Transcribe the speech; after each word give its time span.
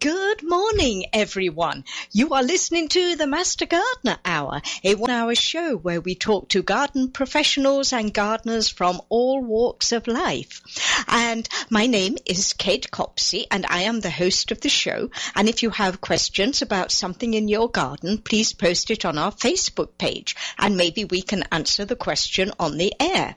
Good 0.00 0.44
morning, 0.44 1.06
everyone. 1.12 1.84
You 2.12 2.32
are 2.34 2.42
listening 2.44 2.86
to 2.90 3.16
the 3.16 3.26
Master 3.26 3.66
Gardener 3.66 4.18
Hour, 4.24 4.62
a 4.84 4.94
one 4.94 5.10
hour 5.10 5.34
show 5.34 5.76
where 5.76 6.00
we 6.00 6.14
talk 6.14 6.50
to 6.50 6.62
garden 6.62 7.10
professionals 7.10 7.92
and 7.92 8.14
gardeners 8.14 8.68
from 8.68 9.00
all 9.08 9.42
walks 9.42 9.90
of 9.90 10.06
life. 10.06 10.62
And 11.08 11.48
my 11.68 11.86
name 11.86 12.16
is 12.26 12.52
Kate 12.52 12.88
Copsey 12.92 13.46
and 13.50 13.66
I 13.66 13.82
am 13.82 13.98
the 13.98 14.10
host 14.10 14.52
of 14.52 14.60
the 14.60 14.68
show. 14.68 15.10
And 15.34 15.48
if 15.48 15.64
you 15.64 15.70
have 15.70 16.00
questions 16.00 16.62
about 16.62 16.92
something 16.92 17.34
in 17.34 17.48
your 17.48 17.68
garden, 17.68 18.18
please 18.18 18.52
post 18.52 18.92
it 18.92 19.04
on 19.04 19.18
our 19.18 19.32
Facebook 19.32 19.98
page 19.98 20.36
and 20.58 20.76
maybe 20.76 21.06
we 21.06 21.22
can 21.22 21.42
answer 21.50 21.84
the 21.84 21.96
question 21.96 22.52
on 22.60 22.76
the 22.76 22.94
air. 23.00 23.34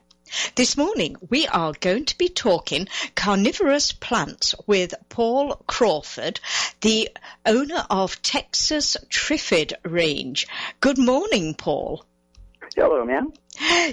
This 0.55 0.77
morning 0.77 1.17
we 1.30 1.48
are 1.48 1.73
going 1.80 2.05
to 2.05 2.17
be 2.17 2.30
talking 2.30 2.88
carnivorous 3.16 3.91
plants 3.91 4.55
with 4.66 4.94
Paul 5.09 5.55
Crawford, 5.67 6.40
the 6.81 7.09
owner 7.45 7.85
of 7.90 8.21
Texas 8.21 8.95
Triffid 9.09 9.73
Ranch. 9.84 10.48
Good 10.80 10.98
morning, 10.98 11.54
Paul. 11.54 12.05
Hello, 12.76 13.04
ma'am. 13.04 13.34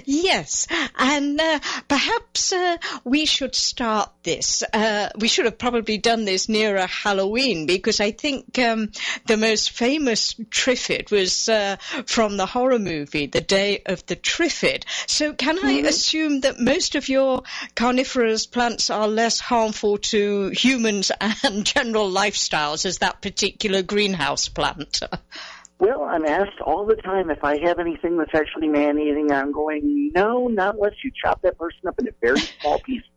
Yes, 0.05 0.67
and 0.97 1.39
uh, 1.39 1.59
perhaps 1.87 2.53
uh, 2.53 2.77
we 3.03 3.25
should 3.25 3.55
start 3.55 4.09
this. 4.23 4.63
Uh, 4.73 5.09
we 5.17 5.27
should 5.27 5.45
have 5.45 5.57
probably 5.57 5.97
done 5.97 6.25
this 6.25 6.47
nearer 6.47 6.87
Halloween 6.87 7.65
because 7.65 7.99
I 7.99 8.11
think 8.11 8.57
um, 8.57 8.91
the 9.27 9.37
most 9.37 9.71
famous 9.71 10.33
Triffid 10.33 11.11
was 11.11 11.49
uh, 11.49 11.75
from 12.05 12.37
the 12.37 12.45
horror 12.45 12.79
movie, 12.79 13.27
The 13.27 13.41
Day 13.41 13.81
of 13.85 14.05
the 14.05 14.15
Triffid. 14.15 14.85
So, 15.07 15.33
can 15.33 15.57
mm-hmm. 15.57 15.67
I 15.67 15.89
assume 15.89 16.41
that 16.41 16.59
most 16.59 16.95
of 16.95 17.09
your 17.09 17.43
carnivorous 17.75 18.45
plants 18.45 18.89
are 18.89 19.07
less 19.07 19.39
harmful 19.39 19.97
to 19.97 20.49
humans 20.49 21.11
and 21.43 21.65
general 21.65 22.09
lifestyles 22.09 22.85
as 22.85 22.99
that 22.99 23.21
particular 23.21 23.81
greenhouse 23.81 24.47
plant? 24.47 25.01
Well, 25.79 26.03
I'm 26.03 26.25
asked 26.25 26.59
all 26.59 26.85
the 26.85 26.95
time 26.95 27.29
if 27.29 27.43
I 27.43 27.57
have 27.65 27.79
anything 27.79 28.17
that's 28.17 28.35
actually 28.35 28.67
man-eating. 28.67 29.31
I'm 29.31 29.53
going, 29.53 30.11
no, 30.13 30.47
not 30.47 30.75
unless 30.75 30.95
you 31.03 31.11
chop 31.23 31.41
that 31.43 31.57
person 31.57 31.87
up 31.87 31.97
into 31.99 32.13
very 32.21 32.39
small 32.39 32.79
pieces. 32.85 33.09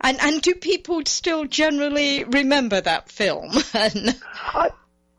And 0.00 0.20
and 0.20 0.42
do 0.42 0.54
people 0.54 1.00
still 1.06 1.44
generally 1.44 2.22
remember 2.24 2.80
that 2.80 3.08
film? 3.08 3.50
uh, 3.74 4.68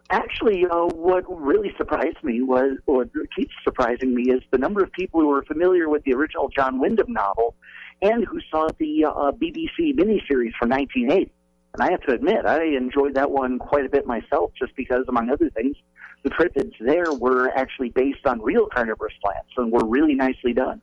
actually, 0.10 0.66
uh, 0.66 0.86
what 0.86 1.26
really 1.28 1.74
surprised 1.78 2.24
me 2.24 2.42
was, 2.42 2.78
or 2.86 3.10
keeps 3.36 3.54
surprising 3.64 4.14
me, 4.14 4.32
is 4.32 4.42
the 4.52 4.58
number 4.58 4.84
of 4.84 4.92
people 4.94 5.20
who 5.20 5.32
are 5.32 5.44
familiar 5.44 5.90
with 5.90 6.04
the 6.04 6.14
original 6.14 6.48
John 6.50 6.80
Wyndham 6.80 7.12
novel 7.12 7.56
and 8.02 8.26
who 8.26 8.40
saw 8.50 8.68
the 8.80 9.06
uh, 9.06 9.32
BBC 9.32 9.96
miniseries 9.96 10.54
from 10.58 10.70
1980. 10.70 11.32
And 11.74 11.82
I 11.82 11.92
have 11.92 12.02
to 12.02 12.14
admit, 12.14 12.46
I 12.46 12.64
enjoyed 12.78 13.16
that 13.16 13.32
one 13.32 13.60
quite 13.60 13.86
a 13.86 13.90
bit 13.90 14.06
myself, 14.06 14.52
just 14.58 14.76
because, 14.76 15.06
among 15.08 15.30
other 15.30 15.50
things, 15.50 15.76
the 16.24 16.30
triffids 16.30 16.74
there 16.80 17.12
were 17.14 17.50
actually 17.50 17.90
based 17.90 18.26
on 18.26 18.42
real 18.42 18.68
carnivorous 18.68 19.14
plants 19.24 19.50
and 19.58 19.72
were 19.72 19.86
really 19.86 20.16
nicely 20.16 20.54
done. 20.54 20.82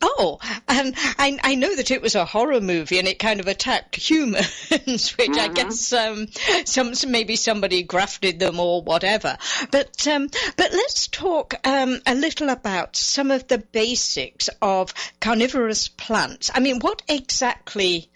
Oh, 0.00 0.38
and 0.68 0.94
I, 1.18 1.38
I 1.42 1.54
know 1.56 1.74
that 1.74 1.90
it 1.90 2.00
was 2.00 2.14
a 2.14 2.24
horror 2.24 2.60
movie 2.60 2.98
and 2.98 3.08
it 3.08 3.18
kind 3.18 3.40
of 3.40 3.48
attacked 3.48 3.96
humans, 3.96 4.46
which 4.70 5.30
mm-hmm. 5.30 5.38
I 5.38 5.48
guess 5.48 5.92
um, 5.92 6.28
some 6.64 6.92
maybe 7.08 7.34
somebody 7.34 7.82
grafted 7.82 8.38
them 8.38 8.60
or 8.60 8.82
whatever. 8.82 9.36
But 9.72 10.06
um, 10.06 10.28
but 10.56 10.72
let's 10.72 11.08
talk 11.08 11.54
um, 11.66 12.00
a 12.06 12.14
little 12.14 12.48
about 12.48 12.94
some 12.94 13.32
of 13.32 13.48
the 13.48 13.58
basics 13.58 14.48
of 14.62 14.94
carnivorous 15.20 15.88
plants. 15.88 16.50
I 16.54 16.60
mean, 16.60 16.78
what 16.78 17.02
exactly 17.08 18.08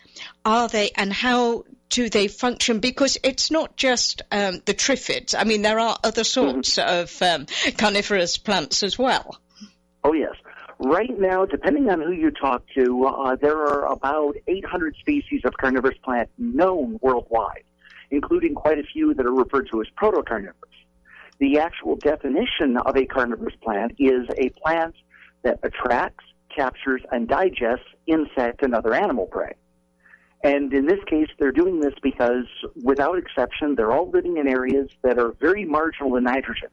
are 0.44 0.68
they, 0.68 0.92
and 0.94 1.12
how 1.12 1.64
do 1.92 2.08
they 2.08 2.26
function? 2.26 2.80
Because 2.80 3.18
it's 3.22 3.50
not 3.50 3.76
just 3.76 4.22
um, 4.32 4.62
the 4.64 4.72
triffids. 4.72 5.34
I 5.38 5.44
mean, 5.44 5.60
there 5.60 5.78
are 5.78 5.98
other 6.02 6.24
sorts 6.24 6.76
mm-hmm. 6.76 7.02
of 7.02 7.22
um, 7.22 7.74
carnivorous 7.76 8.38
plants 8.38 8.82
as 8.82 8.98
well. 8.98 9.38
Oh, 10.02 10.14
yes. 10.14 10.32
Right 10.78 11.16
now, 11.16 11.44
depending 11.44 11.90
on 11.90 12.00
who 12.00 12.12
you 12.12 12.30
talk 12.30 12.64
to, 12.74 13.04
uh, 13.04 13.36
there 13.36 13.58
are 13.58 13.92
about 13.92 14.36
800 14.48 14.96
species 14.96 15.42
of 15.44 15.52
carnivorous 15.58 15.98
plant 16.02 16.30
known 16.38 16.98
worldwide, 17.02 17.64
including 18.10 18.54
quite 18.54 18.78
a 18.78 18.82
few 18.82 19.12
that 19.14 19.26
are 19.26 19.34
referred 19.34 19.68
to 19.70 19.82
as 19.82 19.86
protocarnivorous. 19.96 20.54
The 21.40 21.58
actual 21.58 21.96
definition 21.96 22.78
of 22.78 22.96
a 22.96 23.04
carnivorous 23.04 23.54
plant 23.62 23.92
is 23.98 24.26
a 24.38 24.48
plant 24.48 24.94
that 25.42 25.60
attracts, 25.62 26.24
captures, 26.56 27.02
and 27.12 27.28
digests 27.28 27.86
insect 28.06 28.62
and 28.62 28.74
other 28.74 28.94
animal 28.94 29.26
prey. 29.26 29.54
And 30.44 30.72
in 30.72 30.86
this 30.86 30.98
case, 31.06 31.28
they're 31.38 31.52
doing 31.52 31.80
this 31.80 31.94
because, 32.02 32.46
without 32.82 33.16
exception, 33.16 33.76
they're 33.76 33.92
all 33.92 34.10
living 34.10 34.38
in 34.38 34.48
areas 34.48 34.88
that 35.02 35.18
are 35.18 35.32
very 35.40 35.64
marginal 35.64 36.16
in 36.16 36.24
nitrogen. 36.24 36.68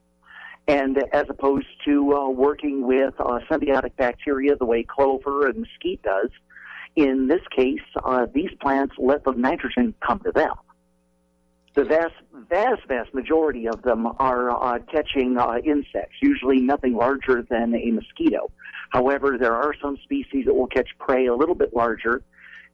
And 0.68 0.98
as 1.14 1.26
opposed 1.30 1.68
to 1.86 2.16
uh, 2.16 2.30
working 2.30 2.86
with 2.86 3.14
uh, 3.20 3.40
symbiotic 3.50 3.96
bacteria 3.96 4.56
the 4.56 4.66
way 4.66 4.84
clover 4.84 5.48
and 5.48 5.60
mesquite 5.60 6.02
does, 6.02 6.30
in 6.96 7.28
this 7.28 7.42
case, 7.56 7.80
uh, 8.04 8.26
these 8.34 8.50
plants 8.60 8.96
let 8.98 9.24
the 9.24 9.32
nitrogen 9.32 9.94
come 10.06 10.20
to 10.20 10.32
them. 10.32 10.54
The 11.76 11.86
vast, 11.86 12.16
vast, 12.50 12.82
vast 12.88 13.14
majority 13.14 13.68
of 13.68 13.84
them 13.84 14.08
are 14.18 14.52
uh, 14.52 14.80
catching 14.92 15.38
uh, 15.38 15.60
insects, 15.64 16.16
usually 16.22 16.60
nothing 16.60 16.96
larger 16.96 17.44
than 17.44 17.76
a 17.76 17.92
mosquito. 17.92 18.52
However, 18.90 19.38
there 19.40 19.56
are 19.56 19.74
some 19.80 19.98
species 20.04 20.46
that 20.46 20.56
will 20.56 20.68
catch 20.68 20.90
prey 21.00 21.28
a 21.28 21.36
little 21.36 21.56
bit 21.56 21.76
larger, 21.76 22.24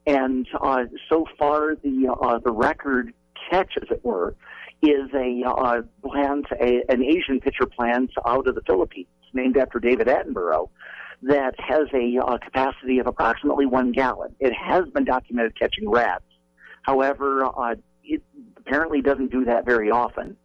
and 0.06 0.46
uh, 0.60 0.84
so 1.08 1.26
far, 1.38 1.74
the 1.74 2.14
uh, 2.20 2.38
the 2.38 2.52
record 2.52 3.12
catch, 3.50 3.72
as 3.80 3.88
it 3.90 4.04
were, 4.04 4.34
is 4.82 5.10
a 5.14 5.42
uh, 5.46 5.82
plant, 6.08 6.46
a, 6.60 6.82
an 6.88 7.02
Asian 7.02 7.40
pitcher 7.40 7.66
plant 7.66 8.10
out 8.24 8.46
of 8.46 8.54
the 8.54 8.62
Philippines, 8.62 9.08
named 9.32 9.56
after 9.56 9.78
David 9.80 10.06
Attenborough, 10.06 10.68
that 11.22 11.54
has 11.58 11.88
a 11.92 12.18
uh, 12.18 12.38
capacity 12.38 12.98
of 12.98 13.06
approximately 13.06 13.66
one 13.66 13.92
gallon. 13.92 14.34
It 14.38 14.52
has 14.52 14.88
been 14.88 15.04
documented 15.04 15.58
catching 15.58 15.88
rats. 15.88 16.24
However, 16.82 17.44
uh, 17.44 17.74
it 18.04 18.22
apparently 18.56 19.02
doesn't 19.02 19.32
do 19.32 19.44
that 19.46 19.64
very 19.64 19.90
often. 19.90 20.36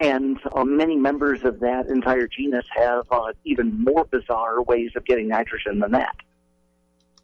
And 0.00 0.38
uh, 0.52 0.64
many 0.64 0.96
members 0.96 1.44
of 1.44 1.60
that 1.60 1.86
entire 1.88 2.26
genus 2.26 2.64
have 2.74 3.04
uh, 3.10 3.32
even 3.44 3.84
more 3.84 4.04
bizarre 4.04 4.62
ways 4.62 4.90
of 4.96 5.04
getting 5.04 5.28
nitrogen 5.28 5.80
than 5.80 5.92
that. 5.92 6.16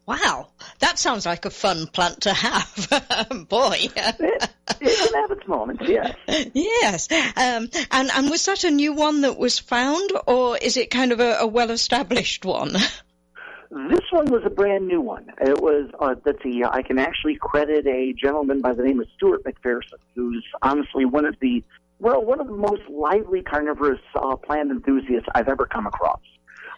Wow, 0.09 0.47
that 0.79 0.97
sounds 0.97 1.27
like 1.27 1.45
a 1.45 1.51
fun 1.51 1.85
plant 1.85 2.21
to 2.21 2.33
have. 2.33 3.27
Boy. 3.47 3.77
it, 3.79 4.49
it 4.81 5.11
can 5.11 5.21
have 5.21 5.29
its 5.29 5.47
moments, 5.47 5.83
yes. 5.85 6.15
yes. 6.55 7.07
Um, 7.11 7.69
and, 7.91 8.09
and 8.15 8.29
was 8.31 8.43
that 8.45 8.63
a 8.63 8.71
new 8.71 8.91
one 8.91 9.21
that 9.21 9.37
was 9.37 9.59
found, 9.59 10.09
or 10.25 10.57
is 10.57 10.77
it 10.77 10.89
kind 10.89 11.11
of 11.11 11.19
a, 11.19 11.41
a 11.41 11.45
well 11.45 11.69
established 11.69 12.43
one? 12.43 12.71
This 12.71 14.05
one 14.09 14.31
was 14.31 14.41
a 14.47 14.49
brand 14.49 14.87
new 14.87 14.99
one. 14.99 15.31
It 15.41 15.61
was, 15.61 15.91
uh, 15.99 16.15
let's 16.25 16.41
see, 16.41 16.63
I 16.63 16.81
can 16.81 16.97
actually 16.97 17.35
credit 17.35 17.85
a 17.85 18.11
gentleman 18.13 18.61
by 18.61 18.73
the 18.73 18.81
name 18.81 18.99
of 18.99 19.05
Stewart 19.15 19.43
McPherson, 19.43 19.99
who's 20.15 20.43
honestly 20.63 21.05
one 21.05 21.25
of 21.25 21.35
the, 21.39 21.63
well, 21.99 22.25
one 22.25 22.39
of 22.39 22.47
the 22.47 22.57
most 22.57 22.81
lively 22.89 23.43
carnivorous 23.43 24.01
uh, 24.15 24.35
plant 24.37 24.71
enthusiasts 24.71 25.29
I've 25.35 25.49
ever 25.49 25.67
come 25.67 25.85
across. 25.85 26.21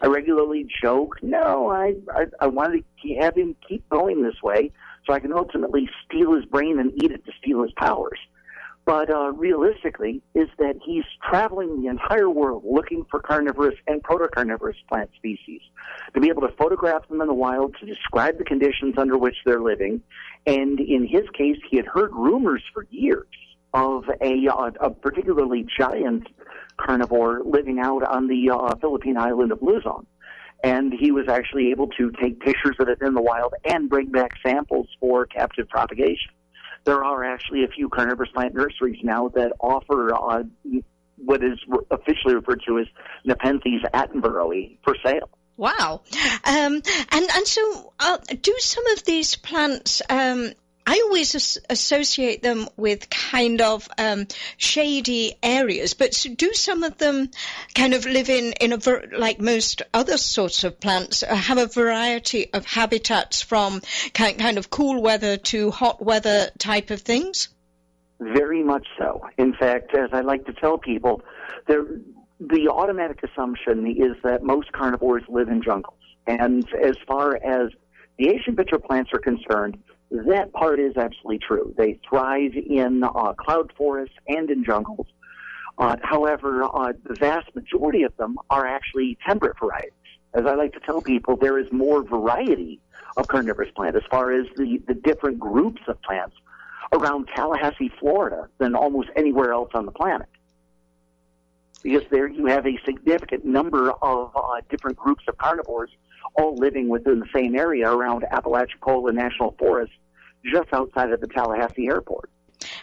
I 0.02 0.08
regularly 0.08 0.66
joke, 0.82 1.22
no, 1.22 1.70
I, 1.70 1.94
I, 2.12 2.26
I 2.40 2.46
wanted 2.48 2.84
to 3.04 3.14
have 3.20 3.36
him 3.36 3.54
keep 3.66 3.88
going 3.88 4.22
this 4.22 4.42
way 4.42 4.72
so 5.06 5.12
I 5.12 5.20
can 5.20 5.32
ultimately 5.32 5.88
steal 6.04 6.34
his 6.34 6.44
brain 6.44 6.80
and 6.80 6.92
eat 7.02 7.12
it 7.12 7.24
to 7.24 7.32
steal 7.40 7.62
his 7.62 7.72
powers. 7.76 8.18
But 8.84 9.10
uh, 9.10 9.32
realistically, 9.32 10.22
is 10.34 10.48
that 10.58 10.74
he's 10.84 11.04
traveling 11.28 11.82
the 11.82 11.88
entire 11.88 12.28
world 12.28 12.64
looking 12.66 13.06
for 13.08 13.20
carnivorous 13.20 13.76
and 13.86 14.02
protocarnivorous 14.02 14.74
plant 14.88 15.10
species 15.16 15.60
to 16.14 16.20
be 16.20 16.28
able 16.28 16.42
to 16.42 16.52
photograph 16.58 17.06
them 17.08 17.20
in 17.20 17.28
the 17.28 17.34
wild, 17.34 17.76
to 17.78 17.86
describe 17.86 18.38
the 18.38 18.44
conditions 18.44 18.94
under 18.98 19.16
which 19.16 19.36
they're 19.46 19.60
living. 19.60 20.02
And 20.46 20.80
in 20.80 21.06
his 21.06 21.22
case, 21.32 21.58
he 21.70 21.76
had 21.76 21.86
heard 21.86 22.12
rumors 22.12 22.62
for 22.74 22.86
years 22.90 23.26
of 23.72 24.04
a, 24.20 24.48
uh, 24.48 24.70
a 24.80 24.90
particularly 24.90 25.64
giant 25.78 26.26
carnivore 26.84 27.42
living 27.44 27.78
out 27.78 28.02
on 28.02 28.26
the 28.26 28.50
uh, 28.50 28.74
Philippine 28.76 29.16
island 29.16 29.52
of 29.52 29.62
Luzon. 29.62 30.06
And 30.64 30.92
he 30.92 31.10
was 31.10 31.26
actually 31.28 31.70
able 31.70 31.88
to 31.98 32.12
take 32.22 32.40
pictures 32.40 32.76
of 32.78 32.88
it 32.88 32.98
in 33.00 33.14
the 33.14 33.22
wild 33.22 33.54
and 33.64 33.88
bring 33.88 34.10
back 34.10 34.30
samples 34.46 34.86
for 35.00 35.26
captive 35.26 35.68
propagation. 35.68 36.32
There 36.84 37.04
are 37.04 37.24
actually 37.24 37.64
a 37.64 37.68
few 37.68 37.88
carnivorous 37.88 38.30
plant 38.30 38.54
nurseries 38.54 38.98
now 39.02 39.28
that 39.30 39.52
offer 39.60 40.14
uh, 40.14 40.42
what 41.16 41.42
is 41.42 41.58
officially 41.90 42.34
referred 42.34 42.62
to 42.66 42.78
as 42.78 42.86
Nepenthes 43.24 43.82
attenboroughi 43.92 44.78
for 44.84 44.96
sale. 45.04 45.30
Wow. 45.56 46.02
Um, 46.44 46.82
and, 47.12 47.30
and 47.34 47.46
so, 47.46 47.92
uh, 48.00 48.18
do 48.40 48.54
some 48.58 48.86
of 48.88 49.04
these 49.04 49.36
plants, 49.36 50.02
um, 50.08 50.52
I 50.86 51.00
always 51.04 51.58
associate 51.70 52.42
them 52.42 52.68
with 52.76 53.08
kind 53.08 53.60
of 53.60 53.88
um, 53.98 54.26
shady 54.56 55.34
areas, 55.42 55.94
but 55.94 56.26
do 56.36 56.52
some 56.54 56.82
of 56.82 56.98
them 56.98 57.30
kind 57.74 57.94
of 57.94 58.04
live 58.04 58.28
in, 58.28 58.52
in 58.60 58.72
a 58.72 58.76
ver- 58.78 59.08
like 59.16 59.40
most 59.40 59.82
other 59.94 60.16
sorts 60.16 60.64
of 60.64 60.80
plants, 60.80 61.22
uh, 61.22 61.34
have 61.34 61.58
a 61.58 61.66
variety 61.66 62.52
of 62.52 62.66
habitats 62.66 63.42
from 63.42 63.80
kind, 64.12 64.38
kind 64.38 64.58
of 64.58 64.70
cool 64.70 65.00
weather 65.00 65.36
to 65.36 65.70
hot 65.70 66.02
weather 66.04 66.50
type 66.58 66.90
of 66.90 67.00
things? 67.00 67.48
Very 68.18 68.62
much 68.62 68.86
so. 68.98 69.24
In 69.38 69.54
fact, 69.54 69.96
as 69.96 70.10
I 70.12 70.20
like 70.20 70.46
to 70.46 70.52
tell 70.52 70.78
people, 70.78 71.22
the 71.66 72.68
automatic 72.68 73.22
assumption 73.22 73.86
is 73.86 74.16
that 74.24 74.42
most 74.42 74.72
carnivores 74.72 75.22
live 75.28 75.48
in 75.48 75.62
jungles. 75.62 75.98
And 76.26 76.66
as 76.74 76.96
far 77.06 77.36
as 77.36 77.70
the 78.18 78.28
Asian 78.28 78.56
pitcher 78.56 78.78
plants 78.78 79.10
are 79.12 79.18
concerned, 79.18 79.78
that 80.12 80.52
part 80.52 80.78
is 80.78 80.96
absolutely 80.96 81.38
true. 81.38 81.74
They 81.76 81.98
thrive 82.08 82.54
in 82.54 83.02
uh, 83.02 83.32
cloud 83.32 83.72
forests 83.76 84.14
and 84.28 84.50
in 84.50 84.62
jungles. 84.62 85.06
Uh, 85.78 85.96
however, 86.02 86.64
uh, 86.64 86.92
the 87.04 87.14
vast 87.14 87.54
majority 87.54 88.02
of 88.02 88.14
them 88.18 88.36
are 88.50 88.66
actually 88.66 89.16
temperate 89.26 89.58
varieties. 89.58 89.92
As 90.34 90.44
I 90.44 90.54
like 90.54 90.74
to 90.74 90.80
tell 90.80 91.00
people, 91.00 91.36
there 91.36 91.58
is 91.58 91.66
more 91.72 92.02
variety 92.02 92.78
of 93.16 93.26
carnivorous 93.26 93.70
plants 93.74 93.96
as 93.96 94.02
far 94.10 94.32
as 94.32 94.46
the, 94.56 94.82
the 94.86 94.94
different 94.94 95.38
groups 95.38 95.80
of 95.86 96.00
plants 96.02 96.36
around 96.92 97.28
Tallahassee, 97.34 97.90
Florida 97.98 98.48
than 98.58 98.74
almost 98.74 99.08
anywhere 99.16 99.52
else 99.52 99.70
on 99.72 99.86
the 99.86 99.92
planet. 99.92 100.28
Because 101.82 102.02
there 102.10 102.28
you 102.28 102.46
have 102.46 102.66
a 102.66 102.78
significant 102.84 103.46
number 103.46 103.90
of 103.90 104.30
uh, 104.36 104.60
different 104.68 104.98
groups 104.98 105.24
of 105.26 105.38
carnivores 105.38 105.90
all 106.34 106.56
living 106.56 106.88
within 106.88 107.20
the 107.20 107.28
same 107.34 107.54
area 107.54 107.90
around 107.90 108.24
Apalachicola 108.30 109.12
National 109.12 109.54
Forest 109.58 109.92
just 110.44 110.72
outside 110.72 111.12
of 111.12 111.20
the 111.20 111.28
Tallahassee 111.28 111.86
airport. 111.86 112.30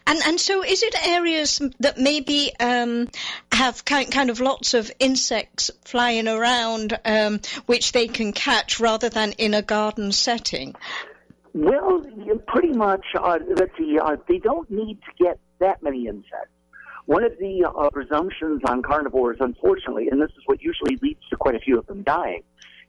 And 0.06 0.20
and 0.26 0.40
so 0.40 0.64
is 0.64 0.84
it 0.84 0.96
areas 1.08 1.62
that 1.80 1.98
maybe 1.98 2.52
um, 2.60 3.08
have 3.52 3.86
kind 3.86 4.12
kind 4.12 4.30
of 4.30 4.40
lots 4.40 4.74
of 4.74 4.92
insects 5.00 5.72
flying 5.86 6.28
around, 6.28 6.98
um, 7.06 7.40
which 7.66 7.92
they 7.92 8.08
can 8.08 8.34
catch 8.34 8.80
rather 8.80 9.10
than 9.10 9.34
in 9.34 9.54
a 9.54 9.62
garden 9.62 10.12
setting? 10.12 10.76
Well, 11.54 12.06
pretty 12.48 12.74
much. 12.74 13.06
Uh, 13.20 13.40
let's 13.56 13.76
see. 13.78 13.98
Uh, 14.00 14.18
they 14.28 14.38
don't 14.38 14.70
need 14.70 15.00
to 15.02 15.24
get 15.24 15.40
that 15.60 15.82
many 15.82 16.08
insects. 16.08 16.52
One 17.06 17.24
of 17.24 17.38
the 17.40 17.66
uh, 17.66 17.90
presumptions 17.90 18.62
on 18.66 18.84
carnivores, 18.84 19.38
unfortunately, 19.40 20.10
and 20.10 20.22
this 20.22 20.30
is 20.32 20.44
what 20.46 20.62
usually 20.62 20.96
leads 21.02 21.22
to 21.30 21.38
quite 21.38 21.56
a 21.56 21.60
few 21.60 21.80
of 21.80 21.88
them 21.88 22.04
dying, 22.04 22.44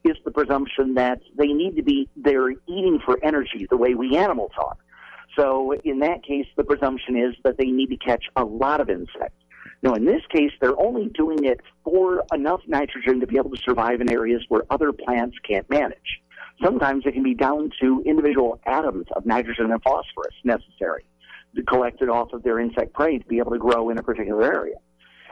is 0.04 0.16
the 0.24 0.30
presumption 0.30 0.94
that 0.94 1.20
they 1.36 1.48
need 1.48 1.76
to 1.76 1.82
be 1.82 2.08
they're 2.16 2.50
eating 2.50 3.00
for 3.04 3.18
energy 3.22 3.66
the 3.68 3.76
way 3.76 3.94
we 3.94 4.16
animals 4.16 4.52
are. 4.58 4.76
So 5.36 5.72
in 5.84 6.00
that 6.00 6.24
case, 6.24 6.46
the 6.56 6.64
presumption 6.64 7.16
is 7.16 7.34
that 7.44 7.56
they 7.56 7.66
need 7.66 7.88
to 7.88 7.96
catch 7.96 8.24
a 8.36 8.44
lot 8.44 8.80
of 8.80 8.90
insects. 8.90 9.36
Now, 9.82 9.94
in 9.94 10.04
this 10.04 10.22
case, 10.30 10.52
they're 10.60 10.78
only 10.78 11.08
doing 11.08 11.44
it 11.44 11.60
for 11.84 12.22
enough 12.34 12.60
nitrogen 12.66 13.20
to 13.20 13.26
be 13.26 13.36
able 13.36 13.50
to 13.50 13.62
survive 13.62 14.00
in 14.00 14.10
areas 14.10 14.42
where 14.48 14.62
other 14.70 14.92
plants 14.92 15.36
can't 15.46 15.68
manage. 15.70 16.20
Sometimes 16.62 17.06
it 17.06 17.12
can 17.12 17.22
be 17.22 17.34
down 17.34 17.70
to 17.80 18.02
individual 18.04 18.60
atoms 18.66 19.06
of 19.16 19.24
nitrogen 19.24 19.70
and 19.70 19.82
phosphorus 19.82 20.34
necessary 20.44 21.04
collected 21.66 22.08
off 22.08 22.32
of 22.32 22.42
their 22.42 22.58
insect 22.60 22.92
prey 22.94 23.18
to 23.18 23.26
be 23.26 23.38
able 23.38 23.52
to 23.52 23.58
grow 23.58 23.90
in 23.90 23.98
a 23.98 24.02
particular 24.02 24.42
area. 24.42 24.76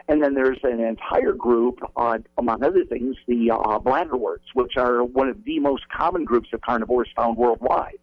And 0.08 0.22
then 0.22 0.32
there's 0.32 0.58
an 0.62 0.80
entire 0.80 1.34
group, 1.34 1.80
uh, 1.94 2.18
among 2.38 2.64
other 2.64 2.84
things, 2.86 3.16
the 3.26 3.50
uh, 3.50 3.78
bladderworts, 3.78 4.46
which 4.54 4.78
are 4.78 5.04
one 5.04 5.28
of 5.28 5.44
the 5.44 5.58
most 5.58 5.86
common 5.90 6.24
groups 6.24 6.48
of 6.54 6.62
carnivores 6.62 7.08
found 7.14 7.36
worldwide, 7.36 7.98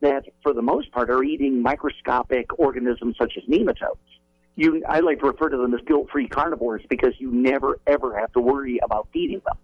that 0.00 0.24
for 0.42 0.52
the 0.52 0.62
most 0.62 0.90
part 0.90 1.10
are 1.10 1.22
eating 1.22 1.62
microscopic 1.62 2.58
organisms 2.58 3.14
such 3.16 3.34
as 3.36 3.44
nematodes. 3.44 3.98
You, 4.56 4.82
I 4.88 5.00
like 5.00 5.20
to 5.20 5.26
refer 5.26 5.48
to 5.48 5.56
them 5.56 5.74
as 5.74 5.80
guilt-free 5.86 6.28
carnivores 6.28 6.82
because 6.88 7.14
you 7.18 7.30
never 7.30 7.78
ever 7.86 8.18
have 8.18 8.32
to 8.32 8.40
worry 8.40 8.78
about 8.82 9.08
feeding 9.12 9.40
them. 9.44 9.56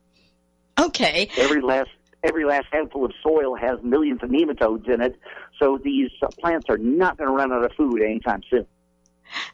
Okay. 0.86 1.28
Every 1.36 1.60
last 1.60 1.90
every 2.22 2.44
last 2.44 2.66
handful 2.72 3.04
of 3.04 3.12
soil 3.22 3.54
has 3.56 3.82
millions 3.82 4.22
of 4.22 4.30
nematodes 4.30 4.88
in 4.88 5.00
it, 5.00 5.18
so 5.58 5.78
these 5.82 6.10
uh, 6.22 6.28
plants 6.38 6.66
are 6.68 6.78
not 6.78 7.18
going 7.18 7.28
to 7.28 7.34
run 7.34 7.52
out 7.52 7.64
of 7.64 7.72
food 7.72 8.02
anytime 8.02 8.42
soon. 8.50 8.66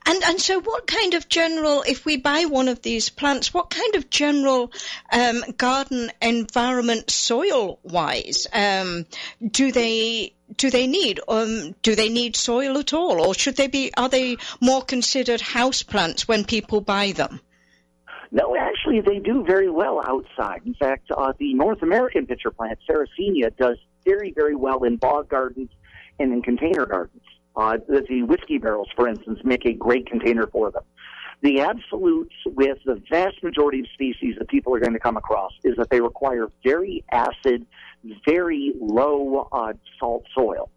And 0.07 0.23
and 0.25 0.41
so, 0.41 0.61
what 0.61 0.87
kind 0.87 1.15
of 1.15 1.29
general, 1.29 1.83
if 1.87 2.05
we 2.05 2.17
buy 2.17 2.45
one 2.45 2.69
of 2.69 2.83
these 2.83 3.09
plants, 3.09 3.53
what 3.53 3.71
kind 3.71 3.95
of 3.95 4.09
general 4.11 4.73
um, 5.13 5.43
garden 5.57 6.11
environment, 6.23 7.11
soil 7.11 7.79
wise, 7.83 8.47
um, 8.53 9.07
do 9.47 9.73
they 9.73 10.33
do 10.57 10.71
they 10.71 10.87
need? 10.87 11.21
Um, 11.29 11.75
do 11.83 11.95
they 11.95 12.09
need 12.09 12.37
soil 12.37 12.79
at 12.79 12.93
all, 12.93 13.21
or 13.21 13.35
should 13.35 13.57
they 13.57 13.67
be? 13.67 13.93
Are 13.97 14.09
they 14.09 14.37
more 14.61 14.83
considered 14.83 15.41
house 15.41 15.83
plants 15.83 16.27
when 16.29 16.45
people 16.45 16.81
buy 16.81 17.13
them? 17.13 17.41
No, 18.31 18.57
actually, 18.57 19.01
they 19.01 19.19
do 19.19 19.45
very 19.45 19.71
well 19.71 20.03
outside. 20.05 20.63
In 20.67 20.75
fact, 20.75 21.11
uh, 21.11 21.33
the 21.39 21.55
North 21.55 21.83
American 21.83 22.27
pitcher 22.27 22.51
plant, 22.51 22.79
Sarracenia, 22.89 23.57
does 23.57 23.79
very, 24.05 24.33
very 24.33 24.55
well 24.55 24.85
in 24.85 24.97
bog 24.97 25.29
gardens 25.29 25.71
and 26.19 26.33
in 26.33 26.43
container 26.43 26.87
gardens. 26.87 27.23
Uh, 27.57 27.79
the 27.89 28.23
whiskey 28.23 28.59
barrels, 28.59 28.89
for 28.95 29.09
instance, 29.09 29.41
make 29.43 29.65
a 29.65 29.73
great 29.73 30.07
container 30.07 30.47
for 30.47 30.71
them. 30.71 30.83
The 31.43 31.61
absolutes 31.61 32.35
with 32.45 32.79
the 32.85 33.01
vast 33.11 33.43
majority 33.43 33.81
of 33.81 33.87
species 33.95 34.37
that 34.39 34.49
people 34.49 34.75
are 34.75 34.81
going 34.81 34.93
to 34.93 34.99
come 34.99 35.17
across 35.17 35.53
is 35.65 35.77
that 35.77 35.91
they 35.91 36.01
require 36.01 36.49
very 36.65 37.05
acid, 37.13 37.67
very 38.27 38.73
low 38.81 39.49
uh, 39.53 39.73
salt 39.99 40.25
soil. 40.35 40.71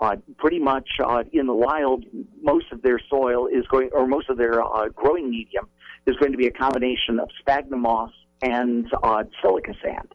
Uh, 0.00 0.16
pretty 0.38 0.58
much 0.58 0.88
uh, 1.04 1.22
in 1.32 1.46
the 1.46 1.54
wild, 1.54 2.04
most 2.42 2.66
of 2.72 2.82
their 2.82 3.00
soil 3.08 3.46
is 3.46 3.64
going, 3.68 3.90
or 3.92 4.06
most 4.06 4.28
of 4.28 4.36
their 4.36 4.62
uh, 4.62 4.88
growing 4.88 5.30
medium 5.30 5.68
is 6.06 6.16
going 6.16 6.32
to 6.32 6.38
be 6.38 6.46
a 6.46 6.52
combination 6.52 7.20
of 7.20 7.28
sphagnum 7.38 7.82
moss 7.82 8.10
and 8.42 8.88
uh, 9.02 9.22
silica 9.40 9.72
sand. 9.82 10.12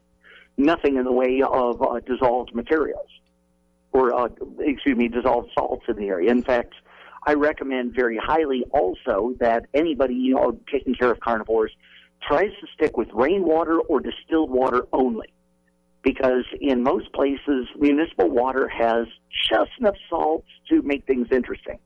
Nothing 0.57 0.98
in 0.98 1.06
the 1.06 1.13
way 1.13 1.42
of 1.42 1.81
uh, 1.81 2.00
dissolved 2.01 2.54
materials 2.54 3.07
or 3.91 4.13
uh, 4.13 4.30
excuse 4.59 4.97
me, 4.97 5.07
dissolved 5.07 5.50
salts 5.53 5.86
in 5.88 5.95
the 5.95 6.07
area. 6.07 6.31
In 6.31 6.44
fact, 6.44 6.74
I 7.25 7.33
recommend 7.33 7.94
very 7.94 8.18
highly 8.18 8.63
also 8.71 9.36
that 9.39 9.65
anybody 9.74 10.15
you 10.15 10.36
know 10.36 10.59
taking 10.71 10.95
care 10.95 11.12
of 11.12 11.19
carnivores 11.19 11.71
tries 12.27 12.51
to 12.62 12.68
stick 12.74 12.97
with 12.97 13.09
rainwater 13.13 13.80
or 13.80 14.00
distilled 14.00 14.51
water 14.51 14.86
only. 14.94 15.33
Because 16.01 16.45
in 16.62 16.81
most 16.81 17.12
places, 17.12 17.68
municipal 17.77 18.30
water 18.30 18.69
has 18.69 19.07
just 19.49 19.71
enough 19.80 19.95
salts 20.09 20.47
to 20.69 20.81
make 20.81 21.06
things 21.06 21.28
interesting. 21.30 21.78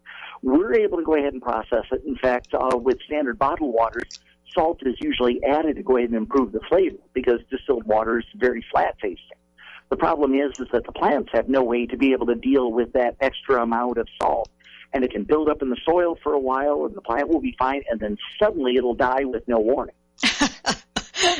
We're 0.43 0.75
able 0.75 0.99
to 0.99 1.03
go 1.03 1.15
ahead 1.15 1.33
and 1.33 1.41
process 1.41 1.85
it. 1.91 2.03
In 2.05 2.15
fact, 2.17 2.53
uh, 2.53 2.77
with 2.77 2.99
standard 3.07 3.39
bottled 3.39 3.73
waters, 3.73 4.19
salt 4.53 4.81
is 4.85 4.95
usually 4.99 5.43
added 5.43 5.77
to 5.77 5.83
go 5.83 5.97
ahead 5.97 6.09
and 6.09 6.17
improve 6.17 6.51
the 6.51 6.59
flavor 6.69 6.97
because 7.13 7.39
distilled 7.49 7.85
water 7.85 8.19
is 8.19 8.25
very 8.35 8.63
flat 8.71 8.95
tasting. 9.01 9.37
The 9.89 9.97
problem 9.97 10.33
is, 10.33 10.51
is 10.59 10.67
that 10.71 10.85
the 10.85 10.91
plants 10.91 11.29
have 11.33 11.49
no 11.49 11.63
way 11.63 11.85
to 11.85 11.97
be 11.97 12.13
able 12.13 12.27
to 12.27 12.35
deal 12.35 12.71
with 12.71 12.93
that 12.93 13.15
extra 13.21 13.61
amount 13.61 13.97
of 13.97 14.07
salt. 14.21 14.49
And 14.93 15.03
it 15.03 15.11
can 15.11 15.23
build 15.23 15.49
up 15.49 15.61
in 15.61 15.69
the 15.69 15.79
soil 15.85 16.17
for 16.21 16.33
a 16.33 16.39
while 16.39 16.85
and 16.85 16.95
the 16.95 17.01
plant 17.01 17.27
will 17.27 17.41
be 17.41 17.55
fine 17.57 17.83
and 17.89 17.99
then 17.99 18.17
suddenly 18.39 18.75
it'll 18.75 18.93
die 18.93 19.25
with 19.25 19.47
no 19.47 19.59
warning. 19.59 19.95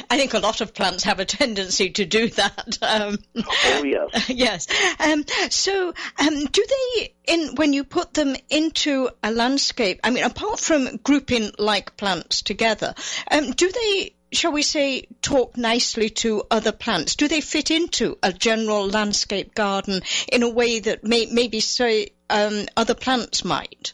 I 0.09 0.17
think 0.17 0.33
a 0.33 0.39
lot 0.39 0.61
of 0.61 0.73
plants 0.73 1.03
have 1.03 1.19
a 1.19 1.25
tendency 1.25 1.89
to 1.91 2.05
do 2.05 2.29
that. 2.29 2.77
Um, 2.81 3.17
oh 3.35 3.83
yes, 3.83 4.29
yes. 4.29 4.67
Um, 4.99 5.25
so, 5.49 5.93
um, 6.19 6.45
do 6.45 6.65
they, 6.69 7.13
in 7.25 7.55
when 7.55 7.73
you 7.73 7.83
put 7.83 8.13
them 8.13 8.35
into 8.49 9.09
a 9.23 9.31
landscape? 9.31 9.99
I 10.03 10.11
mean, 10.11 10.23
apart 10.23 10.59
from 10.59 10.97
grouping 10.97 11.51
like 11.57 11.97
plants 11.97 12.43
together, 12.43 12.93
um, 13.31 13.51
do 13.51 13.71
they 13.71 14.13
shall 14.33 14.51
we 14.51 14.61
say, 14.61 15.07
talk 15.21 15.57
nicely 15.57 16.09
to 16.09 16.43
other 16.49 16.71
plants? 16.71 17.15
Do 17.15 17.27
they 17.27 17.41
fit 17.41 17.71
into 17.71 18.17
a 18.21 18.33
general 18.33 18.87
landscape 18.87 19.55
garden 19.55 20.01
in 20.31 20.43
a 20.43 20.49
way 20.49 20.79
that 20.79 21.03
may, 21.03 21.27
maybe, 21.27 21.59
say, 21.59 22.09
um, 22.29 22.65
other 22.75 22.95
plants 22.95 23.45
might? 23.45 23.93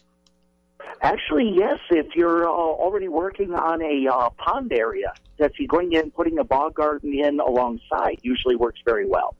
Actually, 1.01 1.53
yes. 1.55 1.79
If 1.89 2.15
you're 2.15 2.47
uh, 2.47 2.51
already 2.51 3.07
working 3.07 3.53
on 3.53 3.81
a 3.81 4.07
uh, 4.11 4.29
pond 4.31 4.73
area, 4.73 5.13
that 5.37 5.53
you're 5.57 5.67
going 5.67 5.93
in 5.93 6.11
putting 6.11 6.39
a 6.39 6.43
bog 6.43 6.75
garden 6.75 7.13
in 7.13 7.39
alongside 7.39 8.19
usually 8.21 8.55
works 8.55 8.79
very 8.85 9.07
well. 9.07 9.35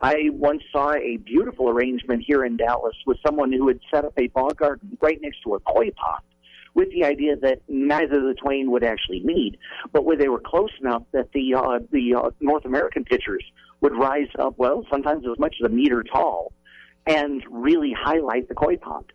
I 0.00 0.30
once 0.32 0.62
saw 0.72 0.94
a 0.94 1.18
beautiful 1.18 1.68
arrangement 1.68 2.24
here 2.26 2.44
in 2.44 2.56
Dallas 2.56 2.96
with 3.06 3.18
someone 3.24 3.52
who 3.52 3.68
had 3.68 3.78
set 3.92 4.04
up 4.04 4.14
a 4.16 4.26
bog 4.28 4.56
garden 4.56 4.98
right 5.00 5.20
next 5.20 5.42
to 5.42 5.54
a 5.54 5.60
koi 5.60 5.90
pond 5.90 6.24
with 6.74 6.90
the 6.90 7.04
idea 7.04 7.36
that 7.36 7.60
neither 7.68 8.16
of 8.16 8.24
the 8.24 8.34
twain 8.34 8.70
would 8.70 8.84
actually 8.84 9.20
meet, 9.24 9.58
but 9.92 10.04
where 10.04 10.16
they 10.16 10.28
were 10.28 10.40
close 10.40 10.70
enough 10.80 11.02
that 11.12 11.32
the 11.32 11.54
uh, 11.54 11.78
the 11.90 12.14
uh, 12.14 12.30
North 12.40 12.64
American 12.64 13.04
pitchers 13.04 13.44
would 13.80 13.96
rise 13.96 14.28
up, 14.38 14.54
well, 14.56 14.86
sometimes 14.90 15.24
as 15.30 15.38
much 15.38 15.56
as 15.60 15.66
a 15.66 15.68
meter 15.68 16.02
tall, 16.02 16.52
and 17.06 17.42
really 17.50 17.92
highlight 17.98 18.48
the 18.48 18.54
koi 18.54 18.76
pond. 18.76 19.12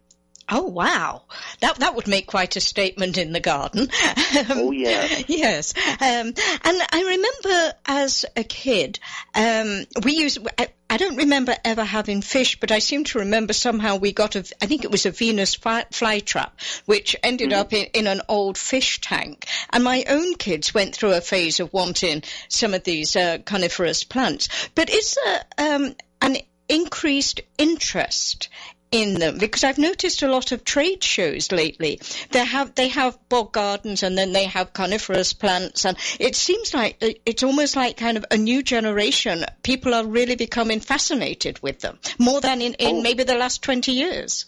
Oh 0.50 0.64
wow, 0.64 1.24
that 1.60 1.80
that 1.80 1.96
would 1.96 2.08
make 2.08 2.26
quite 2.26 2.56
a 2.56 2.62
statement 2.62 3.18
in 3.18 3.34
the 3.34 3.42
garden. 3.42 3.90
oh 4.50 4.72
yeah. 4.72 5.06
yes, 5.28 5.74
um, 6.00 6.34
and 6.64 6.82
I 6.92 7.04
remember 7.44 7.74
as 7.86 8.26
a 8.36 8.44
kid, 8.44 9.00
um, 9.36 9.86
we 10.04 10.14
used. 10.16 10.40
I, 10.58 10.70
I, 10.90 10.96
don't 10.96 11.18
remember 11.18 11.54
ever 11.66 11.84
having 11.84 12.22
fish, 12.22 12.62
but 12.62 12.72
I 12.72 12.80
seem 12.80 13.04
to 13.06 13.20
remember 13.20 13.52
somehow 13.52 13.98
we 13.98 14.14
got 14.14 14.38
a. 14.38 14.46
I 14.62 14.68
think 14.68 14.86
it 14.86 14.92
was 14.92 15.06
a 15.06 15.12
Venus 15.12 15.54
fly, 15.56 15.84
flytrap, 15.92 16.52
which 16.86 17.18
ended 17.22 17.50
mm-hmm. 17.50 17.60
up 17.60 17.74
in, 17.74 17.88
in 17.88 18.08
an 18.08 18.22
old 18.30 18.58
fish 18.58 19.02
tank. 19.02 19.48
And 19.72 19.84
my 19.84 20.06
own 20.08 20.36
kids 20.36 20.74
went 20.74 20.96
through 20.96 21.14
a 21.14 21.22
phase 21.22 21.60
of 21.60 21.74
wanting 21.74 22.24
some 22.48 22.74
of 22.74 22.86
these 22.86 23.18
uh, 23.18 23.40
coniferous 23.44 24.06
plants. 24.06 24.48
But 24.76 24.90
is 24.90 25.18
there 25.26 25.76
um, 25.76 25.96
an 26.22 26.38
increased 26.70 27.42
interest 27.58 28.50
in 28.92 29.16
them 29.16 29.38
because 29.38 29.64
I've 29.64 29.78
noticed 29.78 30.22
a 30.22 30.28
lot 30.28 30.52
of 30.52 30.64
trade 30.64 31.04
shows 31.04 31.52
lately. 31.52 32.00
They 32.32 32.46
have 32.46 32.76
they 32.76 32.88
have 32.90 33.18
bog 33.30 33.52
gardens 33.52 34.04
and 34.04 34.18
then 34.18 34.32
they 34.32 34.46
have 34.46 34.74
coniferous 34.74 35.34
plants 35.34 35.86
and 35.86 35.98
it 36.20 36.36
seems 36.36 36.74
like 36.74 36.98
it's 37.26 37.44
almost 37.44 37.76
like 37.76 37.98
kind 37.98 38.18
of 38.18 38.26
a 38.32 38.38
new 38.38 38.64
generation. 38.64 39.46
People 39.64 39.94
are 39.94 40.06
really 40.06 40.36
becoming 40.36 40.80
fascinated 40.80 41.62
with 41.62 41.80
them 41.80 42.00
more 42.18 42.42
than 42.42 42.62
in, 42.62 42.74
in 42.76 42.98
oh. 42.98 43.02
maybe 43.02 43.24
the 43.24 43.36
last 43.36 43.62
twenty 43.62 43.92
years. 43.92 44.46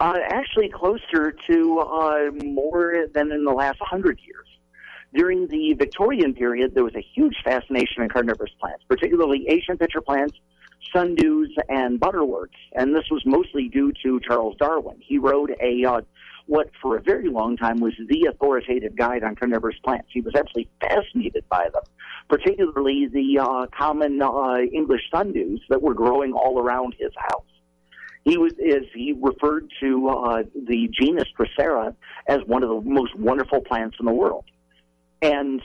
Uh, 0.00 0.18
actually, 0.30 0.68
closer 0.68 1.32
to 1.46 1.78
uh, 1.78 2.30
more 2.44 3.06
than 3.12 3.30
in 3.30 3.44
the 3.44 3.52
last 3.52 3.78
hundred 3.80 4.18
years. 4.26 4.48
During 5.14 5.46
the 5.46 5.74
Victorian 5.74 6.34
period, 6.34 6.74
there 6.74 6.84
was 6.84 6.94
a 6.94 7.06
huge 7.14 7.36
fascination 7.44 8.02
in 8.02 8.08
carnivorous 8.08 8.50
plants, 8.58 8.82
particularly 8.88 9.46
Asian 9.48 9.76
pitcher 9.76 10.00
plants 10.00 10.38
sundews 10.94 11.48
and 11.68 11.98
butterworts, 11.98 12.56
and 12.74 12.94
this 12.94 13.04
was 13.10 13.22
mostly 13.24 13.68
due 13.68 13.92
to 14.02 14.20
Charles 14.20 14.56
Darwin. 14.58 14.96
He 15.00 15.18
wrote 15.18 15.50
a 15.60 15.84
uh, 15.84 16.00
what 16.46 16.70
for 16.80 16.96
a 16.96 17.00
very 17.00 17.28
long 17.28 17.56
time 17.56 17.80
was 17.80 17.94
the 18.08 18.26
authoritative 18.28 18.96
guide 18.96 19.22
on 19.22 19.36
carnivorous 19.36 19.76
plants. 19.84 20.08
He 20.12 20.20
was 20.20 20.34
absolutely 20.34 20.68
fascinated 20.80 21.44
by 21.48 21.68
them, 21.72 21.82
particularly 22.28 23.06
the 23.06 23.38
uh, 23.40 23.66
common 23.76 24.20
uh, 24.20 24.58
English 24.72 25.02
sundews 25.12 25.60
that 25.68 25.80
were 25.80 25.94
growing 25.94 26.32
all 26.32 26.58
around 26.58 26.94
his 26.98 27.12
house. 27.16 27.44
He 28.24 28.38
was, 28.38 28.52
as 28.52 28.82
he 28.94 29.14
referred 29.20 29.68
to 29.80 30.08
uh, 30.08 30.42
the 30.54 30.88
genus 30.92 31.28
Drosera 31.36 31.94
as 32.28 32.40
one 32.46 32.62
of 32.62 32.68
the 32.68 32.88
most 32.88 33.16
wonderful 33.16 33.60
plants 33.60 33.96
in 33.98 34.06
the 34.06 34.12
world. 34.12 34.44
And 35.20 35.60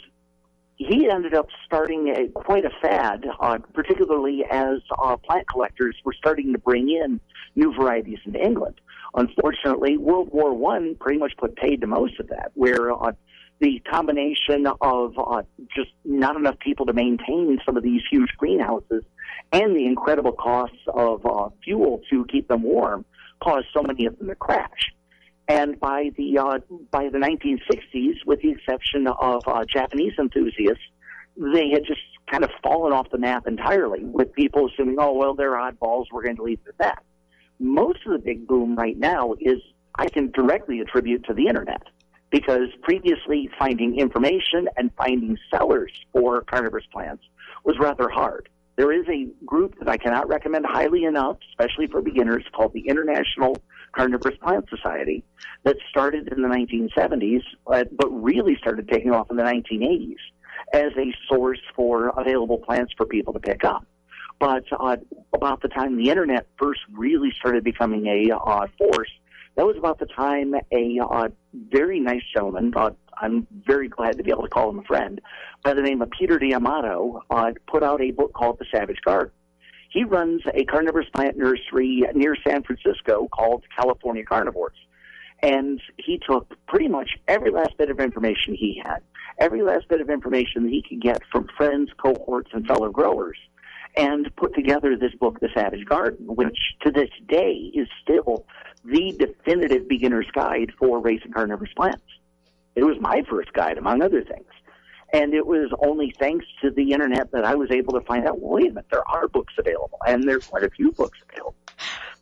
he 0.77 1.10
ended 1.10 1.34
up 1.34 1.48
starting 1.65 2.10
a, 2.10 2.27
quite 2.29 2.63
a 2.63 2.69
fad, 2.81 3.25
uh, 3.39 3.57
particularly 3.74 4.46
as 4.50 4.79
uh, 4.98 5.17
plant 5.17 5.48
collectors 5.48 5.96
were 6.05 6.13
starting 6.13 6.53
to 6.53 6.60
bring 6.60 6.89
in 6.89 7.19
new 7.55 7.74
varieties 7.74 8.19
into 8.25 8.39
England. 8.39 8.79
Unfortunately, 9.15 9.98
World 9.98 10.29
War 10.31 10.53
One 10.53 10.96
pretty 10.96 11.17
much 11.17 11.34
put 11.38 11.55
paid 11.55 11.81
to 11.81 11.88
most 11.88 12.19
of 12.19 12.27
that, 12.27 12.51
where 12.53 12.91
uh, 12.91 13.13
the 13.60 13.79
combination 13.91 14.67
of 14.81 15.17
uh, 15.17 15.41
just 15.75 15.89
not 16.05 16.36
enough 16.36 16.60
people 16.60 16.86
to 16.86 16.93
maintain 16.93 17.60
some 17.65 17.75
of 17.75 17.84
these 17.84 18.01
huge 18.12 18.29
greenhouses 18.38 19.03
and 19.51 19.75
the 19.75 19.86
incredible 19.86 20.34
costs 20.34 20.77
of 20.93 21.25
uh, 21.25 21.50
fuel 21.63 22.01
to 22.12 22.25
keep 22.25 22.48
them 22.48 22.62
warm 22.62 23.03
caused 23.41 23.65
so 23.74 23.81
many 23.81 24.05
of 24.05 24.17
them 24.19 24.27
to 24.27 24.36
crash. 24.36 24.93
And 25.48 25.80
by 25.80 26.12
the 26.18 26.38
uh, 26.38 26.60
by 26.92 27.10
the 27.10 27.18
1960s, 27.18 28.25
with 28.25 28.42
the 28.42 28.51
exception 28.51 29.08
of 29.08 29.44
uh, 29.48 29.63
Japanese 29.66 30.13
enthusiasts, 30.20 30.84
they 31.38 31.70
had 31.70 31.86
just 31.86 32.01
kind 32.30 32.44
of 32.44 32.50
fallen 32.62 32.92
off 32.92 33.10
the 33.12 33.18
map 33.18 33.48
entirely. 33.48 34.04
With 34.04 34.34
people 34.34 34.68
assuming, 34.68 34.98
oh 35.00 35.13
well, 35.13 35.36
they're 35.36 35.54
oddballs, 35.54 36.06
we're 36.12 36.24
going 36.24 36.36
to 36.36 36.44
leave 36.44 36.60
it 36.66 36.70
at 36.70 36.77
that. 36.80 37.04
Most 37.60 38.00
of 38.06 38.12
the 38.12 38.20
big 38.20 38.46
boom 38.48 38.75
right 38.75 38.98
now 38.98 39.34
is 39.39 39.60
I 39.96 40.10
can 40.10 40.32
directly 40.32 40.80
attribute 40.80 41.25
to 41.25 41.34
the 41.34 41.48
internet 41.48 41.84
because 42.30 42.68
previously 42.84 43.50
finding 43.58 43.98
information 43.98 44.68
and 44.75 44.92
finding 44.98 45.38
sellers 45.50 45.92
for 46.12 46.42
carnivorous 46.42 46.86
plants 46.92 47.24
was 47.63 47.77
rather 47.80 48.10
hard. 48.10 48.50
There 48.75 48.92
is 48.92 49.08
a 49.08 49.27
group 49.46 49.80
that 49.80 49.89
I 49.89 49.98
cannot 49.98 50.27
recommend 50.27 50.66
highly 50.66 51.06
enough, 51.06 51.38
especially 51.50 51.88
for 51.88 52.01
beginners, 52.01 52.44
called 52.54 52.74
the 52.74 52.88
International 52.88 53.58
Carnivorous 53.94 54.38
Plant 54.38 54.65
Society 54.70 55.24
that 55.63 55.77
started 55.89 56.32
in 56.32 56.41
the 56.41 56.48
1970s, 56.48 57.44
but 57.65 58.08
really 58.10 58.56
started 58.58 58.88
taking 58.89 59.12
off 59.12 59.29
in 59.29 59.38
the 59.38 59.44
1980s 59.44 60.17
as 60.74 60.91
a 60.98 61.13
source 61.29 61.62
for 61.75 62.10
available 62.17 62.58
plants 62.58 62.94
for 62.98 63.06
people 63.06 63.34
to 63.34 63.39
pick 63.39 63.63
up. 63.63 63.86
But 64.39 64.65
uh, 64.72 64.98
about 65.34 65.62
the 65.62 65.67
time 65.67 65.98
the 65.98 66.10
internet 66.10 66.48
first 66.58 66.82
really 66.91 67.32
started 67.39 67.63
becoming 67.63 68.06
a 68.06 68.36
uh, 68.36 68.67
force, 68.77 69.10
that 69.56 69.65
was 69.65 69.75
about 69.77 69.98
the 69.98 70.06
time 70.06 70.53
a 70.72 71.00
uh, 71.00 71.29
very 71.53 72.00
nice 72.00 72.22
gentleman, 72.32 72.74
uh, 72.75 72.91
I'm 73.20 73.48
very 73.65 73.88
glad 73.88 74.17
to 74.17 74.24
be 74.24 74.29
able 74.29 74.44
to 74.44 74.50
call 74.50 74.70
him 74.70 74.79
a 74.79 74.84
friend, 74.84 75.20
by 75.63 75.74
the 75.74 75.82
name 75.82 76.01
of 76.03 76.12
Peter 76.12 76.38
D'Amato, 76.38 77.24
uh, 77.32 77.51
put 77.67 77.82
out 77.82 78.00
a 78.01 78.12
book 78.12 78.34
called 78.34 78.60
The 78.60 78.65
Savage 78.72 79.01
Garden. 79.03 79.32
He 79.89 80.03
runs 80.03 80.41
a 80.53 80.65
carnivorous 80.65 81.10
plant 81.13 81.38
nursery 81.38 82.03
near 82.13 82.36
San 82.48 82.63
Francisco 82.63 83.27
called 83.32 83.63
California 83.75 84.24
Carnivores. 84.24 84.77
And 85.41 85.79
he 85.98 86.20
took 86.20 86.56
pretty 86.67 86.88
much 86.88 87.12
every 87.27 87.51
last 87.51 87.77
bit 87.77 87.89
of 87.89 88.00
information 88.00 88.56
he 88.56 88.82
had, 88.84 89.00
every 89.38 89.62
last 89.62 89.88
bit 89.88 90.01
of 90.01 90.10
information 90.10 90.63
that 90.63 90.72
he 90.72 90.84
could 90.88 91.01
get 91.01 91.22
from 91.32 91.48
friends, 91.56 91.91
cohorts, 91.98 92.50
and 92.53 92.65
fellow 92.65 92.89
growers, 92.89 93.38
and 93.96 94.36
put 94.36 94.56
together 94.56 94.98
this 94.98 95.13
book, 95.15 95.39
The 95.39 95.50
Savage 95.53 95.86
Garden, 95.86 96.25
which 96.27 96.58
to 96.82 96.91
this 96.91 97.10
day 97.27 97.72
is 97.74 97.88
still 98.01 98.46
the 98.84 99.15
definitive 99.17 99.88
beginner's 99.88 100.29
guide 100.34 100.72
for 100.79 101.00
raising 101.00 101.32
carnivorous 101.32 101.74
plants. 101.75 102.03
It 102.75 102.84
was 102.84 102.98
my 103.00 103.24
first 103.29 103.53
guide, 103.53 103.77
among 103.77 104.01
other 104.01 104.24
things. 104.24 104.50
And 105.13 105.33
it 105.33 105.45
was 105.45 105.71
only 105.79 106.13
thanks 106.19 106.45
to 106.61 106.69
the 106.69 106.91
internet 106.91 107.31
that 107.31 107.45
I 107.45 107.55
was 107.55 107.71
able 107.71 107.93
to 107.93 108.01
find 108.01 108.27
out, 108.27 108.41
well, 108.41 108.55
wait 108.55 108.65
a 108.65 108.73
minute, 108.73 108.87
there 108.91 109.07
are 109.07 109.27
books 109.27 109.53
available, 109.57 109.99
and 110.05 110.27
there's 110.27 110.47
quite 110.47 110.63
a 110.63 110.69
few 110.69 110.91
books 110.91 111.17
available. 111.29 111.55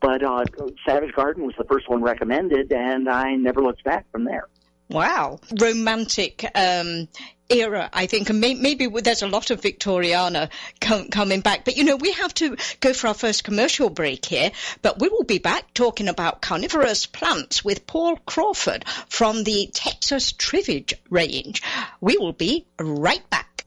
But 0.01 0.23
uh, 0.23 0.45
Savage 0.85 1.13
Garden 1.13 1.45
was 1.45 1.55
the 1.57 1.63
first 1.63 1.89
one 1.89 2.03
recommended, 2.03 2.71
and 2.71 3.09
I 3.09 3.35
never 3.35 3.61
looked 3.61 3.83
back 3.83 4.05
from 4.11 4.25
there. 4.25 4.47
Wow, 4.87 5.39
romantic 5.59 6.45
um, 6.53 7.07
era, 7.49 7.89
I 7.91 8.05
think, 8.05 8.29
and 8.29 8.39
may- 8.39 8.53
maybe 8.53 8.87
there's 8.87 9.23
a 9.23 9.27
lot 9.27 9.49
of 9.49 9.61
Victoriana 9.61 10.49
com- 10.79 11.09
coming 11.09 11.41
back. 11.41 11.65
But 11.65 11.77
you 11.77 11.83
know, 11.83 11.95
we 11.95 12.11
have 12.13 12.33
to 12.35 12.55
go 12.79 12.93
for 12.93 13.07
our 13.07 13.13
first 13.13 13.43
commercial 13.43 13.89
break 13.89 14.25
here. 14.25 14.51
But 14.81 14.99
we 14.99 15.09
will 15.09 15.23
be 15.23 15.39
back 15.39 15.73
talking 15.73 16.07
about 16.07 16.41
carnivorous 16.41 17.05
plants 17.07 17.65
with 17.65 17.87
Paul 17.87 18.17
Crawford 18.25 18.85
from 19.09 19.43
the 19.43 19.69
Texas 19.73 20.33
Triffid 20.33 20.93
Ranch. 21.09 21.61
We 21.99 22.17
will 22.17 22.33
be 22.33 22.65
right 22.79 23.27
back. 23.29 23.65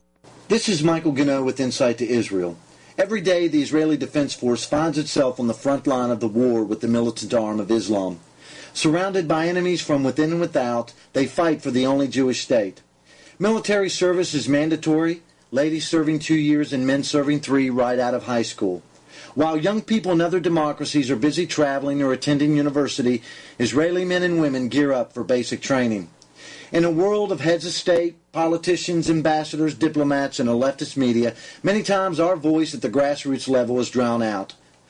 This 0.48 0.68
is 0.68 0.82
Michael 0.82 1.12
Gano 1.12 1.42
with 1.42 1.60
Insight 1.60 1.98
to 1.98 2.08
Israel. 2.08 2.56
Every 2.96 3.20
day, 3.20 3.46
the 3.48 3.62
Israeli 3.62 3.96
Defense 3.96 4.34
Force 4.34 4.64
finds 4.64 4.98
itself 4.98 5.38
on 5.38 5.46
the 5.46 5.54
front 5.54 5.86
line 5.86 6.10
of 6.10 6.20
the 6.20 6.26
war 6.26 6.64
with 6.64 6.80
the 6.80 6.88
militant 6.88 7.32
arm 7.34 7.60
of 7.60 7.70
Islam. 7.70 8.18
Surrounded 8.78 9.26
by 9.26 9.48
enemies 9.48 9.80
from 9.80 10.04
within 10.04 10.30
and 10.30 10.40
without, 10.40 10.92
they 11.12 11.26
fight 11.26 11.60
for 11.60 11.72
the 11.72 11.84
only 11.84 12.06
Jewish 12.06 12.42
state. 12.42 12.80
Military 13.36 13.90
service 13.90 14.34
is 14.34 14.48
mandatory, 14.48 15.20
ladies 15.50 15.88
serving 15.88 16.20
two 16.20 16.36
years 16.36 16.72
and 16.72 16.86
men 16.86 17.02
serving 17.02 17.40
three 17.40 17.70
right 17.70 17.98
out 17.98 18.14
of 18.14 18.22
high 18.22 18.42
school. 18.42 18.84
While 19.34 19.56
young 19.56 19.82
people 19.82 20.12
in 20.12 20.20
other 20.20 20.38
democracies 20.38 21.10
are 21.10 21.16
busy 21.16 21.44
traveling 21.44 22.00
or 22.02 22.12
attending 22.12 22.54
university, 22.54 23.20
Israeli 23.58 24.04
men 24.04 24.22
and 24.22 24.40
women 24.40 24.68
gear 24.68 24.92
up 24.92 25.12
for 25.12 25.24
basic 25.24 25.60
training. 25.60 26.08
In 26.70 26.84
a 26.84 26.90
world 26.92 27.32
of 27.32 27.40
heads 27.40 27.66
of 27.66 27.72
state, 27.72 28.14
politicians, 28.30 29.10
ambassadors, 29.10 29.74
diplomats, 29.74 30.38
and 30.38 30.48
a 30.48 30.52
leftist 30.52 30.96
media, 30.96 31.34
many 31.64 31.82
times 31.82 32.20
our 32.20 32.36
voice 32.36 32.74
at 32.74 32.82
the 32.82 32.88
grassroots 32.88 33.48
level 33.48 33.80
is 33.80 33.90
drowned 33.90 34.22
out. 34.22 34.54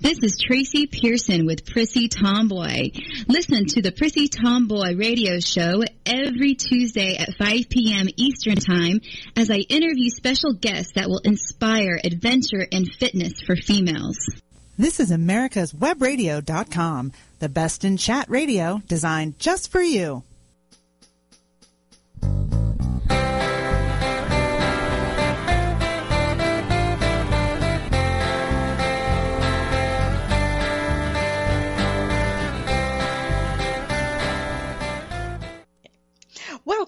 This 0.00 0.22
is 0.22 0.38
Tracy 0.38 0.86
Pearson 0.86 1.44
with 1.44 1.66
Prissy 1.66 2.06
Tomboy. 2.06 2.92
Listen 3.26 3.66
to 3.66 3.82
the 3.82 3.90
Prissy 3.90 4.28
Tomboy 4.28 4.94
radio 4.94 5.40
show 5.40 5.82
every 6.06 6.54
Tuesday 6.54 7.16
at 7.16 7.34
5 7.36 7.68
p.m. 7.68 8.06
Eastern 8.16 8.54
Time 8.54 9.00
as 9.36 9.50
I 9.50 9.56
interview 9.56 10.08
special 10.10 10.52
guests 10.52 10.92
that 10.92 11.08
will 11.08 11.18
inspire 11.24 11.98
adventure 12.04 12.64
and 12.70 12.88
fitness 13.00 13.40
for 13.44 13.56
females. 13.56 14.18
This 14.78 15.00
is 15.00 15.10
America's 15.10 15.72
Webradio.com, 15.72 17.10
the 17.40 17.48
best 17.48 17.84
in 17.84 17.96
chat 17.96 18.30
radio 18.30 18.80
designed 18.86 19.40
just 19.40 19.72
for 19.72 19.82
you. 19.82 20.22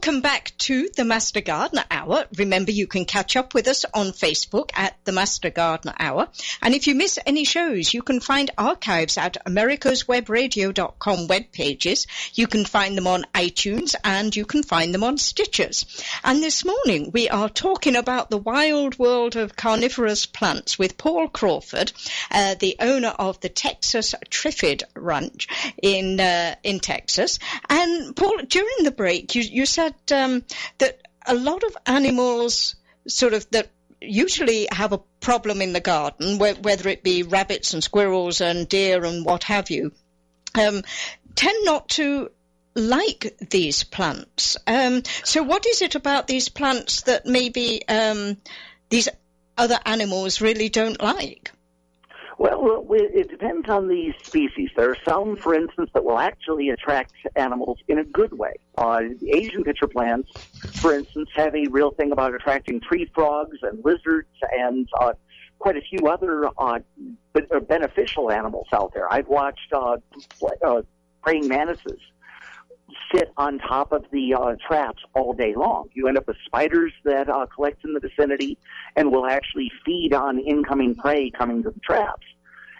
Welcome 0.02 0.22
back 0.22 0.52
to 0.60 0.88
the 0.96 1.04
Master 1.04 1.42
Gardener 1.42 1.84
Hour. 1.90 2.24
Remember, 2.38 2.70
you 2.70 2.86
can 2.86 3.04
catch 3.04 3.36
up 3.36 3.52
with 3.52 3.68
us 3.68 3.84
on 3.92 4.12
Facebook 4.12 4.70
at 4.72 4.96
the 5.04 5.12
Master 5.12 5.50
Gardener 5.50 5.94
Hour. 5.98 6.28
And 6.62 6.74
if 6.74 6.86
you 6.86 6.94
miss 6.94 7.18
any 7.26 7.44
shows, 7.44 7.92
you 7.92 8.00
can 8.00 8.18
find 8.20 8.50
archives 8.56 9.18
at 9.18 9.36
americaswebradio.com 9.44 11.26
web 11.26 11.52
pages. 11.52 12.06
You 12.32 12.46
can 12.46 12.64
find 12.64 12.96
them 12.96 13.06
on 13.06 13.26
iTunes 13.34 13.94
and 14.02 14.34
you 14.34 14.46
can 14.46 14.62
find 14.62 14.94
them 14.94 15.04
on 15.04 15.18
Stitchers. 15.18 16.02
And 16.24 16.42
this 16.42 16.64
morning 16.64 17.10
we 17.12 17.28
are 17.28 17.50
talking 17.50 17.94
about 17.94 18.30
the 18.30 18.38
wild 18.38 18.98
world 18.98 19.36
of 19.36 19.54
carnivorous 19.54 20.24
plants 20.24 20.78
with 20.78 20.96
Paul 20.96 21.28
Crawford, 21.28 21.92
uh, 22.30 22.54
the 22.54 22.76
owner 22.80 23.12
of 23.18 23.38
the 23.40 23.50
Texas 23.50 24.14
Triffid 24.30 24.82
Ranch 24.96 25.46
in 25.82 26.18
uh, 26.18 26.54
in 26.62 26.80
Texas. 26.80 27.38
And 27.68 28.16
Paul, 28.16 28.38
during 28.48 28.84
the 28.84 28.92
break, 28.92 29.34
you, 29.34 29.42
you 29.42 29.66
said 29.66 29.89
um, 30.12 30.44
that 30.78 31.00
a 31.26 31.34
lot 31.34 31.62
of 31.62 31.76
animals 31.86 32.76
sort 33.06 33.34
of 33.34 33.48
that 33.50 33.68
usually 34.00 34.66
have 34.70 34.92
a 34.92 35.00
problem 35.20 35.60
in 35.60 35.72
the 35.72 35.80
garden, 35.80 36.38
whether 36.38 36.88
it 36.88 37.02
be 37.02 37.22
rabbits 37.22 37.74
and 37.74 37.84
squirrels 37.84 38.40
and 38.40 38.68
deer 38.68 39.04
and 39.04 39.24
what 39.24 39.44
have 39.44 39.70
you, 39.70 39.92
um, 40.54 40.82
tend 41.34 41.64
not 41.64 41.88
to 41.90 42.30
like 42.74 43.36
these 43.50 43.84
plants. 43.84 44.56
Um, 44.66 45.02
so, 45.24 45.42
what 45.42 45.66
is 45.66 45.82
it 45.82 45.94
about 45.94 46.26
these 46.26 46.48
plants 46.48 47.02
that 47.02 47.26
maybe 47.26 47.86
um, 47.88 48.36
these 48.88 49.08
other 49.58 49.78
animals 49.84 50.40
really 50.40 50.68
don't 50.68 51.00
like? 51.00 51.52
Well, 52.40 52.86
it 52.88 53.28
depends 53.28 53.68
on 53.68 53.86
the 53.86 54.14
species. 54.22 54.70
There 54.74 54.90
are 54.90 54.96
some, 55.06 55.36
for 55.36 55.54
instance, 55.54 55.90
that 55.92 56.02
will 56.02 56.18
actually 56.18 56.70
attract 56.70 57.12
animals 57.36 57.76
in 57.86 57.98
a 57.98 58.04
good 58.04 58.32
way. 58.32 58.54
Uh, 58.78 59.02
Asian 59.28 59.62
pitcher 59.62 59.86
plants, 59.86 60.32
for 60.80 60.94
instance, 60.94 61.28
have 61.34 61.54
a 61.54 61.66
real 61.68 61.90
thing 61.90 62.12
about 62.12 62.34
attracting 62.34 62.80
tree 62.80 63.10
frogs 63.14 63.58
and 63.60 63.84
lizards 63.84 64.30
and 64.52 64.88
uh, 64.98 65.12
quite 65.58 65.76
a 65.76 65.82
few 65.82 66.08
other 66.08 66.48
uh, 66.56 66.78
beneficial 67.68 68.30
animals 68.30 68.68
out 68.72 68.94
there. 68.94 69.12
I've 69.12 69.28
watched 69.28 69.70
uh, 69.74 69.98
uh, 70.64 70.80
praying 71.22 71.46
mantises 71.46 72.00
sit 73.14 73.32
on 73.36 73.58
top 73.58 73.92
of 73.92 74.04
the 74.12 74.34
uh, 74.34 74.56
traps 74.66 75.02
all 75.14 75.32
day 75.32 75.54
long. 75.54 75.88
You 75.94 76.08
end 76.08 76.18
up 76.18 76.26
with 76.26 76.36
spiders 76.44 76.92
that 77.04 77.28
uh, 77.28 77.46
collect 77.46 77.84
in 77.84 77.94
the 77.94 78.00
vicinity 78.00 78.58
and 78.96 79.10
will 79.10 79.26
actually 79.26 79.70
feed 79.84 80.14
on 80.14 80.38
incoming 80.38 80.94
prey 80.94 81.30
coming 81.30 81.62
to 81.62 81.70
the 81.70 81.80
traps. 81.80 82.26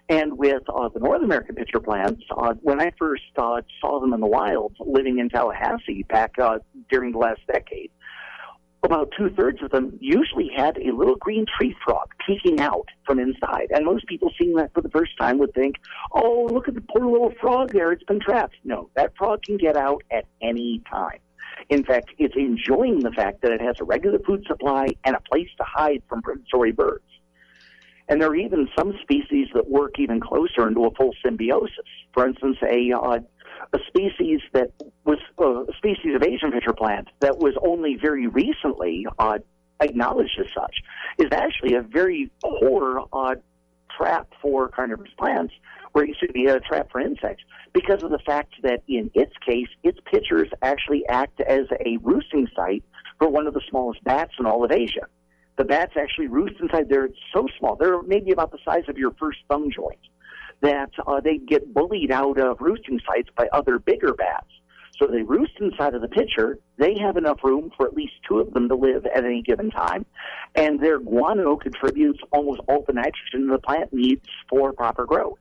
And 0.09 0.37
with 0.37 0.63
uh, 0.69 0.89
the 0.89 0.99
North 0.99 1.23
American 1.23 1.55
pitcher 1.55 1.79
plants, 1.79 2.23
uh, 2.37 2.55
when 2.63 2.81
I 2.81 2.93
first 2.99 3.23
uh, 3.37 3.63
saw 3.81 4.01
them 4.01 4.13
in 4.13 4.21
the 4.21 4.27
wild 4.27 4.75
living 4.81 5.19
in 5.19 5.29
Tallahassee 5.29 6.03
back 6.09 6.37
uh, 6.39 6.59
during 6.91 7.13
the 7.13 7.19
last 7.19 7.41
decade, 7.47 7.93
about 8.83 9.13
two 9.17 9.29
thirds 9.31 9.63
of 9.63 9.71
them 9.71 9.97
usually 10.01 10.51
had 10.57 10.79
a 10.79 10.93
little 10.93 11.17
green 11.17 11.45
tree 11.59 11.77
frog 11.85 12.09
peeking 12.27 12.61
out 12.61 12.89
from 13.05 13.19
inside. 13.19 13.69
And 13.71 13.85
most 13.85 14.07
people 14.07 14.31
seeing 14.39 14.55
that 14.55 14.73
for 14.73 14.81
the 14.81 14.89
first 14.89 15.13
time 15.19 15.39
would 15.39 15.53
think, 15.55 15.77
oh, 16.13 16.49
look 16.51 16.67
at 16.67 16.75
the 16.75 16.81
poor 16.81 17.05
little 17.05 17.33
frog 17.41 17.73
there. 17.73 17.93
It's 17.93 18.05
been 18.05 18.21
trapped. 18.21 18.57
No, 18.65 18.89
that 18.97 19.13
frog 19.17 19.43
can 19.43 19.59
get 19.59 19.77
out 19.77 20.03
at 20.11 20.25
any 20.41 20.83
time. 20.91 21.19
In 21.69 21.85
fact, 21.85 22.11
it's 22.19 22.35
enjoying 22.37 23.01
the 23.01 23.13
fact 23.13 23.43
that 23.43 23.53
it 23.53 23.61
has 23.61 23.77
a 23.81 23.85
regular 23.85 24.19
food 24.21 24.45
supply 24.47 24.87
and 25.05 25.15
a 25.15 25.21
place 25.31 25.49
to 25.59 25.65
hide 25.65 26.03
from 26.09 26.23
predatory 26.23 26.73
birds. 26.73 27.05
And 28.09 28.21
there 28.21 28.29
are 28.29 28.37
even 28.37 28.69
some 28.77 28.99
species 29.03 29.49
that 29.55 29.71
work 29.71 29.99
even 29.99 30.21
closer 30.21 30.67
into 30.67 30.85
a 30.85 30.91
full 30.93 31.13
symbiosis. 31.25 31.87
For 32.13 32.27
instance, 32.27 32.57
a 32.63 32.93
uh, 32.93 33.19
a 33.73 33.79
species 33.87 34.41
that 34.53 34.71
was 35.05 35.19
uh, 35.39 35.65
a 35.65 35.77
species 35.77 36.15
of 36.15 36.23
Asian 36.23 36.53
pitcher 36.53 36.73
plant 36.73 37.09
that 37.21 37.39
was 37.39 37.55
only 37.63 37.97
very 37.97 38.27
recently 38.27 39.07
uh, 39.19 39.39
acknowledged 39.81 40.39
as 40.39 40.47
such 40.55 40.77
is 41.19 41.29
actually 41.33 41.75
a 41.75 41.83
very 41.83 42.31
poor 42.43 43.05
uh, 43.13 43.35
trap 43.97 44.29
for 44.41 44.69
carnivorous 44.69 45.13
plants, 45.19 45.53
where 45.93 46.05
it 46.05 46.17
should 46.19 46.33
be 46.33 46.47
a 46.47 46.61
trap 46.61 46.91
for 46.91 47.01
insects, 47.01 47.43
because 47.73 48.03
of 48.03 48.11
the 48.11 48.19
fact 48.21 48.55
that 48.63 48.83
in 48.89 49.11
its 49.15 49.33
case, 49.47 49.69
its 49.83 49.99
pitchers 50.11 50.49
actually 50.63 51.07
act 51.09 51.41
as 51.41 51.67
a 51.85 51.97
roosting 52.03 52.49
site 52.55 52.85
for 53.19 53.29
one 53.29 53.47
of 53.47 53.55
the 53.55 53.63
smallest 53.69 54.03
bats 54.05 54.33
in 54.39 54.47
all 54.47 54.65
of 54.65 54.71
Asia. 54.73 55.07
The 55.57 55.65
bats 55.65 55.93
actually 55.97 56.29
roost 56.29 56.55
inside 56.61 56.89
there. 56.89 57.05
It's 57.05 57.19
so 57.35 57.47
small; 57.59 57.77
they're 57.77 58.03
maybe 58.03 58.31
about 58.31 58.51
the 58.51 58.59
size 58.65 58.85
of 58.89 58.97
your 58.97 59.11
first 59.19 59.39
thumb 59.49 59.71
joint 59.71 59.99
that 60.61 60.91
uh, 61.07 61.21
they 61.21 61.39
get 61.39 61.73
bullied 61.73 62.11
out 62.11 62.39
of 62.39 62.61
roosting 62.61 63.01
sites 63.07 63.29
by 63.37 63.49
other 63.53 63.79
bigger 63.79 64.15
bats. 64.15 64.47
So 64.99 65.07
they 65.07 65.23
roost 65.23 65.53
inside 65.61 65.95
of 65.95 66.03
the 66.03 66.09
pitcher. 66.09 66.59
They 66.77 66.99
have 66.99 67.17
enough 67.17 67.43
room 67.43 67.73
for 67.75 67.87
at 67.87 67.95
least 67.95 68.13
two 68.29 68.39
of 68.39 68.53
them 68.53 68.69
to 68.69 68.75
live 68.75 69.07
at 69.07 69.25
any 69.25 69.41
given 69.41 69.71
time. 69.71 70.05
And 70.55 70.79
their 70.79 70.99
guano 70.99 71.57
contributes 71.57 72.21
almost 72.33 72.61
all 72.69 72.85
the 72.87 72.93
nitrogen 72.93 73.49
the 73.49 73.59
plant 73.59 73.93
needs 73.95 74.27
for 74.49 74.73
proper 74.75 75.07
growth. 75.07 75.39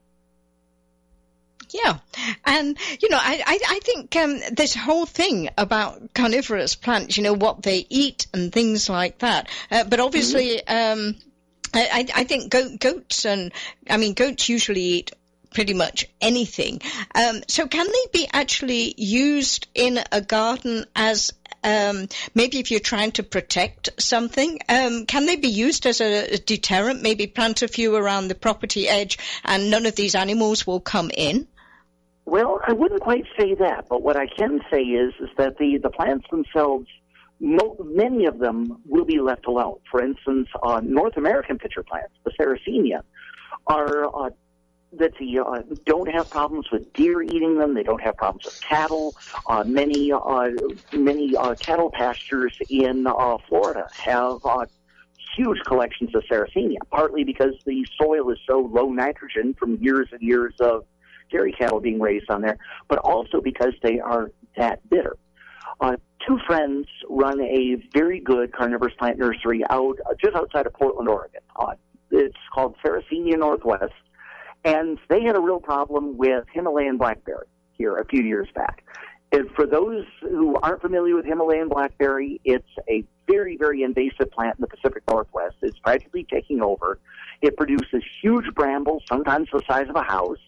Yeah, 1.72 1.98
and 2.44 2.76
you 3.00 3.10
know, 3.10 3.18
I 3.20 3.42
I, 3.46 3.58
I 3.68 3.78
think 3.80 4.16
um, 4.16 4.40
this 4.50 4.74
whole 4.74 5.06
thing 5.06 5.50
about 5.56 6.14
carnivorous 6.14 6.74
plants, 6.74 7.16
you 7.16 7.22
know, 7.22 7.34
what 7.34 7.62
they 7.62 7.86
eat 7.88 8.26
and 8.34 8.52
things 8.52 8.88
like 8.88 9.18
that. 9.18 9.48
Uh, 9.70 9.84
but 9.84 10.00
obviously, 10.00 10.60
mm-hmm. 10.66 11.00
um, 11.00 11.16
I, 11.74 12.06
I 12.14 12.24
think 12.24 12.50
goat, 12.50 12.78
goats 12.78 13.24
and 13.24 13.52
I 13.88 13.96
mean 13.96 14.14
goats 14.14 14.48
usually 14.48 14.80
eat 14.80 15.12
pretty 15.52 15.74
much 15.74 16.06
anything. 16.20 16.80
Um, 17.14 17.42
so 17.48 17.66
can 17.66 17.86
they 17.86 18.18
be 18.20 18.28
actually 18.32 18.94
used 18.96 19.66
in 19.74 19.98
a 20.12 20.20
garden 20.20 20.84
as 20.94 21.32
um, 21.62 22.08
maybe 22.34 22.58
if 22.58 22.70
you're 22.70 22.80
trying 22.80 23.12
to 23.12 23.22
protect 23.22 23.90
something, 24.00 24.60
um, 24.68 25.04
can 25.06 25.26
they 25.26 25.36
be 25.36 25.48
used 25.48 25.86
as 25.86 26.00
a, 26.00 26.34
a, 26.34 26.38
deterrent? 26.38 27.02
Maybe 27.02 27.26
plant 27.26 27.62
a 27.62 27.68
few 27.68 27.94
around 27.94 28.28
the 28.28 28.34
property 28.34 28.88
edge, 28.88 29.18
and 29.44 29.70
none 29.70 29.84
of 29.84 29.94
these 29.94 30.14
animals 30.14 30.66
will 30.66 30.80
come 30.80 31.10
in. 31.14 31.46
Well, 32.24 32.60
I 32.66 32.72
wouldn't 32.72 33.02
quite 33.02 33.24
say 33.38 33.54
that, 33.54 33.88
but 33.90 34.02
what 34.02 34.16
I 34.16 34.26
can 34.26 34.60
say 34.70 34.82
is 34.82 35.12
is 35.20 35.28
that 35.36 35.58
the 35.58 35.78
the 35.78 35.90
plants 35.90 36.26
themselves 36.30 36.86
many 37.40 38.26
of 38.26 38.38
them 38.38 38.82
will 38.86 39.04
be 39.04 39.20
left 39.20 39.46
alone. 39.46 39.78
For 39.90 40.02
instance, 40.02 40.48
uh, 40.62 40.80
North 40.84 41.16
American 41.16 41.58
pitcher 41.58 41.82
plants, 41.82 42.14
the 42.24 42.30
Sarracenia, 42.32 43.02
are 43.66 44.26
uh, 44.26 44.30
that 44.92 45.12
uh, 45.20 45.62
don't 45.86 46.10
have 46.10 46.28
problems 46.30 46.70
with 46.70 46.92
deer 46.92 47.22
eating 47.22 47.58
them. 47.58 47.74
They 47.74 47.82
don't 47.82 48.02
have 48.02 48.16
problems 48.16 48.44
with 48.44 48.60
cattle. 48.60 49.14
Uh, 49.46 49.64
many 49.64 50.12
uh, 50.12 50.50
many 50.92 51.36
uh, 51.36 51.54
cattle 51.54 51.90
pastures 51.90 52.56
in 52.68 53.06
uh, 53.06 53.38
Florida 53.48 53.88
have 53.92 54.44
uh, 54.44 54.66
huge 55.36 55.60
collections 55.66 56.14
of 56.14 56.24
Sarracenia, 56.24 56.78
partly 56.90 57.24
because 57.24 57.54
the 57.64 57.86
soil 58.00 58.30
is 58.30 58.38
so 58.46 58.68
low 58.72 58.90
nitrogen 58.90 59.54
from 59.54 59.76
years 59.76 60.08
and 60.12 60.20
years 60.20 60.54
of 60.60 60.84
dairy 61.30 61.52
cattle 61.52 61.80
being 61.80 62.00
raised 62.00 62.28
on 62.28 62.42
there, 62.42 62.58
but 62.88 62.98
also 62.98 63.40
because 63.40 63.74
they 63.82 64.00
are 64.00 64.32
that 64.56 64.88
bitter. 64.90 65.16
Uh, 65.80 65.96
two 66.26 66.38
friends 66.46 66.86
run 67.08 67.40
a 67.40 67.76
very 67.94 68.20
good 68.20 68.52
carnivorous 68.52 68.94
plant 68.98 69.18
nursery 69.18 69.62
out 69.70 69.96
uh, 70.06 70.14
just 70.22 70.36
outside 70.36 70.66
of 70.66 70.72
Portland, 70.74 71.08
Oregon. 71.08 71.40
Uh, 71.56 71.74
it's 72.10 72.36
called 72.54 72.76
Sarracenia 72.84 73.38
Northwest, 73.38 73.92
and 74.64 74.98
they 75.08 75.22
had 75.22 75.36
a 75.36 75.40
real 75.40 75.60
problem 75.60 76.18
with 76.18 76.44
Himalayan 76.52 76.98
blackberry 76.98 77.46
here 77.72 77.96
a 77.96 78.04
few 78.04 78.22
years 78.22 78.48
back. 78.54 78.84
And 79.32 79.48
for 79.54 79.64
those 79.64 80.04
who 80.22 80.56
aren't 80.56 80.82
familiar 80.82 81.14
with 81.14 81.24
Himalayan 81.24 81.68
blackberry, 81.68 82.40
it's 82.44 82.68
a 82.88 83.04
very, 83.30 83.56
very 83.56 83.82
invasive 83.82 84.30
plant 84.32 84.58
in 84.58 84.62
the 84.62 84.66
Pacific 84.66 85.04
Northwest. 85.08 85.54
It's 85.62 85.78
practically 85.78 86.26
taking 86.30 86.60
over. 86.60 86.98
It 87.40 87.56
produces 87.56 88.02
huge 88.20 88.52
brambles, 88.54 89.04
sometimes 89.08 89.48
the 89.52 89.62
size 89.68 89.88
of 89.88 89.94
a 89.94 90.02
house. 90.02 90.40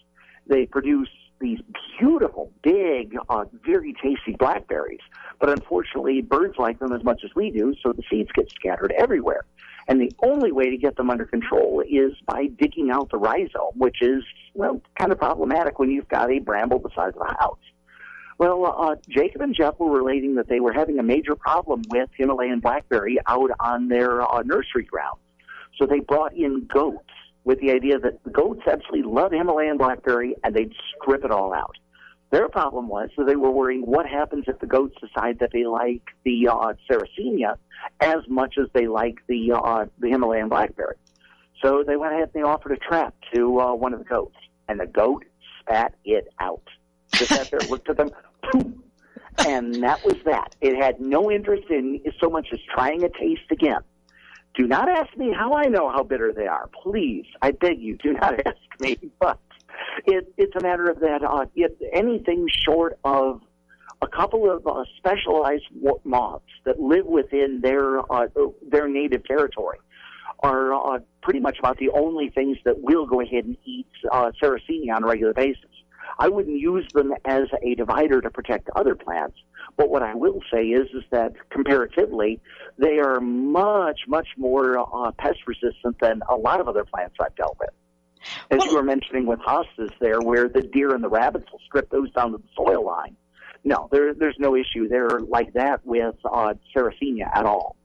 They 0.48 0.66
produce 0.66 1.08
these 1.42 1.60
beautiful, 1.98 2.50
big, 2.62 3.16
uh, 3.28 3.44
very 3.64 3.94
tasty 4.02 4.34
blackberries. 4.38 5.00
But 5.40 5.50
unfortunately, 5.50 6.22
birds 6.22 6.54
like 6.58 6.78
them 6.78 6.92
as 6.92 7.04
much 7.04 7.22
as 7.24 7.30
we 7.34 7.50
do, 7.50 7.74
so 7.82 7.92
the 7.92 8.02
seeds 8.08 8.30
get 8.34 8.50
scattered 8.50 8.92
everywhere. 8.96 9.44
And 9.88 10.00
the 10.00 10.12
only 10.22 10.52
way 10.52 10.70
to 10.70 10.76
get 10.76 10.96
them 10.96 11.10
under 11.10 11.24
control 11.24 11.82
is 11.86 12.12
by 12.24 12.46
digging 12.46 12.90
out 12.90 13.10
the 13.10 13.18
rhizome, 13.18 13.74
which 13.74 14.00
is, 14.00 14.22
well, 14.54 14.80
kind 14.98 15.12
of 15.12 15.18
problematic 15.18 15.78
when 15.78 15.90
you've 15.90 16.08
got 16.08 16.30
a 16.30 16.38
bramble 16.38 16.78
the 16.78 16.90
size 16.94 17.12
of 17.16 17.26
a 17.28 17.34
house. 17.38 17.58
Well, 18.38 18.64
uh, 18.66 18.96
Jacob 19.08 19.42
and 19.42 19.54
Jeff 19.54 19.78
were 19.78 19.90
relating 19.90 20.36
that 20.36 20.48
they 20.48 20.60
were 20.60 20.72
having 20.72 20.98
a 20.98 21.02
major 21.02 21.34
problem 21.34 21.82
with 21.90 22.08
Himalayan 22.16 22.60
blackberry 22.60 23.18
out 23.26 23.50
on 23.60 23.88
their 23.88 24.22
uh, 24.22 24.42
nursery 24.42 24.84
grounds. 24.84 25.20
So 25.76 25.86
they 25.86 26.00
brought 26.00 26.34
in 26.34 26.66
goats 26.72 27.04
with 27.44 27.60
the 27.60 27.70
idea 27.70 27.98
that 27.98 28.22
the 28.24 28.30
goats 28.30 28.62
absolutely 28.66 29.02
love 29.02 29.32
Himalayan 29.32 29.76
blackberry 29.76 30.36
and 30.44 30.54
they'd 30.54 30.72
strip 30.96 31.24
it 31.24 31.30
all 31.30 31.52
out. 31.52 31.76
Their 32.30 32.48
problem 32.48 32.88
was 32.88 33.10
that 33.18 33.26
they 33.26 33.36
were 33.36 33.50
worrying 33.50 33.82
what 33.82 34.06
happens 34.06 34.44
if 34.48 34.58
the 34.58 34.66
goats 34.66 34.96
decide 35.00 35.38
that 35.40 35.50
they 35.52 35.66
like 35.66 36.02
the 36.24 36.48
uh, 36.48 36.72
Sarracenia 36.90 37.56
as 38.00 38.26
much 38.26 38.56
as 38.58 38.68
they 38.72 38.86
like 38.86 39.18
the 39.26 39.52
uh, 39.52 39.84
the 39.98 40.08
Himalayan 40.08 40.48
blackberry. 40.48 40.96
So 41.62 41.84
they 41.86 41.96
went 41.96 42.14
ahead 42.14 42.30
and 42.34 42.42
they 42.42 42.42
offered 42.42 42.72
a 42.72 42.76
trap 42.76 43.14
to 43.34 43.60
uh, 43.60 43.74
one 43.74 43.92
of 43.92 43.98
the 43.98 44.06
goats, 44.06 44.36
and 44.66 44.80
the 44.80 44.86
goat 44.86 45.24
spat 45.60 45.94
it 46.04 46.28
out. 46.40 46.66
Just 47.12 47.34
sat 47.34 47.50
there, 47.50 47.60
looked 47.68 47.90
at 47.90 47.98
them, 47.98 48.10
and 49.46 49.74
that 49.82 50.02
was 50.02 50.16
that. 50.24 50.56
It 50.62 50.74
had 50.76 51.00
no 51.00 51.30
interest 51.30 51.68
in 51.68 52.00
so 52.18 52.30
much 52.30 52.48
as 52.52 52.60
trying 52.74 53.04
a 53.04 53.10
taste 53.10 53.50
again. 53.50 53.80
Do 54.54 54.66
not 54.66 54.88
ask 54.88 55.16
me 55.16 55.32
how 55.32 55.54
I 55.54 55.64
know 55.64 55.90
how 55.90 56.02
bitter 56.02 56.32
they 56.32 56.46
are. 56.46 56.68
Please, 56.82 57.24
I 57.40 57.52
beg 57.52 57.80
you, 57.80 57.96
do 57.96 58.12
not 58.12 58.34
ask 58.46 58.80
me. 58.80 58.98
But 59.18 59.38
it, 60.06 60.32
it's 60.36 60.54
a 60.56 60.60
matter 60.60 60.90
of 60.90 61.00
that. 61.00 61.22
Uh, 61.24 61.46
it, 61.54 61.76
anything 61.92 62.46
short 62.64 62.98
of 63.04 63.40
a 64.02 64.08
couple 64.08 64.50
of 64.50 64.66
uh, 64.66 64.84
specialized 64.98 65.64
moths 66.04 66.44
that 66.64 66.80
live 66.80 67.06
within 67.06 67.60
their 67.62 68.00
uh, 68.12 68.26
their 68.68 68.88
native 68.88 69.24
territory 69.24 69.78
are 70.40 70.74
uh, 70.74 70.98
pretty 71.22 71.40
much 71.40 71.58
about 71.58 71.78
the 71.78 71.88
only 71.90 72.28
things 72.28 72.58
that 72.64 72.80
will 72.80 73.06
go 73.06 73.20
ahead 73.20 73.44
and 73.44 73.56
eat 73.64 73.86
uh, 74.10 74.32
Sarracenia 74.42 74.94
on 74.94 75.04
a 75.04 75.06
regular 75.06 75.32
basis. 75.32 75.70
I 76.18 76.28
wouldn't 76.28 76.58
use 76.58 76.86
them 76.92 77.12
as 77.24 77.44
a 77.62 77.74
divider 77.74 78.20
to 78.20 78.30
protect 78.30 78.70
other 78.76 78.94
plants, 78.94 79.38
but 79.76 79.90
what 79.90 80.02
I 80.02 80.14
will 80.14 80.40
say 80.52 80.66
is 80.66 80.88
is 80.94 81.04
that 81.10 81.32
comparatively, 81.50 82.40
they 82.78 82.98
are 82.98 83.20
much 83.20 84.00
much 84.06 84.28
more 84.36 84.78
uh, 84.78 85.12
pest 85.12 85.40
resistant 85.46 85.98
than 86.00 86.22
a 86.28 86.36
lot 86.36 86.60
of 86.60 86.68
other 86.68 86.84
plants 86.84 87.16
I've 87.20 87.34
dealt 87.36 87.56
with. 87.58 87.70
As 88.50 88.58
well, 88.58 88.68
you 88.68 88.74
were 88.76 88.82
mentioning 88.82 89.26
with 89.26 89.40
hostas 89.40 89.90
there, 90.00 90.20
where 90.20 90.48
the 90.48 90.62
deer 90.62 90.94
and 90.94 91.02
the 91.02 91.08
rabbits 91.08 91.50
will 91.50 91.60
strip 91.66 91.90
those 91.90 92.10
down 92.12 92.32
to 92.32 92.38
the 92.38 92.48
soil 92.56 92.84
line. 92.84 93.16
No, 93.64 93.88
there, 93.92 94.14
there's 94.14 94.36
no 94.38 94.56
issue 94.56 94.88
there 94.88 95.08
like 95.20 95.52
that 95.54 95.84
with 95.84 96.14
uh, 96.24 96.54
Sarracenia 96.74 97.28
at 97.34 97.46
all. 97.46 97.76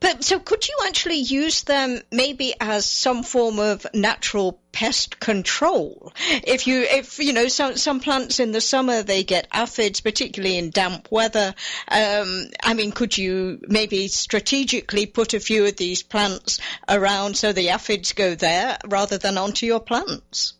But 0.00 0.24
so 0.24 0.38
could 0.38 0.66
you 0.66 0.76
actually 0.86 1.18
use 1.18 1.62
them 1.64 2.00
maybe 2.10 2.54
as 2.60 2.86
some 2.86 3.22
form 3.22 3.58
of 3.58 3.86
natural 3.94 4.60
pest 4.72 5.20
control? 5.20 6.12
If 6.28 6.66
you, 6.66 6.82
if, 6.82 7.18
you 7.18 7.32
know, 7.32 7.48
some, 7.48 7.76
some 7.76 8.00
plants 8.00 8.40
in 8.40 8.52
the 8.52 8.60
summer, 8.60 9.02
they 9.02 9.24
get 9.24 9.48
aphids, 9.52 10.00
particularly 10.00 10.58
in 10.58 10.70
damp 10.70 11.08
weather. 11.10 11.54
Um, 11.88 12.46
I 12.62 12.74
mean, 12.74 12.92
could 12.92 13.16
you 13.16 13.60
maybe 13.68 14.08
strategically 14.08 15.06
put 15.06 15.34
a 15.34 15.40
few 15.40 15.66
of 15.66 15.76
these 15.76 16.02
plants 16.02 16.60
around 16.88 17.36
so 17.36 17.52
the 17.52 17.70
aphids 17.70 18.12
go 18.12 18.34
there 18.34 18.78
rather 18.86 19.18
than 19.18 19.38
onto 19.38 19.66
your 19.66 19.80
plants? 19.80 20.54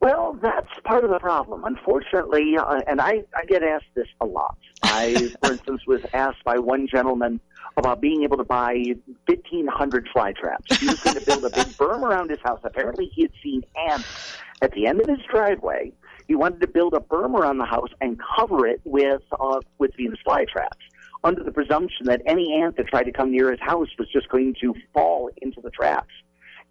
Well, 0.00 0.38
that's 0.40 0.68
part 0.84 1.04
of 1.04 1.10
the 1.10 1.18
problem. 1.18 1.64
Unfortunately, 1.64 2.56
uh, 2.56 2.80
and 2.86 3.00
I, 3.00 3.24
I 3.34 3.44
get 3.46 3.62
asked 3.62 3.86
this 3.94 4.08
a 4.20 4.26
lot. 4.26 4.56
I, 4.82 5.32
for 5.42 5.52
instance, 5.52 5.86
was 5.86 6.02
asked 6.12 6.44
by 6.44 6.58
one 6.58 6.86
gentleman 6.86 7.40
about 7.76 8.00
being 8.00 8.22
able 8.22 8.36
to 8.36 8.44
buy 8.44 8.82
1,500 9.26 10.08
fly 10.12 10.32
traps. 10.32 10.76
He 10.78 10.86
was 10.86 11.00
going 11.00 11.18
to 11.18 11.24
build 11.24 11.44
a 11.44 11.50
big 11.50 11.66
berm 11.78 12.02
around 12.02 12.30
his 12.30 12.40
house. 12.42 12.60
Apparently, 12.64 13.06
he 13.06 13.22
had 13.22 13.32
seen 13.42 13.64
ants 13.90 14.38
at 14.62 14.72
the 14.72 14.86
end 14.86 15.00
of 15.00 15.08
his 15.08 15.18
driveway. 15.30 15.92
He 16.26 16.34
wanted 16.34 16.60
to 16.60 16.66
build 16.66 16.94
a 16.94 17.00
berm 17.00 17.34
around 17.34 17.58
the 17.58 17.66
house 17.66 17.90
and 18.00 18.18
cover 18.36 18.66
it 18.66 18.80
with 18.84 19.22
uh, 19.38 19.60
with 19.78 19.92
Venus 19.96 20.18
fly 20.24 20.44
traps, 20.44 20.78
under 21.22 21.42
the 21.42 21.52
presumption 21.52 22.06
that 22.06 22.22
any 22.26 22.60
ant 22.60 22.76
that 22.76 22.88
tried 22.88 23.04
to 23.04 23.12
come 23.12 23.30
near 23.30 23.50
his 23.50 23.60
house 23.60 23.88
was 23.98 24.08
just 24.10 24.28
going 24.28 24.54
to 24.60 24.74
fall 24.92 25.30
into 25.42 25.60
the 25.60 25.70
traps 25.70 26.12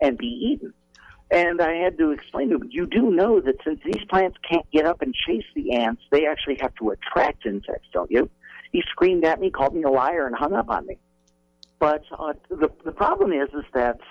and 0.01 0.17
be 0.17 0.27
eaten. 0.27 0.73
And 1.31 1.61
I 1.61 1.75
had 1.75 1.97
to 1.97 2.11
explain 2.11 2.49
to 2.49 2.55
him, 2.55 2.69
you 2.71 2.85
do 2.85 3.09
know 3.09 3.41
that 3.41 3.55
since 3.63 3.79
these 3.83 4.03
plants 4.09 4.37
can't 4.47 4.69
get 4.71 4.85
up 4.85 5.01
and 5.01 5.13
chase 5.13 5.45
the 5.55 5.73
ants, 5.73 6.03
they 6.11 6.27
actually 6.27 6.57
have 6.61 6.75
to 6.75 6.91
attract 6.91 7.45
insects, 7.45 7.87
don't 7.91 8.11
you? 8.11 8.29
He 8.75 8.83
screamed 8.91 9.23
at 9.23 9.39
me, 9.39 9.51
called 9.51 9.73
me 9.73 9.83
a 9.83 9.89
liar, 9.89 10.27
and 10.27 10.35
hung 10.35 10.51
up 10.51 10.69
on 10.69 10.85
me. 10.85 10.97
But 11.79 12.03
uh, 12.11 12.33
the 12.49 12.69
the 12.83 12.91
problem 12.91 13.31
is, 13.31 13.47
is 13.53 13.63
that 13.73 14.01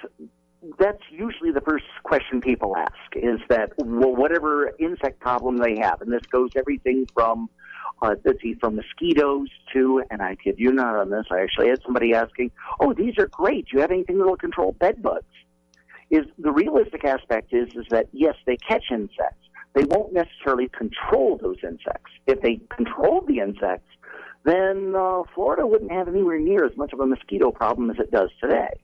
that's 0.78 1.02
usually 1.10 1.52
the 1.52 1.60
first 1.60 1.84
question 2.02 2.40
people 2.40 2.74
ask 2.74 3.10
is 3.14 3.40
that 3.50 3.72
well, 3.76 4.16
whatever 4.16 4.72
insect 4.78 5.20
problem 5.20 5.58
they 5.58 5.76
have, 5.76 6.00
and 6.00 6.10
this 6.10 6.24
goes 6.32 6.52
everything 6.56 7.06
from 7.12 7.50
uh, 8.00 8.14
let's 8.24 8.40
see, 8.40 8.54
from 8.54 8.76
mosquitoes 8.76 9.48
to, 9.74 10.02
and 10.10 10.22
I 10.22 10.34
kid 10.36 10.54
you 10.56 10.72
not 10.72 10.96
on 10.96 11.10
this, 11.10 11.26
I 11.30 11.42
actually 11.42 11.68
had 11.68 11.82
somebody 11.82 12.14
asking, 12.14 12.50
"Oh, 12.80 12.94
these 12.94 13.18
are 13.18 13.26
great. 13.26 13.66
Do 13.66 13.76
you 13.76 13.80
have 13.82 13.90
anything 13.90 14.16
that'll 14.16 14.38
control 14.38 14.72
bed 14.72 15.02
bugs?" 15.02 15.26
Is 16.08 16.24
the 16.38 16.52
realistic 16.52 17.04
aspect 17.04 17.52
is 17.52 17.68
is 17.74 17.84
that 17.90 18.06
yes, 18.12 18.36
they 18.46 18.56
catch 18.56 18.84
insects. 18.90 19.44
They 19.74 19.84
won't 19.84 20.14
necessarily 20.14 20.68
control 20.68 21.36
those 21.36 21.58
insects. 21.62 22.12
If 22.26 22.40
they 22.40 22.60
control 22.70 23.20
the 23.26 23.40
insects, 23.40 23.90
then 24.44 24.94
uh, 24.96 25.22
Florida 25.34 25.66
wouldn't 25.66 25.90
have 25.90 26.08
anywhere 26.08 26.38
near 26.38 26.64
as 26.64 26.76
much 26.76 26.92
of 26.92 27.00
a 27.00 27.06
mosquito 27.06 27.50
problem 27.50 27.90
as 27.90 27.98
it 27.98 28.10
does 28.10 28.30
today. 28.40 28.80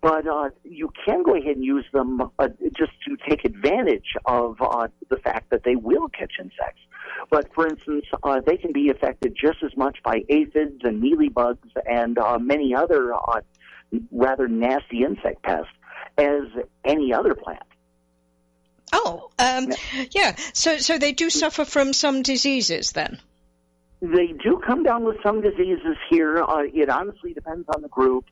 But 0.00 0.26
uh, 0.26 0.50
you 0.64 0.92
can 1.04 1.22
go 1.22 1.34
ahead 1.34 1.56
and 1.56 1.64
use 1.64 1.86
them 1.92 2.20
uh, 2.38 2.48
just 2.76 2.92
to 3.06 3.16
take 3.28 3.44
advantage 3.44 4.14
of 4.26 4.60
uh, 4.60 4.88
the 5.08 5.16
fact 5.16 5.50
that 5.50 5.64
they 5.64 5.76
will 5.76 6.08
catch 6.08 6.34
insects. 6.38 6.82
But 7.30 7.52
for 7.54 7.66
instance, 7.66 8.04
uh, 8.22 8.40
they 8.44 8.56
can 8.56 8.72
be 8.72 8.90
affected 8.90 9.34
just 9.34 9.62
as 9.62 9.76
much 9.76 10.02
by 10.02 10.20
aphids 10.28 10.82
and 10.84 11.02
mealybugs 11.02 11.70
and 11.90 12.18
uh, 12.18 12.38
many 12.38 12.74
other 12.74 13.14
uh, 13.14 13.40
rather 14.12 14.46
nasty 14.46 15.04
insect 15.04 15.42
pests 15.42 15.72
as 16.18 16.42
any 16.84 17.12
other 17.12 17.34
plant. 17.34 17.62
Oh, 18.92 19.30
um, 19.38 19.72
yeah. 20.10 20.36
So, 20.52 20.76
so 20.78 20.98
they 20.98 21.12
do 21.12 21.30
suffer 21.30 21.64
from 21.64 21.92
some 21.92 22.22
diseases 22.22 22.92
then. 22.92 23.20
They 24.12 24.34
do 24.42 24.60
come 24.66 24.82
down 24.82 25.04
with 25.04 25.16
some 25.22 25.40
diseases 25.40 25.96
here. 26.10 26.42
Uh, 26.42 26.64
it 26.72 26.90
honestly 26.90 27.32
depends 27.32 27.66
on 27.74 27.80
the 27.80 27.88
group. 27.88 28.26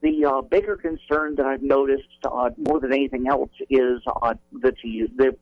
The 0.00 0.24
uh, 0.24 0.40
bigger 0.40 0.76
concern 0.76 1.34
that 1.36 1.44
I've 1.44 1.62
noticed 1.62 2.08
uh, 2.24 2.50
more 2.56 2.80
than 2.80 2.92
anything 2.92 3.26
else 3.28 3.50
is 3.68 4.00
uh, 4.06 4.34
that 4.62 4.74
the, 4.82 5.36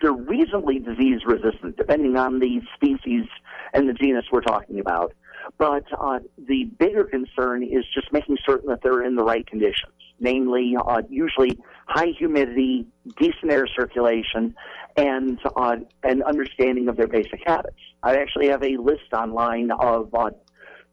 they're 0.00 0.12
reasonably 0.12 0.78
disease 0.78 1.20
resistant, 1.26 1.76
depending 1.76 2.16
on 2.16 2.38
the 2.38 2.62
species 2.74 3.26
and 3.74 3.88
the 3.88 3.92
genus 3.92 4.24
we're 4.32 4.40
talking 4.40 4.80
about. 4.80 5.12
But 5.58 5.84
uh, 5.98 6.20
the 6.38 6.64
bigger 6.64 7.04
concern 7.04 7.64
is 7.64 7.84
just 7.92 8.12
making 8.12 8.38
certain 8.46 8.70
that 8.70 8.80
they're 8.82 9.04
in 9.04 9.16
the 9.16 9.24
right 9.24 9.46
conditions, 9.46 9.92
namely, 10.22 10.76
uh, 10.76 11.02
usually 11.10 11.58
high 11.86 12.12
humidity, 12.18 12.86
decent 13.18 13.50
air 13.50 13.66
circulation, 13.66 14.54
and 14.96 15.38
uh, 15.56 15.76
an 16.04 16.22
understanding 16.22 16.88
of 16.88 16.96
their 16.96 17.08
basic 17.08 17.40
habits. 17.46 17.76
I 18.02 18.16
actually 18.16 18.48
have 18.48 18.62
a 18.62 18.76
list 18.76 19.12
online 19.12 19.70
of 19.70 20.14
uh, 20.14 20.30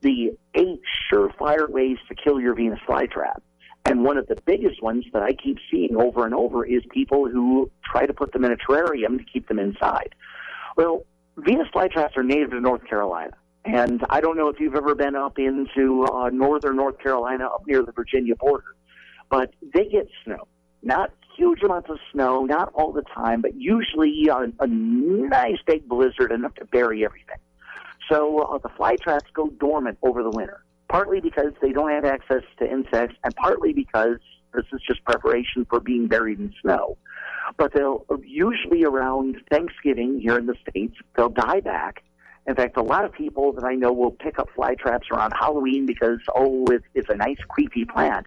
the 0.02 0.38
eight 0.56 0.82
surefire 1.12 1.70
ways 1.70 1.98
to 2.08 2.16
kill 2.16 2.40
your 2.40 2.56
Venus 2.56 2.80
flytrap. 2.88 3.42
And 3.86 4.04
one 4.04 4.18
of 4.18 4.28
the 4.28 4.36
biggest 4.46 4.82
ones 4.84 5.06
that 5.14 5.24
I 5.24 5.34
keep 5.34 5.58
seeing 5.72 5.96
over 5.96 6.26
and 6.26 6.34
over 6.34 6.66
is 6.66 6.82
people 6.92 7.30
who 7.30 7.72
try 7.84 8.06
to 8.06 8.14
put 8.14 8.34
them 8.34 8.44
in 8.44 8.52
a 8.52 8.58
terrarium 8.58 9.18
to 9.18 9.24
keep 9.32 9.48
them 9.48 9.60
inside. 9.60 10.16
Well, 10.76 11.06
Venus 11.38 11.68
flytraps 11.74 12.18
are 12.18 12.24
native 12.24 12.52
to 12.52 12.60
North 12.60 12.86
Carolina. 12.86 13.32
And 13.66 14.04
I 14.10 14.22
don't 14.22 14.38
know 14.38 14.48
if 14.48 14.60
you've 14.60 14.76
ever 14.76 14.96
been 14.96 15.16
up 15.16 15.38
into 15.38 16.06
uh, 16.06 16.30
northern 16.30 16.76
North 16.76 17.00
Carolina, 17.00 17.46
up 17.46 17.64
near 17.68 17.84
the 17.84 17.92
Virginia 17.92 18.36
border, 18.36 18.76
but 19.30 19.54
they 19.74 19.86
get 19.86 20.08
snow. 20.24 20.48
Not 20.82 21.12
huge 21.38 21.64
amounts 21.64 21.90
of 21.90 21.98
snow, 22.12 22.46
not 22.46 22.72
all 22.74 22.92
the 22.92 23.04
time, 23.04 23.42
but 23.42 23.56
usually 23.56 24.28
a, 24.28 24.52
a 24.60 24.68
nice 24.68 25.58
big 25.66 25.88
blizzard 25.88 26.32
enough 26.32 26.54
to 26.56 26.66
bury 26.66 27.06
everything. 27.06 27.38
So 28.12 28.40
uh, 28.40 28.58
the 28.58 28.70
fly 28.70 28.96
traps 28.96 29.30
go 29.34 29.48
dormant 29.48 29.98
over 30.02 30.24
the 30.24 30.32
winter, 30.32 30.64
partly 30.90 31.22
because 31.22 31.54
they 31.62 31.72
don't 31.72 31.92
have 31.92 32.06
access 32.06 32.44
to 32.60 32.70
insects, 32.70 33.16
and 33.24 33.36
partly 33.36 33.74
because 33.74 34.18
this 34.54 34.66
is 34.74 34.82
just 34.86 35.04
preparation 35.06 35.66
for 35.70 35.80
being 35.80 36.08
buried 36.08 36.40
in 36.40 36.54
snow. 36.62 36.98
But 37.58 37.74
they'll 37.74 38.06
usually 38.26 38.84
around 38.84 39.38
Thanksgiving 39.50 40.20
here 40.20 40.38
in 40.38 40.46
the 40.46 40.56
States, 40.68 40.96
they'll 41.16 41.30
die 41.30 41.62
back. 41.62 42.04
In 42.48 42.56
fact, 42.56 42.78
a 42.78 42.82
lot 42.82 43.06
of 43.06 43.14
people 43.14 43.54
that 43.54 43.64
I 43.64 43.76
know 43.76 43.94
will 43.94 44.12
pick 44.12 44.40
up 44.40 44.50
fly 44.56 44.74
traps 44.74 45.08
around 45.12 45.34
Halloween 45.40 45.86
because, 45.86 46.20
oh, 46.34 46.66
it's, 46.72 46.86
it's 46.96 47.10
a 47.10 47.16
nice 47.16 47.38
creepy 47.48 47.86
plant 47.86 48.26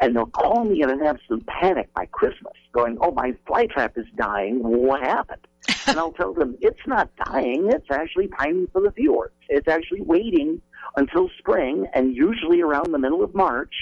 and 0.00 0.14
they'll 0.14 0.26
call 0.26 0.64
me 0.64 0.82
in 0.82 0.90
an 0.90 1.02
absolute 1.02 1.46
panic 1.46 1.92
by 1.94 2.06
Christmas, 2.06 2.54
going, 2.72 2.98
"Oh, 3.00 3.12
my 3.12 3.34
fly 3.46 3.66
trap 3.66 3.96
is 3.96 4.06
dying. 4.16 4.62
What 4.62 5.00
happened?" 5.02 5.46
and 5.86 5.98
I'll 5.98 6.12
tell 6.12 6.34
them 6.34 6.56
it's 6.60 6.86
not 6.86 7.10
dying; 7.24 7.70
it's 7.70 7.90
actually 7.90 8.28
pining 8.28 8.68
for 8.72 8.80
the 8.80 8.92
fjords. 8.92 9.34
It's 9.48 9.68
actually 9.68 10.02
waiting 10.02 10.60
until 10.96 11.28
spring, 11.38 11.86
and 11.94 12.14
usually 12.14 12.60
around 12.60 12.92
the 12.92 12.98
middle 12.98 13.22
of 13.22 13.34
March, 13.34 13.74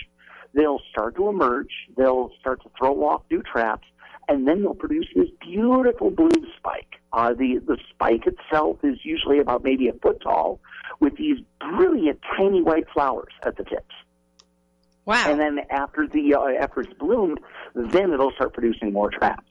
they'll 0.55 0.81
start 0.91 1.17
to 1.17 1.29
emerge. 1.29 1.73
They'll 1.97 2.31
start 2.41 2.63
to 2.63 2.71
throw 2.79 3.05
off 3.05 3.23
new 3.31 3.43
traps, 3.43 3.87
and 4.29 4.47
then 4.47 4.63
they'll 4.63 4.75
produce 4.75 5.09
this 5.15 5.29
beautiful 5.41 6.11
blue 6.11 6.31
spike. 6.57 7.01
Uh, 7.13 7.33
the 7.33 7.61
the 7.67 7.79
spike 7.91 8.27
itself 8.27 8.79
is 8.83 8.99
usually 9.05 9.39
about 9.39 9.63
maybe 9.63 9.89
a 9.89 9.93
foot 9.93 10.21
tall, 10.21 10.61
with 11.01 11.17
these 11.17 11.39
brilliant 11.61 12.21
tiny 12.37 12.63
white 12.63 12.89
flowers 12.93 13.33
at 13.45 13.57
the 13.57 13.65
tips. 13.65 13.95
Wow. 15.07 15.31
And 15.31 15.39
then 15.39 15.61
after 15.71 16.07
the 16.07 16.35
uh, 16.35 16.63
after 16.63 16.81
it's 16.81 16.93
bloomed, 16.95 17.41
then 17.75 18.13
it'll 18.13 18.33
start 18.33 18.55
producing 18.55 18.93
more 18.93 19.11
traps. 19.11 19.47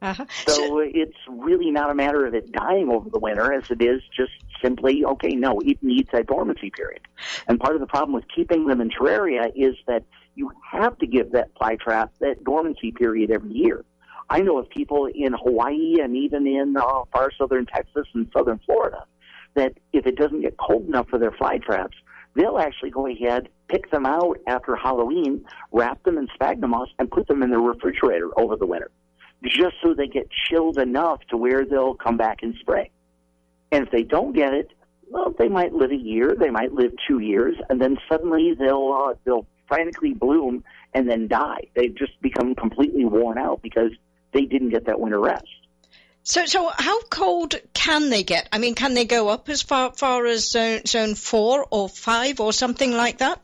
Uh-huh. 0.00 0.24
So, 0.46 0.52
so 0.52 0.78
it's 0.78 1.16
really 1.28 1.70
not 1.70 1.90
a 1.90 1.94
matter 1.94 2.24
of 2.24 2.34
it 2.34 2.52
dying 2.52 2.88
over 2.88 3.10
the 3.10 3.18
winter 3.18 3.52
as 3.52 3.68
it 3.70 3.82
is 3.82 4.00
just 4.16 4.30
simply, 4.62 5.04
okay, 5.04 5.30
no, 5.30 5.58
it 5.60 5.82
needs 5.82 6.08
a 6.12 6.22
dormancy 6.22 6.70
period. 6.70 7.00
And 7.48 7.58
part 7.58 7.74
of 7.74 7.80
the 7.80 7.86
problem 7.86 8.12
with 8.12 8.24
keeping 8.34 8.66
them 8.66 8.80
in 8.80 8.90
terraria 8.90 9.50
is 9.56 9.74
that 9.88 10.04
you 10.36 10.52
have 10.70 10.96
to 10.98 11.06
give 11.06 11.32
that 11.32 11.50
fly 11.58 11.76
trap 11.76 12.12
that 12.20 12.44
dormancy 12.44 12.92
period 12.92 13.32
every 13.32 13.52
year. 13.52 13.84
I 14.30 14.40
know 14.40 14.58
of 14.58 14.68
people 14.68 15.06
in 15.12 15.32
Hawaii 15.32 15.96
and 16.00 16.16
even 16.16 16.46
in 16.46 16.76
uh, 16.76 17.04
far 17.12 17.32
southern 17.36 17.66
Texas 17.66 18.06
and 18.14 18.30
southern 18.32 18.60
Florida 18.66 19.04
that 19.54 19.72
if 19.92 20.06
it 20.06 20.16
doesn't 20.16 20.42
get 20.42 20.56
cold 20.58 20.86
enough 20.86 21.08
for 21.08 21.18
their 21.18 21.32
fly 21.32 21.58
traps, 21.58 21.96
they'll 22.34 22.58
actually 22.58 22.90
go 22.90 23.06
ahead, 23.06 23.48
pick 23.68 23.90
them 23.90 24.06
out 24.06 24.38
after 24.46 24.76
Halloween, 24.76 25.44
wrap 25.72 26.02
them 26.04 26.18
in 26.18 26.28
sphagnum 26.34 26.70
moss, 26.70 26.88
and 26.98 27.10
put 27.10 27.26
them 27.26 27.42
in 27.42 27.50
the 27.50 27.58
refrigerator 27.58 28.30
over 28.38 28.56
the 28.56 28.66
winter, 28.66 28.90
just 29.44 29.76
so 29.82 29.94
they 29.94 30.06
get 30.06 30.28
chilled 30.30 30.78
enough 30.78 31.20
to 31.30 31.36
where 31.36 31.64
they'll 31.64 31.94
come 31.94 32.16
back 32.16 32.42
in 32.42 32.54
spring. 32.60 32.90
And 33.70 33.84
if 33.84 33.90
they 33.90 34.02
don't 34.02 34.34
get 34.34 34.54
it, 34.54 34.70
well, 35.10 35.34
they 35.38 35.48
might 35.48 35.72
live 35.72 35.90
a 35.90 35.96
year, 35.96 36.34
they 36.38 36.50
might 36.50 36.72
live 36.72 36.92
two 37.06 37.18
years, 37.18 37.56
and 37.68 37.80
then 37.80 37.98
suddenly 38.08 38.54
they'll 38.54 38.92
uh, 38.92 39.14
they'll 39.24 39.46
frantically 39.66 40.14
bloom 40.14 40.64
and 40.94 41.08
then 41.08 41.28
die. 41.28 41.68
They 41.74 41.88
just 41.88 42.20
become 42.20 42.54
completely 42.54 43.04
worn 43.04 43.38
out 43.38 43.62
because 43.62 43.92
they 44.32 44.42
didn't 44.42 44.70
get 44.70 44.86
that 44.86 45.00
winter 45.00 45.20
rest. 45.20 45.46
So, 46.28 46.44
so 46.44 46.70
how 46.76 47.00
cold 47.04 47.54
can 47.72 48.10
they 48.10 48.22
get? 48.22 48.50
I 48.52 48.58
mean, 48.58 48.74
can 48.74 48.92
they 48.92 49.06
go 49.06 49.30
up 49.30 49.48
as 49.48 49.62
far, 49.62 49.94
far 49.94 50.26
as 50.26 50.50
zone, 50.50 50.84
zone 50.86 51.14
four 51.14 51.66
or 51.70 51.88
five 51.88 52.38
or 52.38 52.52
something 52.52 52.92
like 52.92 53.18
that? 53.18 53.40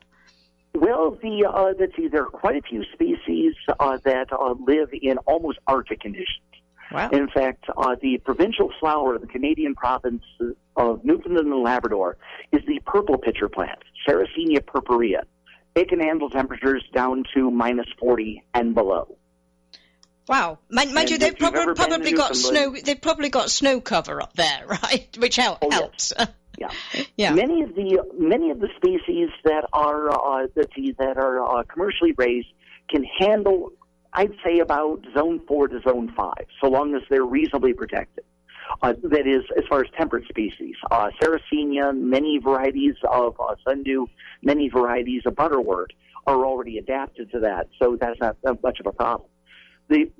Well, 0.75 1.17
the 1.19 1.45
uh, 1.51 1.73
see, 1.95 2.09
there 2.09 2.21
are 2.21 2.29
quite 2.29 2.57
a 2.57 2.61
few 2.61 2.83
species 2.93 3.55
uh, 3.79 3.97
that 4.03 4.31
uh, 4.31 4.53
live 4.59 4.89
in 4.93 5.17
almost 5.25 5.57
Arctic 5.65 6.01
conditions. 6.01 6.45
Wow. 6.91 7.09
In 7.09 7.27
fact, 7.27 7.65
uh, 7.75 7.95
the 7.99 8.19
provincial 8.19 8.71
flower 8.79 9.15
of 9.15 9.21
the 9.21 9.27
Canadian 9.27 9.73
province 9.73 10.21
of 10.75 11.03
Newfoundland 11.03 11.51
and 11.51 11.63
Labrador 11.63 12.17
is 12.51 12.61
the 12.67 12.79
purple 12.85 13.17
pitcher 13.17 13.49
plant, 13.49 13.79
Sarracenia 14.07 14.63
purpurea. 14.63 15.23
It 15.73 15.89
can 15.89 15.99
handle 15.99 16.29
temperatures 16.29 16.83
down 16.93 17.23
to 17.33 17.49
minus 17.49 17.87
40 17.99 18.43
and 18.53 18.75
below. 18.75 19.17
Wow, 20.27 20.57
mind, 20.69 20.93
mind 20.93 21.11
you, 21.11 21.19
they've 21.19 21.37
probably, 21.37 21.75
probably 21.75 22.13
got 22.13 22.35
snow. 22.35 22.75
They've 22.83 22.99
probably 22.99 23.29
got 23.29 23.51
snow 23.51 23.79
cover 23.79 24.21
up 24.21 24.33
there, 24.33 24.65
right? 24.83 25.15
Which 25.19 25.35
help, 25.35 25.59
oh, 25.61 25.69
helps. 25.69 26.13
Yes. 26.17 26.29
yeah, 26.57 26.71
yeah. 27.15 27.33
Many 27.33 27.61
of 27.61 27.75
the 27.75 28.03
many 28.17 28.49
of 28.49 28.59
the 28.59 28.69
species 28.75 29.29
that 29.43 29.67
are 29.71 30.09
uh, 30.09 30.47
that, 30.55 30.69
that 30.97 31.17
are 31.17 31.59
uh, 31.59 31.63
commercially 31.63 32.13
raised 32.13 32.47
can 32.89 33.03
handle, 33.03 33.71
I'd 34.13 34.33
say, 34.43 34.59
about 34.59 35.05
zone 35.15 35.41
four 35.47 35.67
to 35.67 35.79
zone 35.81 36.11
five, 36.17 36.47
so 36.59 36.69
long 36.69 36.95
as 36.95 37.03
they're 37.09 37.23
reasonably 37.23 37.73
protected. 37.73 38.23
Uh, 38.81 38.93
that 39.03 39.27
is, 39.27 39.43
as 39.55 39.63
far 39.69 39.81
as 39.81 39.91
temperate 39.95 40.27
species, 40.27 40.75
uh, 40.89 41.11
Sarracenia, 41.21 41.95
many 41.95 42.39
varieties 42.39 42.95
of 43.07 43.39
uh, 43.39 43.55
sundew, 43.63 44.07
many 44.41 44.69
varieties 44.69 45.21
of 45.27 45.35
butterwort 45.35 45.91
are 46.25 46.43
already 46.43 46.79
adapted 46.79 47.29
to 47.31 47.41
that, 47.41 47.67
so 47.79 47.95
that's 47.95 48.19
not 48.19 48.35
much 48.63 48.79
of 48.79 48.87
a 48.87 48.91
problem 48.91 49.29
the 49.89 50.11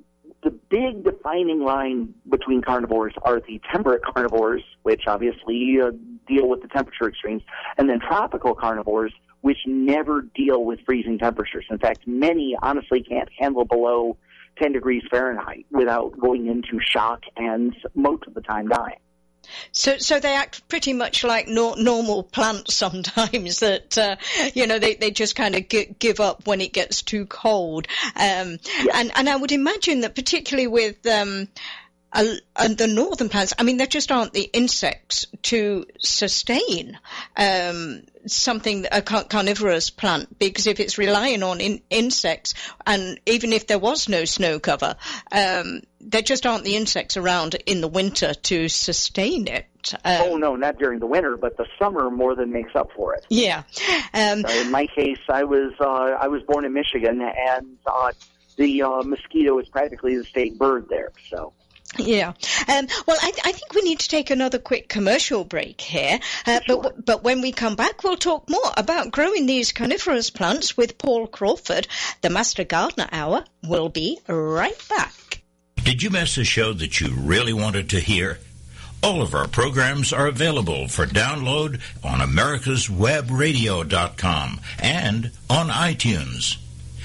the 0.42 0.50
big 0.50 1.02
defining 1.02 1.64
line 1.64 2.14
between 2.30 2.62
carnivores 2.62 3.14
are 3.22 3.40
the 3.40 3.60
temperate 3.72 4.02
carnivores, 4.04 4.62
which 4.82 5.02
obviously 5.08 5.78
uh, 5.82 5.90
deal 6.28 6.48
with 6.48 6.62
the 6.62 6.68
temperature 6.68 7.08
extremes, 7.08 7.42
and 7.78 7.88
then 7.88 7.98
tropical 7.98 8.54
carnivores, 8.54 9.12
which 9.40 9.58
never 9.66 10.22
deal 10.22 10.64
with 10.64 10.78
freezing 10.86 11.18
temperatures. 11.18 11.64
In 11.68 11.78
fact, 11.78 12.06
many 12.06 12.56
honestly 12.62 13.02
can't 13.02 13.28
handle 13.36 13.64
below 13.64 14.16
10 14.62 14.72
degrees 14.72 15.02
Fahrenheit 15.10 15.66
without 15.70 16.18
going 16.18 16.46
into 16.46 16.78
shock 16.80 17.22
and 17.36 17.74
most 17.94 18.24
of 18.26 18.34
the 18.34 18.40
time 18.40 18.68
dying. 18.68 18.98
So, 19.72 19.98
so 19.98 20.20
they 20.20 20.34
act 20.34 20.68
pretty 20.68 20.92
much 20.92 21.24
like 21.24 21.48
no, 21.48 21.74
normal 21.74 22.22
plants 22.22 22.74
sometimes. 22.74 23.60
That 23.66 23.98
uh, 23.98 24.16
you 24.54 24.66
know, 24.66 24.78
they, 24.78 24.94
they 24.94 25.10
just 25.10 25.34
kind 25.34 25.54
of 25.54 25.68
g- 25.68 25.94
give 25.98 26.20
up 26.20 26.46
when 26.46 26.60
it 26.60 26.72
gets 26.72 27.02
too 27.02 27.26
cold. 27.26 27.86
Um. 28.14 28.58
And 28.92 29.12
and 29.14 29.28
I 29.28 29.36
would 29.36 29.52
imagine 29.52 30.00
that 30.00 30.14
particularly 30.14 30.66
with 30.66 31.06
um, 31.06 31.48
and 32.12 32.78
the 32.78 32.86
northern 32.86 33.28
plants, 33.28 33.52
I 33.58 33.62
mean, 33.62 33.76
there 33.76 33.86
just 33.86 34.10
aren't 34.10 34.32
the 34.32 34.48
insects 34.52 35.26
to 35.42 35.86
sustain 35.98 36.98
um, 37.36 38.02
something 38.26 38.86
a 38.90 39.02
carnivorous 39.02 39.90
plant 39.90 40.38
because 40.38 40.66
if 40.66 40.80
it's 40.80 40.98
relying 40.98 41.42
on 41.42 41.60
in, 41.60 41.82
insects, 41.90 42.54
and 42.86 43.20
even 43.26 43.52
if 43.52 43.66
there 43.66 43.78
was 43.78 44.08
no 44.08 44.24
snow 44.24 44.58
cover, 44.58 44.96
um, 45.30 45.82
there 46.00 46.22
just 46.22 46.46
aren't 46.46 46.64
the 46.64 46.76
insects 46.76 47.16
around 47.16 47.54
in 47.66 47.80
the 47.80 47.88
winter 47.88 48.34
to 48.34 48.68
sustain 48.68 49.46
it. 49.48 49.66
Um, 50.04 50.22
oh 50.22 50.36
no, 50.36 50.56
not 50.56 50.78
during 50.78 50.98
the 50.98 51.06
winter, 51.06 51.36
but 51.36 51.56
the 51.56 51.66
summer 51.78 52.10
more 52.10 52.34
than 52.34 52.52
makes 52.52 52.74
up 52.74 52.90
for 52.92 53.14
it. 53.14 53.26
Yeah. 53.28 53.62
Um, 54.14 54.42
so 54.42 54.60
in 54.60 54.70
my 54.70 54.86
case, 54.86 55.20
I 55.28 55.44
was 55.44 55.72
uh, 55.80 55.84
I 55.84 56.28
was 56.28 56.42
born 56.42 56.64
in 56.64 56.72
Michigan, 56.72 57.20
and 57.20 57.76
uh, 57.86 58.12
the 58.56 58.82
uh, 58.82 59.02
mosquito 59.02 59.58
is 59.58 59.68
practically 59.68 60.16
the 60.16 60.24
state 60.24 60.58
bird 60.58 60.88
there. 60.88 61.12
So. 61.30 61.52
Yeah. 61.98 62.32
Um, 62.68 62.86
well, 63.06 63.16
I, 63.20 63.32
I, 63.44 63.52
think 63.52 63.74
we 63.74 63.82
need 63.82 64.00
to 64.00 64.08
take 64.08 64.30
another 64.30 64.58
quick 64.58 64.88
commercial 64.88 65.44
break 65.44 65.80
here. 65.80 66.18
Uh, 66.46 66.60
sure. 66.66 66.82
But 66.82 67.04
but 67.04 67.22
when 67.22 67.42
we 67.42 67.52
come 67.52 67.76
back, 67.76 68.02
we'll 68.04 68.16
talk 68.16 68.48
more 68.48 68.72
about 68.76 69.12
growing 69.12 69.46
these 69.46 69.72
coniferous 69.72 70.30
plants 70.30 70.76
with 70.76 70.98
Paul 70.98 71.26
Crawford. 71.26 71.88
The 72.22 72.30
Master 72.30 72.64
Gardener 72.64 73.08
Hour 73.12 73.44
will 73.66 73.88
be 73.88 74.18
right 74.28 74.88
back. 74.88 75.42
Did 75.76 76.02
you 76.02 76.10
miss 76.10 76.36
a 76.36 76.44
show 76.44 76.72
that 76.72 77.00
you 77.00 77.14
really 77.14 77.52
wanted 77.52 77.90
to 77.90 78.00
hear? 78.00 78.40
All 79.02 79.20
of 79.22 79.34
our 79.34 79.46
programs 79.46 80.12
are 80.12 80.26
available 80.26 80.88
for 80.88 81.06
download 81.06 81.80
on 82.02 82.18
americaswebradio.com 82.20 84.60
and 84.80 85.30
on 85.48 85.68
iTunes. 85.68 86.56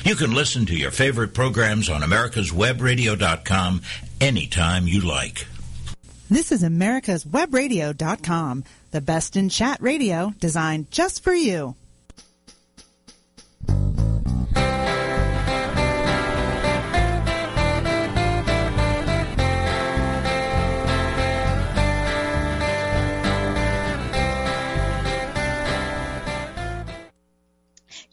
You 0.04 0.16
can 0.16 0.34
listen 0.34 0.66
to 0.66 0.76
your 0.76 0.90
favorite 0.90 1.36
programs 1.36 1.88
on 1.90 2.02
americaswebradio.com 2.02 3.82
anytime 4.20 4.88
you 4.88 5.02
like. 5.02 5.46
This 6.30 6.52
is 6.52 6.64
americaswebradio.com, 6.64 8.64
the 8.92 9.02
best 9.02 9.36
in 9.36 9.50
chat 9.50 9.80
radio 9.82 10.34
designed 10.40 10.90
just 10.90 11.24
for 11.24 11.34
you. 11.34 11.76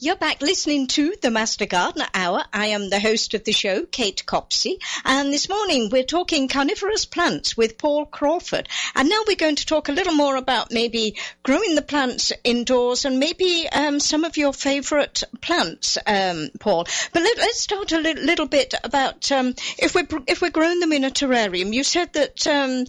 You're 0.00 0.14
back 0.14 0.42
listening 0.42 0.86
to 0.88 1.16
the 1.22 1.30
Master 1.32 1.66
Gardener 1.66 2.06
Hour. 2.14 2.44
I 2.52 2.66
am 2.66 2.88
the 2.88 3.00
host 3.00 3.34
of 3.34 3.42
the 3.42 3.50
show, 3.50 3.84
Kate 3.84 4.24
Copsey, 4.24 4.78
and 5.04 5.32
this 5.32 5.48
morning 5.48 5.88
we're 5.90 6.04
talking 6.04 6.46
carnivorous 6.46 7.04
plants 7.04 7.56
with 7.56 7.78
Paul 7.78 8.06
Crawford. 8.06 8.68
And 8.94 9.08
now 9.08 9.24
we're 9.26 9.34
going 9.34 9.56
to 9.56 9.66
talk 9.66 9.88
a 9.88 9.92
little 9.92 10.14
more 10.14 10.36
about 10.36 10.70
maybe 10.70 11.16
growing 11.42 11.74
the 11.74 11.82
plants 11.82 12.32
indoors 12.44 13.06
and 13.06 13.18
maybe 13.18 13.68
um, 13.72 13.98
some 13.98 14.22
of 14.22 14.36
your 14.36 14.52
favourite 14.52 15.24
plants, 15.40 15.98
um, 16.06 16.50
Paul. 16.60 16.86
But 17.12 17.22
let, 17.24 17.40
us 17.40 17.58
start 17.58 17.90
a 17.90 17.98
li- 17.98 18.14
little 18.14 18.46
bit 18.46 18.74
about 18.84 19.32
um, 19.32 19.56
if 19.80 19.96
we're 19.96 20.06
if 20.28 20.40
we're 20.40 20.50
growing 20.50 20.78
them 20.78 20.92
in 20.92 21.02
a 21.02 21.10
terrarium. 21.10 21.72
You 21.72 21.82
said 21.82 22.12
that 22.12 22.46
um, 22.46 22.84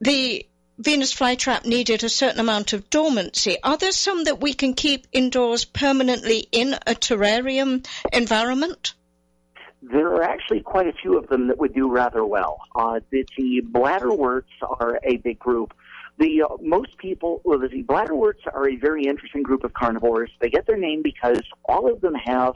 the 0.00 0.44
Venus 0.78 1.12
flytrap 1.12 1.66
needed 1.66 2.04
a 2.04 2.08
certain 2.08 2.38
amount 2.38 2.72
of 2.72 2.88
dormancy. 2.88 3.56
Are 3.64 3.76
there 3.76 3.90
some 3.90 4.22
that 4.24 4.40
we 4.40 4.54
can 4.54 4.74
keep 4.74 5.08
indoors 5.10 5.64
permanently 5.64 6.46
in 6.52 6.72
a 6.72 6.94
terrarium 6.94 7.84
environment? 8.12 8.94
There 9.82 10.06
are 10.14 10.22
actually 10.22 10.60
quite 10.60 10.86
a 10.86 10.92
few 10.92 11.18
of 11.18 11.26
them 11.28 11.48
that 11.48 11.58
would 11.58 11.74
do 11.74 11.90
rather 11.90 12.24
well. 12.24 12.60
Uh, 12.76 13.00
the, 13.10 13.26
the 13.36 13.62
bladderworts 13.68 14.44
are 14.62 15.00
a 15.02 15.16
big 15.16 15.40
group. 15.40 15.74
The 16.18 16.42
uh, 16.42 16.56
most 16.60 16.96
people, 16.98 17.40
well, 17.42 17.58
the 17.58 17.82
bladderworts 17.82 18.46
are 18.52 18.68
a 18.68 18.76
very 18.76 19.06
interesting 19.06 19.42
group 19.42 19.64
of 19.64 19.74
carnivores. 19.74 20.30
They 20.40 20.48
get 20.48 20.66
their 20.68 20.76
name 20.76 21.02
because 21.02 21.40
all 21.64 21.92
of 21.92 22.00
them 22.00 22.14
have 22.14 22.54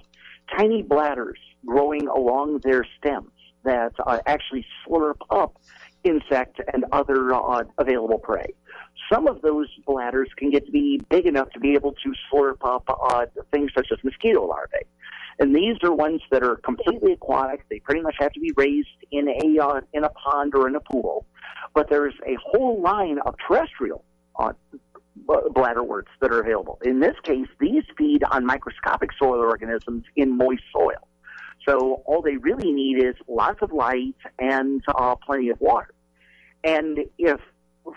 tiny 0.57 0.85
bladders 0.85 1.39
growing 1.67 2.07
along 2.07 2.61
their 2.61 2.87
stems 2.99 3.33
that 3.65 3.95
uh, 4.05 4.19
actually 4.27 4.65
slurp 4.87 5.19
up 5.31 5.57
insect 6.05 6.61
and 6.73 6.85
other 6.93 7.33
uh, 7.33 7.63
available 7.79 8.19
prey. 8.19 8.55
Some 9.13 9.27
of 9.27 9.43
those 9.43 9.69
bladders 9.87 10.29
can 10.37 10.51
get 10.51 10.67
to 10.67 10.73
be 10.73 11.01
big 11.11 11.27
enough 11.27 11.51
to 11.51 11.61
be 11.61 11.75
able 11.75 11.93
to 11.93 12.13
slurp 12.33 12.59
up 12.63 12.85
uh, 12.89 13.27
things 13.53 13.71
such 13.75 13.89
as 13.93 13.99
mosquito 14.03 14.47
larvae. 14.47 14.87
And 15.39 15.55
these 15.55 15.77
are 15.83 15.93
ones 15.93 16.21
that 16.31 16.43
are 16.43 16.57
completely 16.57 17.13
aquatic. 17.13 17.65
They 17.69 17.81
pretty 17.81 18.01
much 18.01 18.17
have 18.19 18.33
to 18.33 18.41
be 18.41 18.53
raised 18.57 18.89
in 19.11 19.29
a 19.29 19.63
uh, 19.63 19.81
in 19.93 20.05
a 20.05 20.11
pond 20.11 20.55
or 20.55 20.69
in 20.69 20.77
a 20.77 20.81
pool. 20.81 21.27
But 21.75 21.89
there's 21.89 22.15
a 22.27 22.37
whole 22.45 22.81
line 22.81 23.19
of 23.25 23.35
terrestrial 23.47 24.05
uh, 24.39 24.53
bladderworts 25.27 26.09
that 26.21 26.31
are 26.33 26.41
available. 26.41 26.79
In 26.85 27.01
this 27.01 27.15
case, 27.23 27.47
these 27.61 27.85
feed 27.97 28.25
on 28.25 28.45
microscopic 28.45 29.11
soil 29.19 29.41
organisms 29.41 30.05
in 30.17 30.37
moist 30.37 30.63
soil. 30.73 31.09
So 31.67 32.03
all 32.07 32.23
they 32.23 32.37
really 32.37 32.73
need 32.73 33.03
is 33.03 33.15
lots 33.29 33.61
of 33.63 33.73
light 33.73 34.17
and 34.39 34.83
uh, 34.89 35.15
plenty 35.17 35.51
of 35.51 35.61
water. 35.61 35.95
And 36.65 37.01
if 37.19 37.41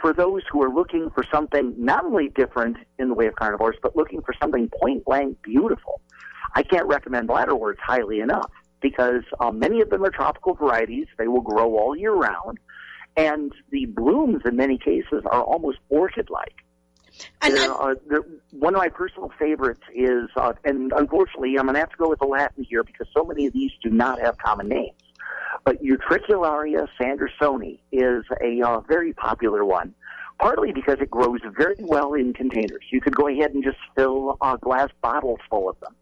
for 0.01 0.13
those 0.13 0.41
who 0.51 0.61
are 0.63 0.73
looking 0.73 1.09
for 1.11 1.23
something 1.31 1.73
not 1.77 2.05
only 2.05 2.29
different 2.29 2.77
in 2.97 3.09
the 3.09 3.13
way 3.13 3.27
of 3.27 3.35
carnivores, 3.35 3.77
but 3.81 3.95
looking 3.95 4.21
for 4.21 4.33
something 4.41 4.69
point 4.81 5.05
blank 5.05 5.41
beautiful, 5.41 6.01
I 6.55 6.63
can't 6.63 6.87
recommend 6.87 7.29
bladderworts 7.29 7.79
highly 7.79 8.19
enough 8.19 8.51
because 8.81 9.23
uh, 9.39 9.51
many 9.51 9.81
of 9.81 9.89
them 9.89 10.03
are 10.03 10.11
tropical 10.11 10.53
varieties. 10.53 11.07
They 11.17 11.27
will 11.27 11.41
grow 11.41 11.77
all 11.77 11.95
year 11.95 12.13
round, 12.13 12.59
and 13.17 13.51
the 13.71 13.85
blooms 13.85 14.41
in 14.45 14.55
many 14.55 14.77
cases 14.77 15.23
are 15.25 15.41
almost 15.41 15.79
orchid 15.89 16.29
like. 16.29 16.55
And 17.41 17.55
there- 18.07 18.23
one 18.51 18.73
of 18.73 18.79
my 18.79 18.89
personal 18.89 19.31
favorites 19.37 19.83
is, 19.93 20.29
uh, 20.35 20.53
and 20.63 20.91
unfortunately, 20.93 21.57
I'm 21.57 21.65
going 21.65 21.75
to 21.75 21.79
have 21.79 21.91
to 21.91 21.97
go 21.97 22.09
with 22.09 22.19
the 22.19 22.25
Latin 22.25 22.63
here 22.63 22.83
because 22.83 23.07
so 23.15 23.23
many 23.23 23.45
of 23.45 23.53
these 23.53 23.71
do 23.81 23.89
not 23.89 24.19
have 24.19 24.37
common 24.37 24.67
names. 24.67 25.01
But 25.63 25.81
Utricularia 25.83 26.87
sandersonii 26.99 27.79
is 27.91 28.25
a 28.41 28.61
uh, 28.61 28.79
very 28.81 29.13
popular 29.13 29.63
one, 29.63 29.93
partly 30.39 30.71
because 30.71 30.99
it 30.99 31.09
grows 31.09 31.39
very 31.57 31.75
well 31.79 32.13
in 32.13 32.33
containers. 32.33 32.83
You 32.91 33.01
could 33.01 33.15
go 33.15 33.27
ahead 33.27 33.53
and 33.53 33.63
just 33.63 33.77
fill 33.95 34.37
uh, 34.41 34.57
glass 34.57 34.89
bottles 35.01 35.39
full 35.49 35.69
of 35.69 35.79
them. 35.79 35.95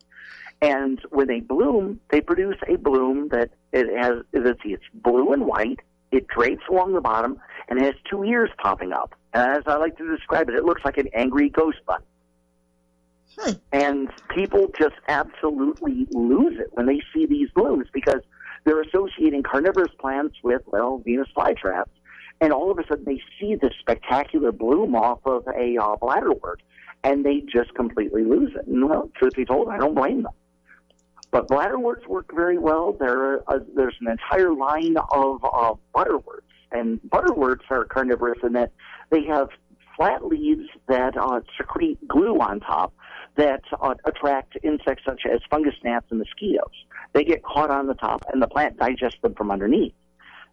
And 0.61 0.99
when 1.09 1.27
they 1.27 1.41
bloom, 1.41 1.99
they 2.09 2.21
produce 2.21 2.57
a 2.67 2.77
bloom 2.77 3.27
that 3.29 3.51
it 3.73 3.87
has, 4.01 4.23
let's 4.33 4.63
see, 4.63 4.73
it's 4.73 4.83
blue 4.93 5.33
and 5.33 5.45
white. 5.45 5.79
It 6.11 6.27
drapes 6.27 6.63
along 6.69 6.93
the 6.93 7.01
bottom 7.01 7.39
and 7.67 7.81
has 7.81 7.95
two 8.09 8.23
ears 8.23 8.49
popping 8.57 8.93
up. 8.93 9.13
As 9.33 9.63
I 9.65 9.77
like 9.77 9.97
to 9.97 10.15
describe 10.15 10.49
it, 10.49 10.55
it 10.55 10.63
looks 10.63 10.83
like 10.85 10.97
an 10.97 11.07
angry 11.13 11.49
ghost 11.49 11.79
bunny. 11.87 12.05
And 13.71 14.09
people 14.29 14.71
just 14.77 14.95
absolutely 15.07 16.07
lose 16.11 16.59
it 16.59 16.67
when 16.71 16.85
they 16.85 17.01
see 17.13 17.25
these 17.25 17.49
blooms 17.55 17.87
because 17.91 18.21
they're 18.63 18.81
associating 18.81 19.41
carnivorous 19.43 19.91
plants 19.99 20.35
with, 20.43 20.61
well, 20.67 20.99
Venus 20.99 21.27
flytraps. 21.35 21.89
And 22.41 22.53
all 22.53 22.71
of 22.71 22.77
a 22.77 22.85
sudden 22.87 23.05
they 23.05 23.21
see 23.39 23.55
this 23.55 23.73
spectacular 23.79 24.51
bloom 24.51 24.95
off 24.95 25.19
of 25.25 25.47
a 25.47 25.77
uh, 25.77 25.95
bladderwort 25.95 26.57
and 27.03 27.25
they 27.25 27.41
just 27.41 27.73
completely 27.73 28.23
lose 28.23 28.51
it. 28.55 28.67
And 28.67 28.87
well, 28.87 29.09
truth 29.15 29.35
be 29.35 29.45
told, 29.45 29.69
I 29.69 29.77
don't 29.77 29.95
blame 29.95 30.23
them. 30.23 30.33
But 31.31 31.47
bladderworts 31.47 32.07
work 32.07 32.33
very 32.33 32.57
well. 32.59 32.93
There, 32.93 33.49
uh, 33.49 33.59
there's 33.75 33.95
an 34.01 34.07
entire 34.07 34.53
line 34.53 34.95
of 35.11 35.43
uh, 35.43 35.73
butterworts, 35.93 36.45
and 36.73 36.99
butterworts 37.09 37.65
are 37.69 37.85
carnivorous 37.85 38.39
in 38.43 38.53
that 38.53 38.71
they 39.09 39.23
have 39.25 39.49
flat 39.95 40.25
leaves 40.25 40.67
that 40.87 41.15
uh, 41.17 41.39
secrete 41.57 42.05
glue 42.07 42.39
on 42.39 42.59
top 42.59 42.93
that 43.35 43.61
uh, 43.81 43.93
attract 44.05 44.57
insects 44.63 45.03
such 45.05 45.21
as 45.31 45.39
fungus 45.49 45.75
gnats 45.83 46.07
and 46.09 46.19
mosquitoes. 46.19 46.73
They 47.13 47.23
get 47.23 47.43
caught 47.43 47.69
on 47.69 47.87
the 47.87 47.93
top, 47.93 48.23
and 48.31 48.41
the 48.41 48.47
plant 48.47 48.77
digests 48.77 49.19
them 49.21 49.35
from 49.35 49.51
underneath. 49.51 49.93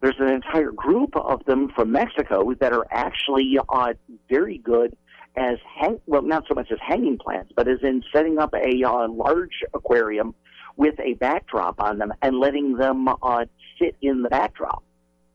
There's 0.01 0.17
an 0.19 0.29
entire 0.33 0.71
group 0.71 1.15
of 1.15 1.45
them 1.45 1.71
from 1.75 1.93
Mexico 1.93 2.55
that 2.61 2.73
are 2.73 2.87
actually 2.91 3.59
uh, 3.69 3.93
very 4.29 4.59
good 4.59 4.97
as 5.37 5.59
hang- 5.79 6.01
well, 6.07 6.23
not 6.23 6.45
so 6.49 6.55
much 6.55 6.71
as 6.73 6.79
hanging 6.81 7.19
plants, 7.19 7.53
but 7.55 7.69
as 7.69 7.79
in 7.83 8.03
setting 8.13 8.39
up 8.39 8.55
a 8.55 8.83
uh, 8.83 9.09
large 9.09 9.63
aquarium 9.75 10.35
with 10.77 10.99
a 11.01 11.15
backdrop 11.15 11.81
on 11.81 11.99
them 11.99 12.13
and 12.23 12.39
letting 12.39 12.77
them 12.77 13.09
uh, 13.09 13.45
sit 13.79 13.97
in 14.01 14.23
the 14.23 14.31
backdrop. 14.31 14.83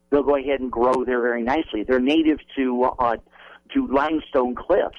They'll 0.10 0.24
go 0.24 0.36
ahead 0.36 0.60
and 0.60 0.72
grow 0.72 1.04
there 1.06 1.22
very 1.22 1.44
nicely. 1.44 1.84
They're 1.84 2.00
native 2.00 2.40
to 2.58 2.84
uh, 3.00 3.18
to 3.74 3.88
limestone 3.88 4.56
cliffs, 4.56 4.98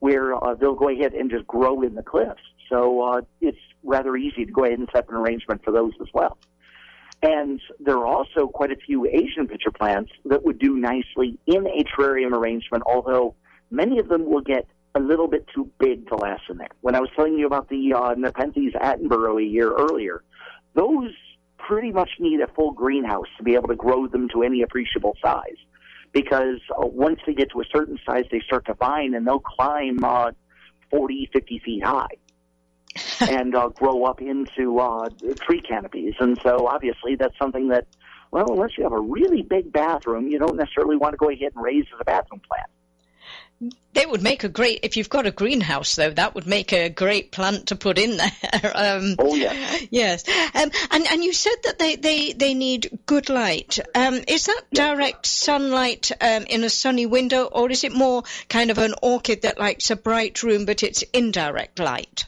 where 0.00 0.34
uh, 0.34 0.54
they'll 0.54 0.74
go 0.74 0.88
ahead 0.88 1.14
and 1.14 1.30
just 1.30 1.46
grow 1.46 1.82
in 1.82 1.94
the 1.94 2.02
cliffs. 2.02 2.42
So 2.68 3.02
uh, 3.02 3.20
it's 3.40 3.58
rather 3.82 4.16
easy 4.16 4.44
to 4.44 4.52
go 4.52 4.64
ahead 4.64 4.78
and 4.78 4.88
set 4.92 5.04
up 5.04 5.10
an 5.10 5.16
arrangement 5.16 5.62
for 5.64 5.72
those 5.72 5.92
as 6.00 6.08
well. 6.12 6.38
And 7.22 7.60
there 7.78 7.98
are 7.98 8.06
also 8.06 8.46
quite 8.46 8.70
a 8.70 8.76
few 8.76 9.06
Asian 9.06 9.46
pitcher 9.46 9.70
plants 9.70 10.10
that 10.24 10.44
would 10.44 10.58
do 10.58 10.76
nicely 10.76 11.38
in 11.46 11.66
a 11.66 11.84
terrarium 11.84 12.32
arrangement, 12.32 12.82
although 12.86 13.34
many 13.70 13.98
of 13.98 14.08
them 14.08 14.24
will 14.24 14.40
get 14.40 14.66
a 14.94 15.00
little 15.00 15.28
bit 15.28 15.46
too 15.54 15.70
big 15.78 16.08
to 16.08 16.16
last 16.16 16.42
in 16.48 16.56
there. 16.56 16.70
When 16.80 16.94
I 16.94 17.00
was 17.00 17.10
telling 17.14 17.38
you 17.38 17.46
about 17.46 17.68
the 17.68 17.92
uh, 17.92 18.14
Nepenthes 18.14 18.72
attenboroughii 18.74 19.46
a 19.46 19.50
year 19.50 19.72
earlier, 19.72 20.22
those 20.74 21.12
pretty 21.66 21.92
much 21.92 22.10
need 22.18 22.40
a 22.40 22.46
full 22.48 22.72
greenhouse 22.72 23.26
to 23.36 23.42
be 23.42 23.54
able 23.54 23.68
to 23.68 23.76
grow 23.76 24.06
them 24.06 24.28
to 24.30 24.42
any 24.42 24.62
appreciable 24.62 25.16
size. 25.22 25.56
Because 26.12 26.60
uh, 26.76 26.86
once 26.86 27.20
they 27.26 27.34
get 27.34 27.50
to 27.52 27.60
a 27.60 27.64
certain 27.72 27.98
size, 28.04 28.24
they 28.30 28.40
start 28.40 28.66
to 28.66 28.74
vine 28.74 29.14
and 29.14 29.26
they'll 29.26 29.38
climb 29.38 30.02
uh, 30.02 30.32
40, 30.90 31.30
50 31.32 31.58
feet 31.60 31.84
high 31.84 32.16
and 33.20 33.54
uh, 33.54 33.68
grow 33.68 34.04
up 34.04 34.20
into 34.20 34.80
uh, 34.80 35.08
tree 35.36 35.60
canopies. 35.60 36.14
And 36.18 36.38
so 36.42 36.66
obviously 36.66 37.14
that's 37.14 37.38
something 37.38 37.68
that, 37.68 37.86
well, 38.32 38.50
unless 38.50 38.76
you 38.76 38.84
have 38.84 38.92
a 38.92 39.00
really 39.00 39.42
big 39.42 39.72
bathroom, 39.72 40.26
you 40.28 40.38
don't 40.38 40.56
necessarily 40.56 40.96
want 40.96 41.12
to 41.12 41.16
go 41.16 41.30
ahead 41.30 41.52
and 41.54 41.64
raise 41.64 41.86
as 41.94 42.00
a 42.00 42.04
bathroom 42.04 42.40
plant. 42.48 42.68
They 43.92 44.06
would 44.06 44.22
make 44.22 44.44
a 44.44 44.48
great, 44.48 44.80
if 44.84 44.96
you've 44.96 45.10
got 45.10 45.26
a 45.26 45.30
greenhouse 45.30 45.94
though, 45.96 46.10
that 46.10 46.34
would 46.34 46.46
make 46.46 46.72
a 46.72 46.88
great 46.88 47.30
plant 47.32 47.66
to 47.66 47.76
put 47.76 47.98
in 47.98 48.16
there. 48.16 48.32
um, 48.74 49.16
Oh, 49.18 49.34
yeah. 49.34 49.78
yes. 49.90 50.26
Um, 50.54 50.70
and, 50.90 51.06
and 51.10 51.24
you 51.24 51.32
said 51.32 51.56
that 51.64 51.78
they, 51.78 51.96
they, 51.96 52.32
they 52.32 52.54
need 52.54 53.00
good 53.04 53.28
light. 53.28 53.78
Um, 53.94 54.20
is 54.26 54.46
that 54.46 54.62
direct 54.72 55.26
sunlight 55.26 56.10
um, 56.20 56.44
in 56.44 56.64
a 56.64 56.70
sunny 56.70 57.04
window 57.04 57.44
or 57.44 57.70
is 57.70 57.84
it 57.84 57.92
more 57.92 58.22
kind 58.48 58.70
of 58.70 58.78
an 58.78 58.94
orchid 59.02 59.42
that 59.42 59.58
likes 59.58 59.90
a 59.90 59.96
bright 59.96 60.42
room 60.42 60.64
but 60.64 60.82
it's 60.82 61.02
indirect 61.12 61.78
light? 61.78 62.26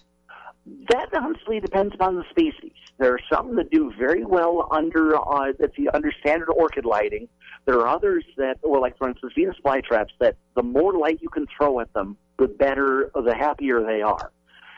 That 0.91 1.15
honestly 1.15 1.61
depends 1.61 1.95
upon 1.95 2.17
the 2.17 2.25
species. 2.31 2.73
There 2.99 3.15
are 3.15 3.21
some 3.33 3.57
that 3.57 3.71
do 3.71 3.93
very 3.99 4.25
well 4.25 4.69
under 4.71 5.17
uh, 5.17 5.53
that's 5.59 5.75
under 5.93 6.13
standard 6.21 6.51
orchid 6.51 6.85
lighting. 6.85 7.29
There 7.65 7.79
are 7.79 7.89
others 7.89 8.25
that, 8.37 8.59
well, 8.63 8.81
like 8.81 8.99
for 8.99 9.09
instance, 9.09 9.33
Venus 9.37 9.57
flytraps, 9.65 10.11
that 10.19 10.37
the 10.57 10.63
more 10.63 10.95
light 10.95 11.21
you 11.23 11.29
can 11.29 11.47
throw 11.57 11.81
at 11.81 11.93
them, 11.93 12.17
the 12.39 12.49
better, 12.49 13.11
the 13.15 13.35
happier 13.35 13.85
they 13.85 14.03
are. 14.03 14.33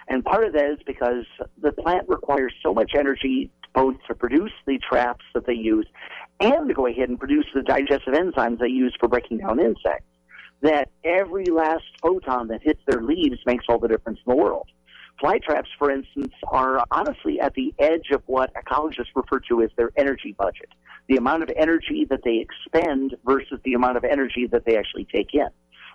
And 0.08 0.24
part 0.24 0.44
of 0.44 0.52
that 0.52 0.70
is 0.70 0.78
because 0.86 1.24
the 1.60 1.72
plant 1.72 2.08
requires 2.08 2.52
so 2.62 2.74
much 2.74 2.92
energy 2.94 3.50
both 3.74 3.96
to 4.06 4.14
produce 4.14 4.52
the 4.66 4.78
traps 4.78 5.24
that 5.34 5.46
they 5.46 5.54
use 5.54 5.86
and 6.40 6.68
to 6.68 6.74
go 6.74 6.86
ahead 6.86 7.08
and 7.08 7.18
produce 7.18 7.46
the 7.54 7.62
digestive 7.62 8.14
enzymes 8.14 8.58
they 8.58 8.68
use 8.68 8.94
for 9.00 9.08
breaking 9.08 9.38
down 9.38 9.58
insects. 9.60 10.06
That 10.60 10.90
every 11.04 11.46
last 11.46 11.84
photon 12.02 12.48
that 12.48 12.62
hits 12.62 12.80
their 12.86 13.02
leaves 13.02 13.38
makes 13.46 13.64
all 13.68 13.78
the 13.78 13.88
difference 13.88 14.18
in 14.26 14.30
the 14.30 14.36
world. 14.36 14.68
Flytraps, 15.22 15.68
for 15.78 15.90
instance, 15.90 16.32
are 16.48 16.84
honestly 16.90 17.40
at 17.40 17.54
the 17.54 17.72
edge 17.78 18.10
of 18.12 18.22
what 18.26 18.52
ecologists 18.54 19.14
refer 19.14 19.40
to 19.48 19.62
as 19.62 19.70
their 19.76 19.90
energy 19.96 20.34
budget. 20.36 20.68
The 21.08 21.16
amount 21.16 21.42
of 21.42 21.50
energy 21.56 22.06
that 22.10 22.20
they 22.24 22.38
expend 22.38 23.14
versus 23.24 23.60
the 23.64 23.74
amount 23.74 23.96
of 23.96 24.04
energy 24.04 24.46
that 24.48 24.64
they 24.64 24.76
actually 24.76 25.06
take 25.14 25.34
in. 25.34 25.48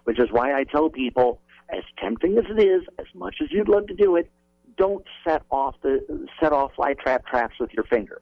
Which 0.06 0.20
is 0.20 0.32
why 0.32 0.54
I 0.54 0.64
tell 0.64 0.90
people, 0.90 1.42
as 1.70 1.84
tempting 2.00 2.38
as 2.38 2.46
it 2.50 2.64
is, 2.64 2.84
as 2.98 3.08
much 3.14 3.38
as 3.42 3.52
you'd 3.52 3.68
love 3.68 3.88
to 3.88 3.94
do 3.94 4.16
it, 4.16 4.32
don't 4.78 5.06
set 5.28 5.44
off 5.52 5.76
the 5.84 6.00
set 6.42 6.54
off 6.54 6.74
fly 6.76 6.94
trap 6.94 7.26
traps 7.26 7.56
with 7.60 7.72
your 7.74 7.84
finger. 7.84 8.22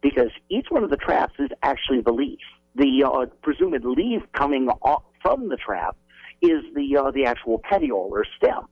Because 0.00 0.30
each 0.48 0.66
one 0.68 0.84
of 0.84 0.90
the 0.90 0.96
traps 0.96 1.34
is 1.38 1.48
actually 1.62 2.00
the 2.00 2.12
leaf. 2.12 2.38
The 2.76 3.04
uh, 3.04 3.26
presumed 3.42 3.84
leaf 3.84 4.22
coming 4.32 4.68
off 4.82 5.02
from 5.22 5.48
the 5.48 5.56
trap 5.56 5.96
is 6.40 6.62
the 6.74 6.96
uh, 6.96 7.10
the 7.10 7.24
actual 7.24 7.60
petiole 7.68 8.10
or 8.12 8.24
stem. 8.36 8.68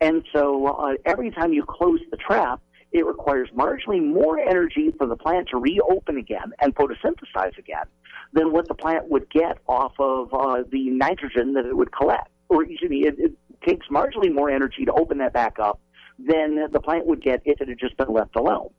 And 0.00 0.24
so 0.32 0.66
uh, 0.66 0.94
every 1.04 1.30
time 1.30 1.52
you 1.52 1.64
close 1.64 2.00
the 2.10 2.16
trap, 2.16 2.60
it 2.92 3.04
requires 3.06 3.48
marginally 3.56 4.04
more 4.04 4.38
energy 4.38 4.92
for 4.96 5.06
the 5.06 5.16
plant 5.16 5.48
to 5.48 5.58
reopen 5.58 6.16
again 6.16 6.52
and 6.60 6.74
photosynthesize 6.74 7.58
again 7.58 7.84
than 8.32 8.52
what 8.52 8.68
the 8.68 8.74
plant 8.74 9.08
would 9.08 9.28
get 9.30 9.58
off 9.68 9.92
of 9.98 10.32
uh, 10.32 10.62
the 10.70 10.90
nitrogen 10.90 11.54
that 11.54 11.66
it 11.66 11.76
would 11.76 11.92
collect. 11.92 12.28
Or 12.48 12.62
excuse 12.62 12.90
me, 12.90 13.06
it, 13.06 13.14
it 13.18 13.32
takes 13.66 13.86
marginally 13.88 14.32
more 14.32 14.50
energy 14.50 14.84
to 14.84 14.92
open 14.92 15.18
that 15.18 15.32
back 15.32 15.58
up 15.58 15.80
than 16.18 16.70
the 16.70 16.80
plant 16.80 17.06
would 17.06 17.22
get 17.22 17.42
if 17.44 17.60
it 17.60 17.68
had 17.68 17.78
just 17.78 17.96
been 17.96 18.12
left 18.12 18.36
alone. 18.36 18.70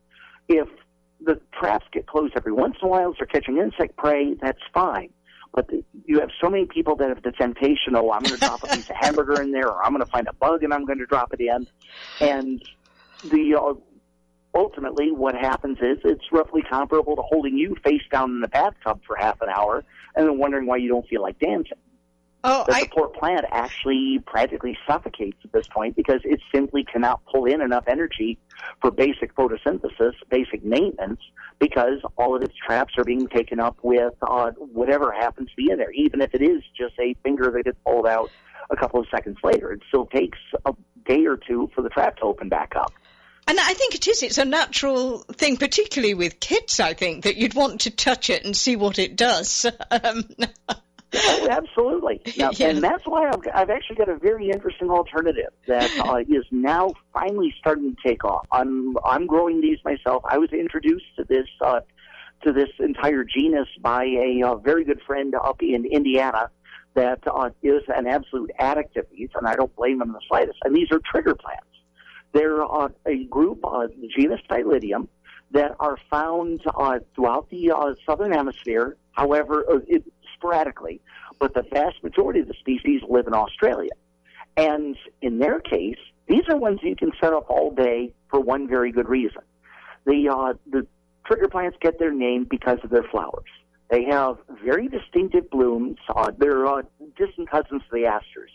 If 0.47 0.67
the 1.21 1.39
traps 1.59 1.85
get 1.91 2.07
closed 2.07 2.33
every 2.37 2.53
once 2.53 2.75
in 2.81 2.87
a 2.87 2.91
while, 2.91 3.11
so 3.11 3.17
they're 3.19 3.27
catching 3.27 3.57
insect 3.57 3.97
prey, 3.97 4.35
that's 4.41 4.61
fine. 4.73 5.09
But 5.55 5.69
the, 5.69 5.83
you 6.05 6.19
have 6.19 6.29
so 6.41 6.49
many 6.49 6.65
people 6.65 6.97
that 6.97 7.07
have 7.07 7.23
the 7.23 7.31
temptation, 7.31 7.95
oh, 7.95 8.11
I'm 8.11 8.21
going 8.21 8.37
to 8.37 8.37
drop 8.37 8.61
a 8.63 8.67
piece 8.67 8.89
of 8.89 8.95
hamburger 8.97 9.41
in 9.41 9.51
there, 9.51 9.69
or 9.69 9.83
I'm 9.83 9.93
going 9.93 10.03
to 10.03 10.11
find 10.11 10.27
a 10.27 10.33
bug 10.33 10.63
and 10.63 10.73
I'm 10.73 10.85
going 10.85 10.99
to 10.99 11.05
drop 11.05 11.33
it 11.33 11.39
in. 11.39 11.65
And 12.19 12.61
the 13.23 13.55
uh, 13.55 13.73
ultimately 14.53 15.11
what 15.11 15.33
happens 15.33 15.77
is 15.79 15.97
it's 16.03 16.25
roughly 16.31 16.61
comparable 16.61 17.15
to 17.15 17.21
holding 17.21 17.57
you 17.57 17.75
face 17.83 18.01
down 18.11 18.31
in 18.31 18.41
the 18.41 18.47
bathtub 18.49 19.01
for 19.07 19.15
half 19.15 19.41
an 19.41 19.49
hour 19.49 19.83
and 20.15 20.27
then 20.27 20.37
wondering 20.37 20.65
why 20.65 20.77
you 20.77 20.89
don't 20.89 21.07
feel 21.07 21.21
like 21.21 21.39
dancing. 21.39 21.77
Oh, 22.47 22.63
That 22.67 22.75
I, 22.75 22.81
the 22.81 22.89
poor 22.89 23.07
plant 23.07 23.45
actually 23.51 24.19
practically 24.25 24.77
suffocates 24.87 25.37
at 25.43 25.51
this 25.51 25.67
point 25.67 25.95
because 25.95 26.21
it 26.23 26.39
simply 26.53 26.83
cannot 26.83 27.25
pull 27.25 27.45
in 27.45 27.59
enough 27.59 27.85
energy 27.87 28.37
for 28.81 28.91
basic 28.91 29.33
photosynthesis, 29.35 30.13
basic 30.29 30.63
maintenance, 30.63 31.19
because 31.59 31.99
all 32.17 32.35
of 32.35 32.43
its 32.43 32.53
traps 32.55 32.93
are 32.97 33.03
being 33.03 33.27
taken 33.27 33.59
up 33.59 33.77
with 33.81 34.13
uh, 34.21 34.51
whatever 34.51 35.11
happens 35.11 35.49
to 35.49 35.55
be 35.55 35.71
in 35.71 35.77
there. 35.77 35.91
Even 35.91 36.21
if 36.21 36.35
it 36.35 36.41
is 36.43 36.61
just 36.77 36.93
a 36.99 37.15
finger 37.23 37.49
that 37.51 37.63
gets 37.63 37.77
pulled 37.85 38.05
out 38.05 38.29
a 38.69 38.75
couple 38.75 38.99
of 38.99 39.07
seconds 39.09 39.37
later, 39.43 39.71
it 39.71 39.81
still 39.87 40.05
takes 40.05 40.37
a 40.65 40.73
day 41.05 41.25
or 41.25 41.37
two 41.37 41.69
for 41.73 41.81
the 41.81 41.89
trap 41.89 42.17
to 42.17 42.23
open 42.23 42.49
back 42.49 42.73
up. 42.75 42.93
and 43.47 43.59
I 43.59 43.73
think 43.73 43.95
it 43.95 44.07
is. 44.07 44.21
It's 44.23 44.37
a 44.37 44.45
natural 44.45 45.19
thing, 45.19 45.57
particularly 45.57 46.13
with 46.13 46.39
kids. 46.39 46.79
I 46.79 46.93
think 46.93 47.23
that 47.23 47.37
you'd 47.37 47.53
want 47.55 47.81
to 47.81 47.91
touch 47.91 48.29
it 48.29 48.43
and 48.45 48.55
see 48.55 48.75
what 48.75 48.99
it 48.99 49.15
does. 49.15 49.65
Um, 49.91 50.25
Oh, 51.17 51.47
absolutely. 51.51 52.21
Now, 52.37 52.51
Yeah. 52.53 52.69
And 52.69 52.83
that's 52.83 53.05
why 53.05 53.27
I've, 53.27 53.41
I've 53.53 53.69
actually 53.69 53.97
got 53.97 54.09
a 54.09 54.17
very 54.17 54.49
interesting 54.49 54.89
alternative 54.89 55.51
that 55.67 55.91
uh, 56.05 56.17
is 56.19 56.45
now 56.51 56.91
finally 57.13 57.53
starting 57.59 57.95
to 57.95 58.07
take 58.07 58.23
off. 58.23 58.47
I'm 58.51 58.95
I'm 59.05 59.27
growing 59.27 59.61
these 59.61 59.79
myself. 59.83 60.23
I 60.27 60.37
was 60.37 60.51
introduced 60.51 61.05
to 61.17 61.23
this 61.23 61.47
uh, 61.61 61.81
to 62.43 62.53
this 62.53 62.69
entire 62.79 63.23
genus 63.23 63.67
by 63.81 64.05
a 64.05 64.43
uh, 64.45 64.55
very 64.55 64.83
good 64.83 65.01
friend 65.05 65.33
up 65.35 65.61
in 65.61 65.85
Indiana 65.85 66.49
that 66.95 67.19
uh, 67.27 67.49
is 67.61 67.81
an 67.89 68.07
absolute 68.07 68.51
addict 68.59 68.97
of 68.97 69.05
these, 69.11 69.29
and 69.35 69.47
I 69.47 69.55
don't 69.55 69.75
blame 69.75 69.99
them 69.99 70.09
in 70.09 70.13
the 70.13 70.21
slightest. 70.27 70.59
And 70.63 70.75
these 70.75 70.91
are 70.91 70.99
trigger 71.11 71.35
plants. 71.35 71.65
They're 72.33 72.63
uh, 72.63 72.89
a 73.05 73.25
group, 73.25 73.65
uh, 73.65 73.87
the 73.87 74.09
genus 74.15 74.39
Stylidium, 74.49 75.07
that 75.51 75.75
are 75.79 75.97
found 76.09 76.61
uh, 76.65 76.99
throughout 77.13 77.49
the 77.49 77.71
uh, 77.71 77.93
southern 78.05 78.31
hemisphere. 78.31 78.97
However, 79.11 79.63
it, 79.87 80.03
sporadically, 80.35 81.01
but 81.39 81.53
the 81.53 81.63
vast 81.73 82.03
majority 82.03 82.39
of 82.39 82.47
the 82.47 82.53
species 82.59 83.01
live 83.09 83.27
in 83.27 83.33
Australia. 83.33 83.91
And 84.57 84.95
in 85.21 85.39
their 85.39 85.59
case, 85.59 85.97
these 86.27 86.43
are 86.49 86.57
ones 86.57 86.79
you 86.81 86.95
can 86.95 87.11
set 87.21 87.33
up 87.33 87.49
all 87.49 87.71
day 87.71 88.13
for 88.29 88.39
one 88.39 88.67
very 88.67 88.91
good 88.91 89.09
reason. 89.09 89.41
The 90.05 90.29
uh, 90.29 90.53
the 90.71 90.87
trigger 91.25 91.47
plants 91.47 91.77
get 91.81 91.99
their 91.99 92.13
name 92.13 92.45
because 92.49 92.79
of 92.83 92.89
their 92.89 93.03
flowers. 93.03 93.49
They 93.89 94.05
have 94.05 94.37
very 94.63 94.87
distinctive 94.87 95.49
blooms. 95.49 95.97
Uh, 96.09 96.31
they're 96.37 96.65
uh, 96.65 96.81
distant 97.17 97.49
cousins 97.49 97.81
of 97.83 97.91
the 97.91 98.05
asters. 98.05 98.51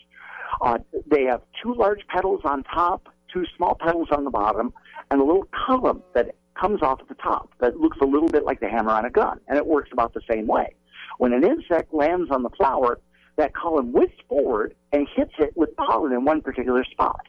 Uh, 0.61 0.79
they 1.09 1.23
have 1.23 1.41
two 1.63 1.73
large 1.73 2.05
petals 2.07 2.41
on 2.43 2.63
top, 2.63 3.07
two 3.33 3.45
small 3.55 3.75
petals 3.75 4.09
on 4.11 4.25
the 4.25 4.29
bottom, 4.29 4.73
and 5.09 5.21
a 5.21 5.23
little 5.23 5.47
column 5.67 6.03
that 6.13 6.35
comes 6.59 6.81
off 6.81 6.99
at 6.99 7.07
the 7.07 7.15
top 7.15 7.49
that 7.59 7.77
looks 7.77 7.97
a 8.01 8.05
little 8.05 8.27
bit 8.27 8.43
like 8.43 8.59
the 8.59 8.67
hammer 8.67 8.91
on 8.91 9.05
a 9.05 9.09
gun, 9.09 9.39
and 9.47 9.57
it 9.57 9.65
works 9.65 9.89
about 9.93 10.13
the 10.13 10.21
same 10.29 10.47
way. 10.47 10.73
When 11.17 11.33
an 11.33 11.43
insect 11.43 11.93
lands 11.93 12.31
on 12.31 12.43
the 12.43 12.49
flower, 12.49 12.99
that 13.37 13.53
column 13.53 13.91
whips 13.91 14.17
forward 14.27 14.75
and 14.91 15.07
hits 15.15 15.33
it 15.39 15.55
with 15.55 15.75
pollen 15.75 16.11
in 16.11 16.25
one 16.25 16.41
particular 16.41 16.83
spot. 16.83 17.27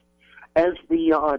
As 0.57 0.73
the 0.91 1.13
uh, 1.13 1.39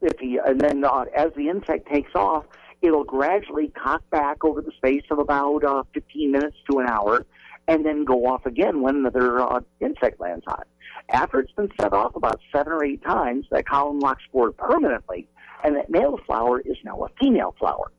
if 0.00 0.16
the 0.18 0.40
and 0.44 0.60
then 0.60 0.84
uh, 0.84 1.04
as 1.16 1.32
the 1.36 1.48
insect 1.48 1.88
takes 1.88 2.14
off, 2.14 2.44
it'll 2.82 3.04
gradually 3.04 3.68
cock 3.68 4.02
back 4.10 4.44
over 4.44 4.60
the 4.60 4.72
space 4.72 5.04
of 5.10 5.18
about 5.18 5.64
uh, 5.64 5.84
15 5.94 6.30
minutes 6.30 6.56
to 6.70 6.80
an 6.80 6.86
hour, 6.88 7.24
and 7.68 7.86
then 7.86 8.04
go 8.04 8.26
off 8.26 8.44
again 8.44 8.82
when 8.82 8.96
another 8.96 9.40
uh, 9.40 9.60
insect 9.80 10.20
lands 10.20 10.44
on 10.46 10.60
it. 10.60 10.66
After 11.08 11.40
it's 11.40 11.52
been 11.52 11.70
set 11.80 11.92
off 11.92 12.16
about 12.16 12.40
seven 12.52 12.72
or 12.72 12.84
eight 12.84 13.02
times, 13.02 13.46
that 13.50 13.66
column 13.66 14.00
locks 14.00 14.22
forward 14.30 14.56
permanently, 14.56 15.28
and 15.64 15.76
that 15.76 15.88
male 15.88 16.18
flower 16.26 16.60
is 16.60 16.76
now 16.84 17.02
a 17.04 17.08
female 17.20 17.54
flower. 17.58 17.90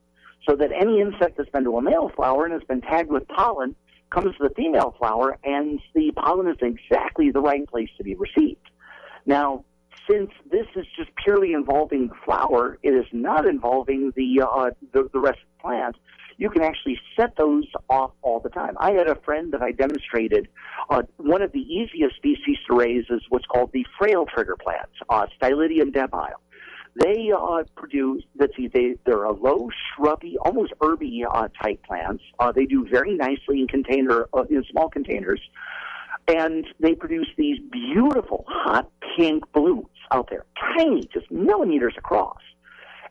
So 0.48 0.56
that 0.58 0.72
any 0.72 1.00
insect 1.00 1.38
that's 1.38 1.50
been 1.50 1.64
to 1.64 1.78
a 1.78 1.82
male 1.82 2.12
flower 2.16 2.46
and 2.46 2.54
has 2.54 2.64
been 2.64 2.82
tagged 2.82 3.10
with 3.10 3.28
pollen 3.28 3.76
comes 4.12 4.36
to 4.38 4.48
the 4.48 4.54
female 4.56 4.96
flower, 5.00 5.38
and 5.44 5.80
the 5.96 6.12
pollen 6.12 6.48
is 6.48 6.58
exactly 6.62 7.32
the 7.32 7.40
right 7.40 7.68
place 7.68 7.90
to 7.98 8.04
be 8.04 8.16
received. 8.16 8.70
Now, 9.26 9.64
since 10.10 10.32
this 10.52 10.68
is 10.76 10.86
just 10.98 11.10
purely 11.16 11.54
involving 11.54 12.10
the 12.10 12.16
flower, 12.26 12.78
it 12.84 12.90
is 12.90 13.06
not 13.12 13.46
involving 13.46 14.12
the 14.16 14.42
uh, 14.42 14.72
the, 14.92 15.10
the 15.14 15.20
rest 15.20 15.40
of 15.40 15.48
the 15.58 15.62
plant. 15.62 15.96
You 16.38 16.50
can 16.50 16.64
actually 16.64 17.00
set 17.16 17.38
those 17.38 17.66
off 17.90 18.12
all 18.22 18.40
the 18.40 18.50
time. 18.50 18.76
I 18.80 18.92
had 18.92 19.08
a 19.08 19.16
friend 19.16 19.54
that 19.54 19.62
I 19.62 19.72
demonstrated. 19.72 20.48
Uh, 20.90 21.04
one 21.18 21.42
of 21.42 21.52
the 21.52 21.62
easiest 21.62 22.16
species 22.18 22.58
to 22.68 22.76
raise 22.76 23.06
is 23.10 23.22
what's 23.30 23.46
called 23.46 23.72
the 23.72 23.86
frail 23.98 24.26
trigger 24.26 24.58
plants, 24.62 24.94
uh, 25.10 25.28
Stylidium 25.40 25.94
debile. 25.94 26.42
They 26.96 27.32
uh, 27.36 27.64
produce, 27.76 28.24
let's 28.38 28.56
see, 28.56 28.68
they, 28.68 28.96
they're 29.06 29.24
a 29.24 29.34
low, 29.34 29.70
shrubby, 29.96 30.38
almost 30.38 30.74
herby 30.80 31.26
uh, 31.30 31.48
type 31.62 31.84
plants. 31.84 32.24
Uh, 32.40 32.52
they 32.52 32.66
do 32.66 32.88
very 32.88 33.16
nicely 33.16 33.62
in 33.62 33.68
container, 33.68 34.28
uh, 34.34 34.44
in 34.50 34.64
small 34.70 34.90
containers. 34.90 35.42
And 36.28 36.66
they 36.80 36.94
produce 36.94 37.28
these 37.36 37.60
beautiful 37.72 38.46
hot 38.48 38.90
pink 39.18 39.44
blooms 39.52 39.88
out 40.12 40.30
there, 40.30 40.46
tiny, 40.78 41.02
just 41.12 41.30
millimeters 41.32 41.96
across. 41.98 42.40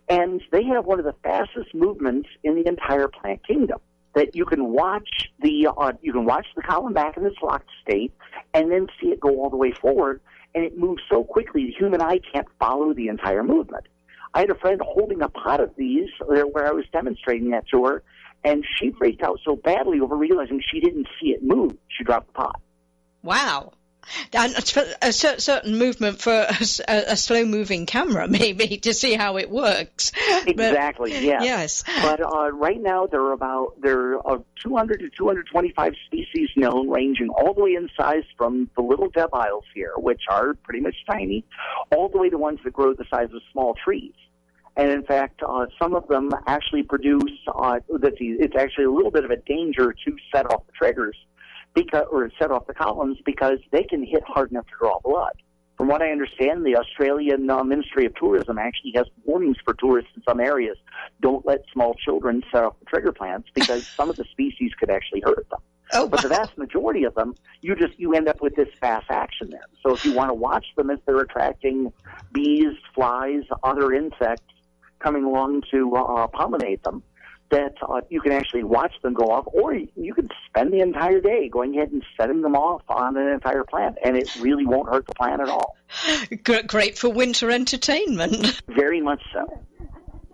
And 0.09 0.43
they 0.51 0.65
have 0.65 0.87
one 0.87 0.99
of 0.99 1.05
the 1.05 1.15
fastest 1.23 1.75
movements 1.75 2.29
in 2.45 2.55
the 2.55 2.67
entire 2.67 3.09
plant 3.09 3.47
kingdom. 3.47 3.81
That 4.15 4.37
you 4.37 4.45
can 4.45 4.73
watch 4.73 5.33
the 5.41 5.69
uh, 5.75 5.93
you 6.03 6.13
can 6.13 6.27
watch 6.27 6.47
the 6.55 6.61
column 6.61 6.93
back 6.93 7.17
in 7.17 7.25
its 7.25 7.37
locked 7.43 7.71
state, 7.83 8.13
and 8.53 8.71
then 8.71 8.89
see 9.01 9.09
it 9.09 9.21
go 9.21 9.31
all 9.41 9.49
the 9.49 9.57
way 9.57 9.73
forward, 9.73 10.21
and 10.55 10.65
it 10.65 10.79
moves 10.79 11.03
so 11.11 11.25
quickly 11.25 11.67
the 11.67 11.73
human 11.73 12.01
eye 12.01 12.21
can't 12.33 12.49
follow 12.59 12.93
the 12.93 13.09
entire 13.09 13.43
movement. 13.43 13.87
I 14.35 14.41
had 14.41 14.51
a 14.51 14.55
friend 14.55 14.81
holding 14.83 15.23
a 15.23 15.29
pot 15.29 15.61
of 15.61 15.71
these 15.77 16.09
where 16.27 16.67
I 16.67 16.73
was 16.73 16.85
demonstrating 16.93 17.51
that 17.51 17.69
to 17.69 17.85
her, 17.85 18.03
and 18.45 18.65
she 18.77 18.91
freaked 18.93 19.23
out 19.23 19.39
so 19.45 19.57
badly 19.57 20.01
over 20.01 20.17
realizing 20.17 20.61
she 20.73 20.81
didn't 20.81 21.07
see 21.21 21.29
it 21.29 21.43
move. 21.43 21.77
She 21.89 22.05
dropped 22.05 22.29
the 22.29 22.33
pot. 22.33 22.61
Wow. 23.23 23.73
And 24.33 24.55
a 25.03 25.13
certain 25.13 25.79
movement 25.79 26.21
for 26.21 26.33
a, 26.33 27.13
a 27.13 27.17
slow 27.17 27.45
moving 27.45 27.87
camera, 27.87 28.27
maybe, 28.29 28.79
to 28.79 28.95
see 28.95 29.15
how 29.15 29.37
it 29.39 29.51
works. 29.51 30.13
Exactly, 30.47 31.13
but, 31.13 31.23
yeah. 31.23 31.43
Yes. 31.43 31.85
But 32.03 32.21
uh, 32.21 32.51
right 32.53 32.81
now, 32.81 33.07
there 33.07 33.23
are 33.23 33.33
about 33.33 33.81
there 33.81 34.27
are 34.27 34.43
200 34.63 35.01
to 35.01 35.11
225 35.11 35.95
species 36.07 36.51
known, 36.57 36.89
ranging 36.89 37.29
all 37.29 37.55
the 37.55 37.63
way 37.63 37.75
in 37.75 37.89
size 37.97 38.25
from 38.37 38.69
the 38.77 38.83
little 38.83 39.11
debiles 39.11 39.65
here, 39.75 39.93
which 39.97 40.23
are 40.29 40.55
pretty 40.55 40.81
much 40.81 40.97
tiny, 41.11 41.45
all 41.95 42.09
the 42.09 42.19
way 42.19 42.29
to 42.29 42.39
ones 42.39 42.59
that 42.65 42.73
grow 42.73 42.95
the 42.95 43.05
size 43.11 43.29
of 43.33 43.41
small 43.53 43.75
trees. 43.75 44.15
And 44.77 44.91
in 44.91 45.03
fact, 45.05 45.43
uh, 45.47 45.67
some 45.81 45.95
of 45.95 46.09
them 46.09 46.31
actually 46.47 46.83
produce, 46.83 47.31
uh, 47.55 47.81
it's 47.91 48.57
actually 48.57 48.85
a 48.85 48.91
little 48.91 49.11
bit 49.11 49.25
of 49.25 49.31
a 49.31 49.37
danger 49.37 49.95
to 50.07 50.17
set 50.35 50.51
off 50.51 50.67
the 50.67 50.73
triggers 50.73 51.17
because, 51.75 52.07
or 52.11 52.31
set 52.39 52.51
off 52.51 52.67
the 52.67 52.75
columns 52.75 53.19
because 53.25 53.59
they 53.71 53.83
can 53.83 54.05
hit 54.05 54.23
hard 54.27 54.51
enough 54.51 54.67
to 54.67 54.73
draw 54.79 54.99
blood. 55.01 55.33
From 55.77 55.89
what 55.89 56.03
I 56.03 56.11
understand, 56.11 56.65
the 56.65 56.77
Australian 56.77 57.49
uh, 57.51 57.65
Ministry 57.65 58.07
of 58.07 58.15
Tourism 58.15 58.59
actually 58.59 58.93
has 58.95 59.07
warnings 59.25 59.57
for 59.65 59.75
tourists 59.75 60.13
in 60.15 60.23
some 60.23 60.39
areas. 60.39 60.77
Don't 61.21 61.45
let 61.47 61.65
small 61.73 61.95
children 61.95 62.43
set 62.53 62.63
off 62.63 62.79
the 62.79 62.85
trigger 62.87 63.13
plants 63.13 63.49
because 63.55 63.87
some 63.97 64.11
of 64.11 64.17
the 64.17 64.25
species 64.31 64.73
could 64.79 64.91
actually 64.91 65.23
hurt 65.25 65.49
them. 65.51 65.61
Oh, 65.95 66.09
but 66.09 66.23
the 66.23 66.29
vast 66.29 66.57
majority 66.57 67.05
of 67.05 67.15
them, 67.15 67.35
you 67.61 67.75
just 67.75 67.99
you 67.99 68.15
end 68.15 68.29
up 68.29 68.41
with 68.41 68.55
this 68.55 68.69
fast 68.81 69.07
action 69.11 69.51
there. 69.51 69.67
So 69.83 69.93
if 69.93 70.05
you 70.05 70.13
want 70.13 70.31
to 70.31 70.35
watch 70.35 70.67
them 70.77 70.89
as 70.89 70.99
they're 71.05 71.19
attracting 71.19 71.93
bees, 72.33 72.75
flies, 72.95 73.43
other 73.63 73.93
insects 73.93 74.55
coming 75.01 75.25
along 75.25 75.65
to 75.73 75.95
uh, 75.97 76.29
pollinate 76.29 76.83
them, 76.83 77.03
that 77.53 77.75
uh, 77.87 78.01
you 78.09 78.21
can 78.21 78.33
actually 78.33 78.65
watch 78.65 78.95
them 79.03 79.13
go 79.13 79.31
off, 79.31 79.47
or 79.53 79.75
you 79.75 80.15
can 80.15 80.29
spend 80.49 80.73
the 80.73 80.81
entire 80.81 81.21
day 81.21 81.49
going 81.49 81.77
ahead 81.77 81.93
and 81.93 82.03
setting 82.17 82.41
them 82.41 82.57
off 82.57 82.83
on 82.89 83.17
an 83.17 83.29
entire 83.29 83.63
plant, 83.63 83.99
and 84.03 84.17
it 84.17 84.35
really 84.37 84.67
won't 84.67 84.89
hurt 84.89 85.07
the 85.07 85.15
plant 85.15 85.41
at 85.41 85.49
all. 85.49 85.77
Great 86.67 86.99
for 86.99 87.11
winter 87.11 87.51
entertainment. 87.51 88.63
Very 88.69 89.03
much 89.03 89.21
so. 89.33 89.47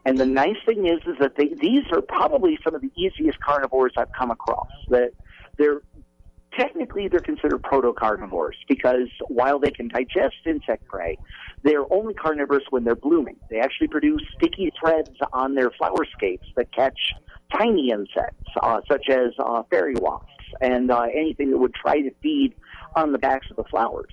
And 0.05 0.17
the 0.17 0.27
nice 0.27 0.57
thing 0.65 0.87
is, 0.87 1.01
is 1.07 1.19
that 1.19 1.37
they, 1.37 1.49
these 1.61 1.85
are 1.93 2.01
probably 2.01 2.59
some 2.63 2.75
of 2.75 2.81
the 2.81 2.91
easiest 2.97 3.41
carnivores 3.41 3.93
I've 3.97 4.13
come 4.13 4.31
across. 4.31 4.71
That 4.89 5.11
they're 5.59 5.83
technically 6.59 7.09
they're 7.09 7.21
considered 7.21 7.63
proto-carnivores 7.63 8.57
because 8.69 9.09
while 9.29 9.59
they 9.59 9.71
can 9.71 9.89
digest 9.89 10.37
insect 10.45 10.87
prey, 10.87 11.19
they're 11.63 11.91
only 11.93 12.15
carnivorous 12.15 12.65
when 12.71 12.85
they're 12.85 12.97
blooming. 12.97 13.37
They 13.51 13.61
actually 13.61 13.89
produce 13.89 14.23
sticky 14.37 14.73
threads 14.79 15.11
on 15.33 15.55
their 15.55 15.71
flower 15.71 16.05
scapes 16.17 16.47
that 16.57 16.73
catch 16.73 16.99
tiny 17.57 17.91
insects, 17.91 18.51
uh, 18.63 18.81
such 18.91 19.09
as 19.09 19.33
uh, 19.39 19.63
fairy 19.71 19.95
wasps 19.97 20.29
and 20.61 20.91
uh, 20.91 21.03
anything 21.15 21.51
that 21.51 21.59
would 21.59 21.75
try 21.75 22.01
to 22.01 22.11
feed 22.23 22.55
on 22.97 23.13
the 23.13 23.19
backs 23.19 23.47
of 23.51 23.57
the 23.57 23.65
flowers. 23.65 24.13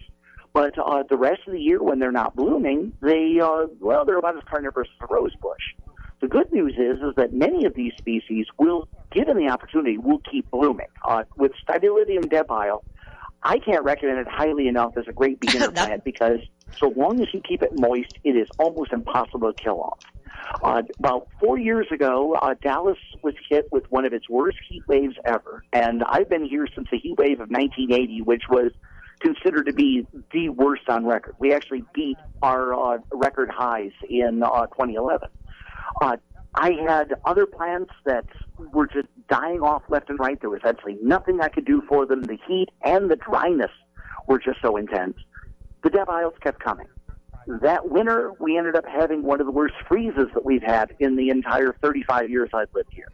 But 0.54 0.78
uh, 0.78 1.04
the 1.10 1.18
rest 1.18 1.42
of 1.48 1.54
the 1.54 1.60
year, 1.60 1.84
when 1.84 2.00
they're 2.00 2.14
not 2.14 2.36
blooming, 2.36 2.94
they 3.02 3.40
uh, 3.44 3.68
well, 3.82 4.06
they're 4.06 4.18
about 4.18 4.38
as 4.38 4.44
carnivorous 4.50 4.88
as 5.02 5.10
a 5.10 5.14
rose 5.14 5.36
bush. 5.42 5.85
The 6.22 6.28
good 6.28 6.52
news 6.52 6.74
is, 6.74 7.02
is 7.02 7.16
that 7.18 7.34
many 7.34 7.66
of 7.66 7.74
these 7.76 7.94
species 7.98 8.48
will, 8.58 8.88
given 9.12 9.38
the 9.38 9.50
opportunity, 9.50 9.98
will 9.98 10.22
keep 10.32 10.50
blooming. 10.50 10.88
Uh, 11.04 11.24
with 11.38 11.52
Stylidium 11.68 12.26
debile, 12.26 12.84
I 13.44 13.60
can't 13.60 13.84
recommend 13.84 14.20
it 14.20 14.28
highly 14.28 14.68
enough 14.68 14.98
as 14.98 15.06
a 15.08 15.14
great 15.14 15.40
beginner 15.42 15.72
plant 15.72 16.04
because 16.04 16.40
so 16.80 16.94
long 16.96 17.22
as 17.22 17.28
you 17.34 17.42
keep 17.42 17.62
it 17.62 17.78
moist, 17.78 18.18
it 18.24 18.36
is 18.36 18.48
almost 18.58 18.92
impossible 18.92 19.54
to 19.54 19.64
kill 19.64 19.82
off. 19.82 20.00
Uh, 20.64 20.84
about 21.00 21.28
four 21.40 21.58
years 21.58 21.88
ago, 21.92 22.34
uh, 22.34 22.56
Dallas 22.62 22.98
was 23.22 23.34
hit 23.50 23.68
with 23.72 23.90
one 23.92 24.06
of 24.06 24.14
its 24.14 24.30
worst 24.30 24.58
heat 24.68 24.84
waves 24.88 25.16
ever, 25.26 25.64
and 25.74 26.04
I've 26.04 26.30
been 26.30 26.46
here 26.46 26.68
since 26.74 26.88
the 26.92 26.98
heat 26.98 27.18
wave 27.18 27.40
of 27.40 27.50
1980, 27.50 28.22
which 28.22 28.44
was 28.50 28.72
considered 29.20 29.66
to 29.66 29.74
be 29.74 30.06
the 30.32 30.50
worst 30.50 30.88
on 30.88 31.06
record. 31.06 31.36
We 31.40 31.54
actually 31.54 31.84
beat 31.94 32.18
our 32.42 32.74
uh, 32.74 32.98
record 33.12 33.50
highs 33.50 33.92
in 34.08 34.44
uh, 34.44 34.68
2011. 34.68 35.30
Uh, 36.02 36.18
I 36.56 36.72
had 36.88 37.14
other 37.26 37.46
plants 37.46 37.92
that 38.06 38.26
were 38.72 38.88
just 38.88 39.08
dying 39.28 39.62
off 39.62 39.84
left 39.90 40.10
and 40.10 40.18
right. 40.20 40.40
There 40.40 40.50
was 40.50 40.62
absolutely 40.64 41.04
nothing 41.04 41.42
I 41.42 41.50
could 41.50 41.66
do 41.66 41.82
for 41.88 42.06
them. 42.06 42.24
The 42.24 42.38
heat 42.48 42.70
and 42.84 43.12
the 43.12 43.18
dryness 43.18 43.72
were 44.28 44.40
just 44.40 44.62
so 44.62 44.78
intense. 44.78 45.18
The 45.84 45.90
debiles 45.90 46.40
kept 46.42 46.60
coming. 46.64 46.88
That 47.48 47.90
winter, 47.90 48.32
we 48.40 48.58
ended 48.58 48.76
up 48.76 48.86
having 48.88 49.22
one 49.22 49.40
of 49.40 49.46
the 49.46 49.52
worst 49.52 49.76
freezes 49.88 50.28
that 50.34 50.46
we've 50.46 50.64
had 50.64 50.96
in 51.00 51.16
the 51.16 51.30
entire 51.30 51.76
35 51.82 52.30
years 52.30 52.50
I've 52.54 52.74
lived 52.74 52.92
here. 52.92 53.12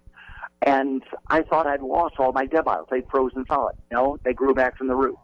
And 0.62 1.04
I 1.28 1.42
thought 1.42 1.66
I'd 1.66 1.82
lost 1.82 2.16
all 2.20 2.32
my 2.32 2.46
debiles. 2.46 2.88
They'd 2.90 3.10
frozen 3.10 3.46
solid. 3.48 3.76
No, 3.92 4.20
they 4.24 4.34
grew 4.34 4.54
back 4.54 4.78
from 4.78 4.88
the 4.88 4.96
roots. 4.96 5.18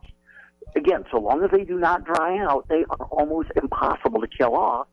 Again, 0.76 1.06
so 1.12 1.20
long 1.20 1.44
as 1.44 1.52
they 1.52 1.64
do 1.64 1.80
not 1.80 2.04
dry 2.04 2.38
out, 2.40 2.68
they 2.68 2.84
are 2.90 3.06
almost 3.12 3.50
impossible 3.56 4.20
to 4.20 4.28
kill 4.28 4.56
off 4.56 4.88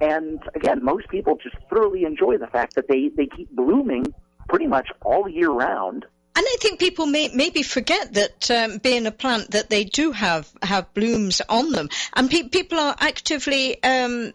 and 0.00 0.40
again, 0.54 0.84
most 0.84 1.08
people 1.08 1.36
just 1.42 1.56
thoroughly 1.70 2.04
enjoy 2.04 2.36
the 2.38 2.46
fact 2.48 2.74
that 2.74 2.88
they, 2.88 3.08
they 3.16 3.26
keep 3.26 3.50
blooming 3.50 4.04
pretty 4.48 4.66
much 4.66 4.88
all 5.02 5.28
year 5.28 5.50
round 5.50 6.04
And 6.36 6.44
I 6.46 6.56
think 6.60 6.78
people 6.78 7.06
may 7.06 7.30
maybe 7.34 7.62
forget 7.62 8.12
that 8.12 8.50
um, 8.50 8.76
being 8.78 9.06
a 9.06 9.10
plant 9.10 9.52
that 9.52 9.70
they 9.70 9.84
do 9.84 10.12
have 10.12 10.46
have 10.60 10.92
blooms 10.92 11.40
on 11.48 11.72
them, 11.72 11.88
and 12.14 12.30
pe- 12.30 12.50
people 12.50 12.78
are 12.78 12.94
actively 13.00 13.82
um, 13.82 14.32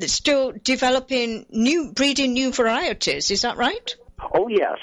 still 0.00 0.52
developing 0.64 1.46
new 1.50 1.92
breeding 1.92 2.32
new 2.32 2.50
varieties. 2.52 3.30
Is 3.30 3.42
that 3.42 3.56
right? 3.56 3.94
Oh 4.34 4.48
yes. 4.48 4.78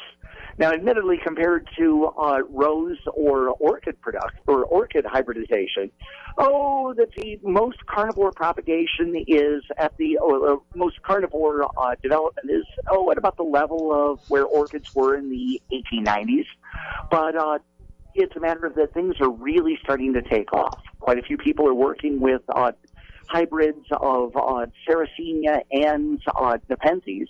Now, 0.62 0.74
admittedly, 0.74 1.18
compared 1.18 1.68
to 1.80 2.14
uh, 2.16 2.42
rose 2.48 3.00
or 3.16 3.48
orchid 3.48 4.00
product 4.00 4.36
or 4.46 4.64
orchid 4.64 5.08
hybridization, 5.08 5.90
oh, 6.38 6.94
the, 6.94 7.08
the 7.18 7.40
most 7.42 7.84
carnivore 7.88 8.32
propagation 8.32 9.16
is 9.28 9.64
at 9.80 9.98
the 9.98 10.20
most 10.76 11.02
carnivore 11.02 11.64
uh, 11.64 11.96
development 12.04 12.52
is 12.52 12.64
oh 12.92 13.10
at 13.10 13.18
about 13.18 13.38
the 13.38 13.44
level 13.44 13.92
of 13.92 14.20
where 14.30 14.46
orchids 14.46 14.94
were 14.94 15.16
in 15.16 15.32
the 15.32 15.60
1890s, 15.74 16.46
but 17.10 17.36
uh, 17.36 17.58
it's 18.14 18.36
a 18.36 18.40
matter 18.40 18.68
of 18.68 18.76
that 18.76 18.94
things 18.94 19.16
are 19.20 19.32
really 19.32 19.80
starting 19.82 20.14
to 20.14 20.22
take 20.22 20.54
off. 20.54 20.80
Quite 21.00 21.18
a 21.18 21.24
few 21.24 21.38
people 21.40 21.68
are 21.68 21.74
working 21.74 22.20
with 22.20 22.44
uh, 22.54 22.72
hybrids 23.28 23.88
of 24.00 24.36
uh, 24.36 24.68
Sarracenia 24.88 25.62
and 25.72 26.22
uh, 26.36 26.60
Nepenthes, 26.70 27.30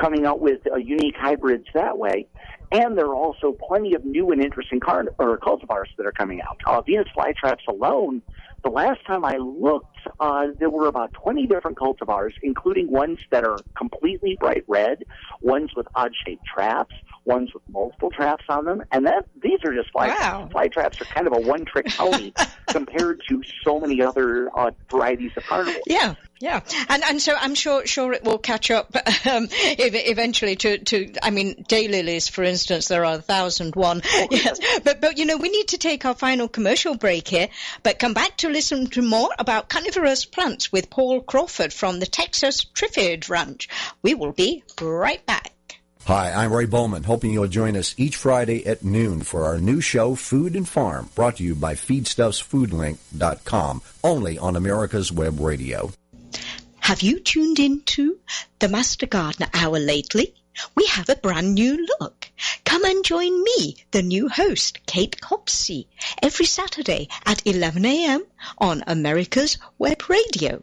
coming 0.00 0.26
out 0.26 0.40
with 0.40 0.66
uh, 0.66 0.78
unique 0.78 1.14
hybrids 1.16 1.66
that 1.74 1.96
way. 1.96 2.26
And 2.72 2.96
there 2.96 3.06
are 3.06 3.14
also 3.14 3.56
plenty 3.68 3.94
of 3.94 4.04
new 4.04 4.32
and 4.32 4.42
interesting 4.42 4.80
car- 4.80 5.04
or 5.18 5.38
cultivars 5.38 5.86
that 5.98 6.06
are 6.06 6.12
coming 6.12 6.40
out. 6.40 6.58
Uh, 6.66 6.80
Venus 6.80 7.06
flytraps 7.16 7.66
alone, 7.68 8.22
the 8.64 8.70
last 8.70 9.04
time 9.06 9.24
I 9.24 9.36
looked, 9.36 9.88
uh, 10.20 10.48
there 10.58 10.70
were 10.70 10.86
about 10.86 11.12
20 11.12 11.46
different 11.46 11.76
cultivars, 11.76 12.30
including 12.42 12.90
ones 12.90 13.18
that 13.30 13.44
are 13.44 13.64
completely 13.76 14.36
bright 14.40 14.64
red, 14.68 15.04
ones 15.42 15.70
with 15.76 15.86
odd 15.94 16.12
shaped 16.24 16.44
traps, 16.46 16.94
ones 17.24 17.50
with 17.52 17.62
multiple 17.68 18.10
traps 18.10 18.44
on 18.48 18.64
them, 18.64 18.82
and 18.90 19.06
that 19.06 19.26
these 19.42 19.58
are 19.64 19.74
just 19.74 19.90
fly 19.92 20.08
Wow. 20.08 20.48
fly 20.50 20.68
traps 20.68 20.96
are 21.00 21.06
kind 21.06 21.26
of 21.26 21.32
a 21.34 21.40
one 21.40 21.64
trick 21.64 21.86
pony 21.96 22.32
compared 22.72 23.20
to 23.28 23.42
so 23.64 23.80
many 23.80 24.00
other 24.02 24.48
uh, 24.56 24.70
varieties 24.90 25.32
of 25.36 25.44
carnivores. 25.46 25.82
Yeah, 25.86 26.14
yeah, 26.42 26.60
and 26.88 27.04
and 27.04 27.22
so 27.22 27.36
I'm 27.38 27.54
sure 27.54 27.86
sure 27.86 28.12
it 28.12 28.24
will 28.24 28.38
catch 28.38 28.72
up 28.72 28.96
um, 29.30 29.46
eventually 29.52 30.56
to 30.56 30.78
to 30.78 31.14
I 31.22 31.30
mean 31.30 31.64
daylilies, 31.68 32.28
for 32.28 32.42
instance, 32.42 32.88
there 32.88 33.04
are 33.04 33.14
a 33.14 33.22
thousand 33.22 33.76
one. 33.76 34.02
Yes, 34.28 34.58
but 34.82 35.00
but 35.00 35.18
you 35.18 35.26
know 35.26 35.36
we 35.36 35.50
need 35.50 35.68
to 35.68 35.78
take 35.78 36.04
our 36.04 36.16
final 36.16 36.48
commercial 36.48 36.96
break 36.96 37.28
here, 37.28 37.48
but 37.84 38.00
come 38.00 38.12
back 38.12 38.38
to 38.38 38.48
listen 38.48 38.88
to 38.88 39.02
more 39.02 39.30
about 39.38 39.68
carnivorous 39.68 40.24
plants 40.24 40.72
with 40.72 40.90
Paul 40.90 41.20
Crawford 41.20 41.72
from 41.72 42.00
the 42.00 42.06
Texas 42.06 42.64
Triffid 42.64 43.28
Ranch. 43.28 43.68
We 44.02 44.14
will 44.14 44.32
be 44.32 44.64
right 44.80 45.24
back. 45.24 45.52
Hi, 46.06 46.32
I'm 46.32 46.52
Ray 46.52 46.66
Bowman, 46.66 47.04
hoping 47.04 47.32
you'll 47.32 47.46
join 47.46 47.76
us 47.76 47.94
each 47.96 48.16
Friday 48.16 48.66
at 48.66 48.82
noon 48.82 49.22
for 49.22 49.44
our 49.44 49.58
new 49.58 49.80
show, 49.80 50.16
Food 50.16 50.56
and 50.56 50.68
Farm, 50.68 51.08
brought 51.14 51.36
to 51.36 51.44
you 51.44 51.54
by 51.54 51.74
FeedstuffsFoodLink.com, 51.74 53.82
only 54.02 54.38
on 54.38 54.56
America's 54.56 55.12
Web 55.12 55.38
Radio. 55.38 55.92
Have 56.80 57.02
you 57.02 57.20
tuned 57.20 57.58
in 57.58 57.82
to 57.82 58.18
the 58.58 58.68
Master 58.68 59.06
Gardener 59.06 59.48
Hour 59.54 59.78
lately? 59.78 60.34
We 60.74 60.86
have 60.86 61.08
a 61.08 61.16
brand 61.16 61.54
new 61.54 61.86
look. 62.00 62.30
Come 62.64 62.84
and 62.84 63.04
join 63.04 63.42
me, 63.42 63.76
the 63.90 64.02
new 64.02 64.28
host, 64.28 64.78
Kate 64.86 65.20
Copsey, 65.20 65.88
every 66.22 66.46
Saturday 66.46 67.08
at 67.24 67.46
11 67.46 67.84
a.m. 67.84 68.24
on 68.58 68.82
America's 68.86 69.58
Web 69.78 70.08
Radio. 70.08 70.62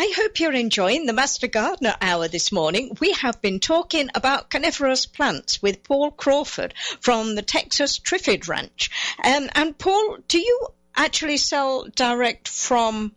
I 0.00 0.12
hope 0.16 0.38
you're 0.38 0.52
enjoying 0.52 1.06
the 1.06 1.12
Master 1.12 1.48
Gardener 1.48 1.96
Hour 2.00 2.28
this 2.28 2.52
morning. 2.52 2.96
We 3.00 3.14
have 3.14 3.42
been 3.42 3.58
talking 3.58 4.10
about 4.14 4.48
carnivorous 4.48 5.06
plants 5.06 5.60
with 5.60 5.82
Paul 5.82 6.12
Crawford 6.12 6.72
from 7.00 7.34
the 7.34 7.42
Texas 7.42 7.98
Triffid 7.98 8.46
Ranch. 8.46 8.92
Um, 9.24 9.50
and 9.56 9.76
Paul, 9.76 10.18
do 10.28 10.38
you 10.38 10.68
actually 10.94 11.36
sell 11.36 11.88
direct 11.96 12.46
from 12.46 13.16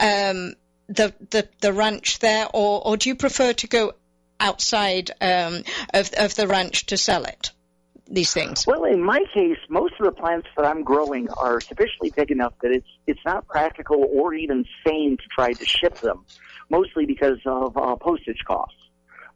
um, 0.00 0.54
the, 0.88 1.12
the 1.28 1.50
the 1.60 1.74
ranch 1.74 2.18
there, 2.20 2.46
or, 2.54 2.80
or 2.82 2.96
do 2.96 3.10
you 3.10 3.14
prefer 3.14 3.52
to 3.52 3.66
go 3.66 3.92
outside 4.40 5.10
um, 5.20 5.64
of 5.92 6.14
of 6.14 6.34
the 6.34 6.48
ranch 6.48 6.86
to 6.86 6.96
sell 6.96 7.24
it? 7.24 7.52
These 8.08 8.32
things. 8.32 8.66
Well, 8.66 8.84
in 8.84 9.02
my 9.02 9.24
case, 9.32 9.58
most 9.68 9.94
of 10.00 10.06
the 10.06 10.12
plants 10.12 10.48
that 10.56 10.66
I'm 10.66 10.82
growing 10.82 11.28
are 11.30 11.60
sufficiently 11.60 12.12
big 12.14 12.30
enough 12.30 12.52
that 12.62 12.72
it's 12.72 12.88
it's 13.06 13.20
not 13.24 13.46
practical 13.46 14.04
or 14.12 14.34
even 14.34 14.64
sane 14.86 15.16
to 15.16 15.24
try 15.30 15.52
to 15.52 15.64
ship 15.64 15.98
them, 16.00 16.24
mostly 16.68 17.06
because 17.06 17.38
of 17.46 17.76
uh, 17.76 17.96
postage 17.96 18.42
costs. 18.46 18.76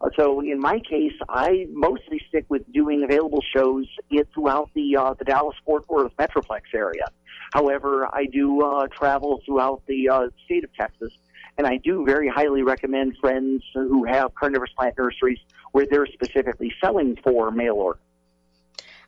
Uh, 0.00 0.10
so 0.16 0.40
in 0.40 0.60
my 0.60 0.78
case, 0.80 1.14
I 1.28 1.66
mostly 1.70 2.20
stick 2.28 2.44
with 2.48 2.70
doing 2.72 3.02
available 3.02 3.42
shows 3.54 3.86
it, 4.10 4.28
throughout 4.34 4.70
the 4.74 4.96
uh, 4.96 5.14
the 5.14 5.24
Dallas 5.24 5.56
Fort 5.64 5.88
Worth 5.88 6.14
Metroplex 6.16 6.62
area. 6.74 7.06
However, 7.52 8.08
I 8.12 8.26
do 8.26 8.62
uh, 8.62 8.88
travel 8.88 9.40
throughout 9.46 9.82
the 9.86 10.08
uh, 10.08 10.28
state 10.44 10.64
of 10.64 10.74
Texas, 10.74 11.12
and 11.56 11.66
I 11.66 11.78
do 11.78 12.04
very 12.04 12.28
highly 12.28 12.62
recommend 12.62 13.16
friends 13.20 13.62
who 13.72 14.04
have 14.04 14.34
carnivorous 14.34 14.72
plant 14.76 14.96
nurseries 14.98 15.38
where 15.72 15.86
they're 15.88 16.06
specifically 16.06 16.72
selling 16.80 17.16
for 17.22 17.50
mail 17.50 17.74
order. 17.74 18.00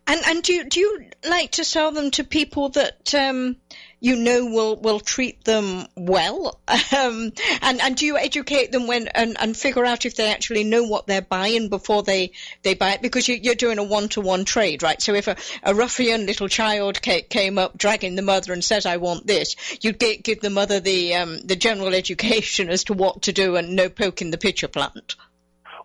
And 0.09 0.23
and 0.25 0.43
do 0.43 0.65
do 0.65 0.81
you 0.81 1.05
like 1.29 1.51
to 1.53 1.65
sell 1.65 1.93
them 1.93 2.11
to 2.13 2.25
people 2.25 2.71
that 2.71 3.15
um, 3.15 3.57
you 4.01 4.17
know 4.17 4.47
will 4.47 4.75
will 4.77 5.01
treat 5.01 5.45
them 5.45 5.87
well? 5.97 6.59
Um, 6.97 7.33
and 7.61 7.81
and 7.83 7.97
do 7.97 8.07
you 8.07 8.17
educate 8.17 8.73
them 8.73 8.87
when 8.87 9.09
and, 9.09 9.37
and 9.39 9.55
figure 9.55 9.85
out 9.85 10.07
if 10.07 10.17
they 10.17 10.33
actually 10.33 10.65
know 10.65 10.85
what 10.85 11.07
they're 11.07 11.21
buying 11.21 11.69
before 11.69 12.03
they 12.03 12.33
they 12.63 12.73
buy 12.73 12.93
it? 12.95 13.03
Because 13.03 13.29
you, 13.29 13.35
you're 13.37 13.55
doing 13.55 13.79
a 13.79 13.85
one 13.85 14.09
to 14.11 14.23
one 14.23 14.47
trade, 14.47 14.83
right? 14.83 15.01
So 15.01 15.15
if 15.15 15.29
a, 15.29 15.37
a 15.63 15.75
ruffian 15.75 16.25
little 16.25 16.49
child 16.49 17.03
came 17.03 17.59
up 17.59 17.77
dragging 17.77 18.15
the 18.15 18.23
mother 18.23 18.55
and 18.55 18.65
says, 18.65 18.87
"I 18.87 18.97
want 18.97 19.27
this," 19.27 19.55
you'd 19.83 20.01
gi- 20.01 20.19
give 20.19 20.41
the 20.41 20.51
mother 20.51 20.81
the 20.81 21.15
um, 21.17 21.41
the 21.47 21.57
general 21.57 21.95
education 22.03 22.71
as 22.71 22.85
to 22.85 22.95
what 22.95 23.23
to 23.23 23.33
do 23.33 23.57
and 23.57 23.77
no 23.77 23.91
poking 23.91 24.31
the 24.31 24.39
pitcher 24.39 24.69
plant. 24.69 25.15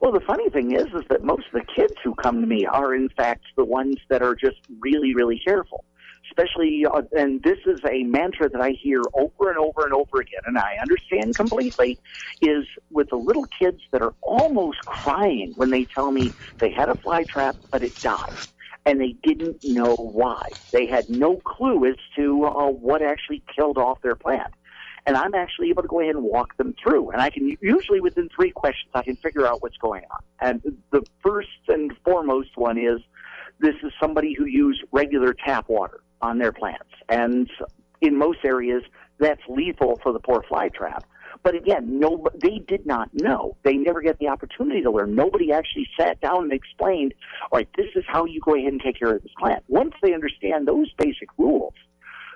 Well, 0.04 0.12
the 0.12 0.20
funny 0.20 0.50
thing 0.50 0.74
is, 0.74 0.88
is 0.88 1.06
that 1.10 1.24
most 1.24 1.46
of 1.48 1.54
the 1.54 1.66
kids 1.74 1.94
who 2.04 2.14
come 2.14 2.42
to 2.42 2.46
me 2.46 2.66
are, 2.66 2.94
in 2.94 3.08
fact, 3.08 3.46
the 3.56 3.64
ones 3.64 3.96
that 4.10 4.22
are 4.22 4.36
just 4.36 4.58
really, 4.82 5.16
really 5.16 5.40
careful. 5.40 5.86
Especially, 6.30 6.86
uh, 6.86 7.04
and 7.18 7.42
this 7.42 7.60
is 7.66 7.80
a 7.90 8.04
mantra 8.04 8.50
that 8.50 8.60
I 8.60 8.72
hear 8.72 9.02
over 9.14 9.50
and 9.50 9.58
over 9.58 9.86
and 9.86 9.94
over 9.94 10.20
again, 10.20 10.42
and 10.46 10.58
I 10.58 10.76
understand 10.82 11.38
completely, 11.38 11.98
is 12.42 12.66
with 12.92 13.12
the 13.12 13.16
little 13.16 13.46
kids 13.58 13.80
that 13.92 14.02
are 14.02 14.14
almost 14.22 14.80
crying 14.80 15.54
when 15.56 15.70
they 15.70 15.86
tell 15.86 16.12
me 16.12 16.34
they 16.60 16.70
had 16.70 16.90
a 16.90 16.96
fly 16.96 17.24
trap, 17.24 17.56
but 17.72 17.82
it 17.82 17.98
died. 18.02 18.34
And 18.86 19.00
they 19.00 19.16
didn't 19.24 19.64
know 19.64 19.96
why. 19.96 20.50
They 20.74 20.86
had 20.86 21.10
no 21.10 21.38
clue 21.38 21.86
as 21.86 21.96
to 22.18 22.44
uh, 22.44 22.72
what 22.72 23.02
actually 23.02 23.42
killed 23.56 23.78
off 23.78 24.02
their 24.02 24.16
plant 24.16 24.54
and 25.06 25.18
I'm 25.18 25.36
actually 25.36 25.70
able 25.70 25.82
to 25.82 25.88
go 25.88 26.00
ahead 26.00 26.16
and 26.16 26.24
walk 26.24 26.56
them 26.58 26.74
through. 26.82 27.12
And 27.12 27.22
I 27.22 27.30
can 27.30 27.56
usually 27.62 28.00
within 28.00 28.30
three 28.36 28.52
questions 28.52 28.92
I 28.94 29.04
can 29.04 29.16
figure 29.18 29.46
out 29.46 29.62
what's 29.62 29.78
going 29.78 30.04
on. 30.12 30.24
And 30.40 30.78
the 30.92 31.04
first 31.22 31.50
and 31.68 31.92
foremost 32.06 32.56
one 32.56 32.78
is 32.78 33.00
this 33.60 33.76
is 33.84 33.92
somebody 34.02 34.34
who 34.38 34.46
used 34.46 34.82
regular 34.92 35.34
tap 35.34 35.70
water 35.70 36.02
on 36.22 36.38
their 36.38 36.52
plants, 36.52 36.90
and 37.10 37.50
in 38.02 38.18
most 38.18 38.40
areas 38.46 38.84
that's 39.20 39.42
lethal 39.48 40.00
for 40.02 40.12
the 40.12 40.20
poor 40.20 40.44
fly 40.48 40.70
trap. 40.70 41.06
But 41.44 41.56
again, 41.56 42.00
no, 42.00 42.26
they 42.42 42.60
did 42.60 42.86
not 42.86 43.10
know. 43.14 43.58
They 43.64 43.74
never 43.74 44.02
get 44.02 44.18
the 44.20 44.30
opportunity 44.30 44.82
to 44.82 44.92
learn. 44.92 45.16
Nobody 45.16 45.52
actually 45.52 45.88
sat 46.00 46.22
down 46.22 46.44
and 46.44 46.54
explained, 46.54 47.14
all 47.52 47.58
right, 47.58 47.68
this 47.76 47.88
is 47.96 48.06
how 48.08 48.26
you 48.26 48.40
go 48.40 48.56
ahead 48.56 48.72
and 48.72 48.82
take 48.82 49.00
care 49.00 49.14
of 49.14 49.22
this 49.22 49.32
plant. 49.38 49.64
Once 49.68 49.94
they 50.02 50.14
understand 50.14 50.68
those 50.68 50.92
basic 50.98 51.28
rules, 51.38 51.74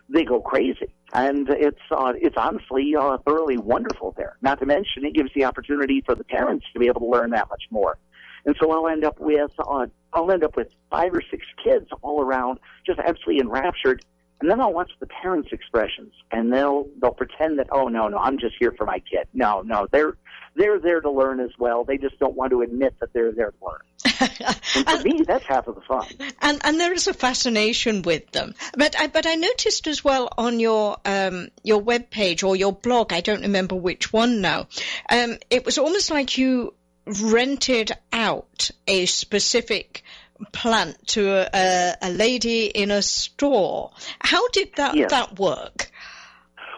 they 0.09 0.23
go 0.23 0.41
crazy. 0.41 0.93
And 1.13 1.47
it's 1.49 1.79
uh, 1.91 2.13
it's 2.15 2.35
honestly 2.37 2.95
uh, 2.95 3.17
thoroughly 3.25 3.57
wonderful 3.57 4.13
there. 4.17 4.37
Not 4.41 4.59
to 4.59 4.65
mention, 4.65 5.05
it 5.05 5.13
gives 5.13 5.29
the 5.33 5.45
opportunity 5.45 6.01
for 6.05 6.15
the 6.15 6.23
parents 6.23 6.65
to 6.73 6.79
be 6.79 6.87
able 6.87 7.01
to 7.01 7.07
learn 7.07 7.31
that 7.31 7.49
much 7.49 7.63
more. 7.69 7.97
And 8.45 8.55
so 8.59 8.71
I'll 8.71 8.87
end 8.87 9.03
up 9.03 9.19
with 9.19 9.51
uh, 9.59 9.87
I'll 10.13 10.31
end 10.31 10.43
up 10.43 10.55
with 10.55 10.67
five 10.89 11.13
or 11.13 11.21
six 11.29 11.45
kids 11.63 11.87
all 12.01 12.21
around, 12.21 12.59
just 12.85 12.99
absolutely 12.99 13.39
enraptured. 13.39 14.03
And 14.39 14.49
then 14.49 14.61
I'll 14.61 14.73
watch 14.73 14.91
the 14.99 15.07
parents' 15.07 15.49
expressions, 15.51 16.13
and 16.31 16.53
they'll 16.53 16.87
they'll 17.01 17.11
pretend 17.11 17.57
that 17.59 17.67
oh 17.71 17.87
no 17.87 18.07
no 18.07 18.17
I'm 18.17 18.37
just 18.37 18.55
here 18.59 18.71
for 18.71 18.85
my 18.85 18.99
kid. 18.99 19.27
No 19.33 19.61
no 19.61 19.87
they're 19.91 20.15
they're 20.55 20.79
there 20.79 21.01
to 21.01 21.09
learn 21.09 21.39
as 21.39 21.51
well. 21.57 21.83
They 21.83 21.97
just 21.97 22.19
don't 22.19 22.35
want 22.35 22.51
to 22.51 22.61
admit 22.61 22.95
that 22.99 23.13
they're 23.13 23.31
there 23.31 23.51
to 23.51 23.57
learn. 23.65 23.79
and 24.75 24.89
for 24.89 25.03
me, 25.03 25.23
that's 25.25 25.45
half 25.45 25.67
of 25.67 25.75
the 25.75 25.81
fun. 25.81 26.07
And 26.41 26.59
and 26.63 26.79
there 26.79 26.93
is 26.93 27.07
a 27.07 27.13
fascination 27.13 28.01
with 28.01 28.29
them. 28.31 28.53
But 28.75 28.99
I, 28.99 29.07
but 29.07 29.25
I 29.25 29.35
noticed 29.35 29.87
as 29.87 30.03
well 30.03 30.29
on 30.37 30.59
your 30.59 30.97
um, 31.05 31.49
your 31.63 31.79
web 31.79 32.09
page 32.09 32.43
or 32.43 32.55
your 32.55 32.73
blog, 32.73 33.13
I 33.13 33.21
don't 33.21 33.41
remember 33.41 33.75
which 33.75 34.11
one 34.11 34.41
now. 34.41 34.67
Um, 35.09 35.37
it 35.49 35.65
was 35.65 35.77
almost 35.77 36.11
like 36.11 36.37
you 36.37 36.73
rented 37.05 37.91
out 38.11 38.71
a 38.87 39.05
specific 39.05 40.03
plant 40.51 41.07
to 41.09 41.47
a, 41.55 41.95
a, 42.01 42.09
lady 42.11 42.65
in 42.65 42.91
a 42.91 43.01
store. 43.01 43.91
How 44.19 44.47
did 44.49 44.69
that 44.77 44.95
yes. 44.95 45.11
that 45.11 45.39
work? 45.39 45.91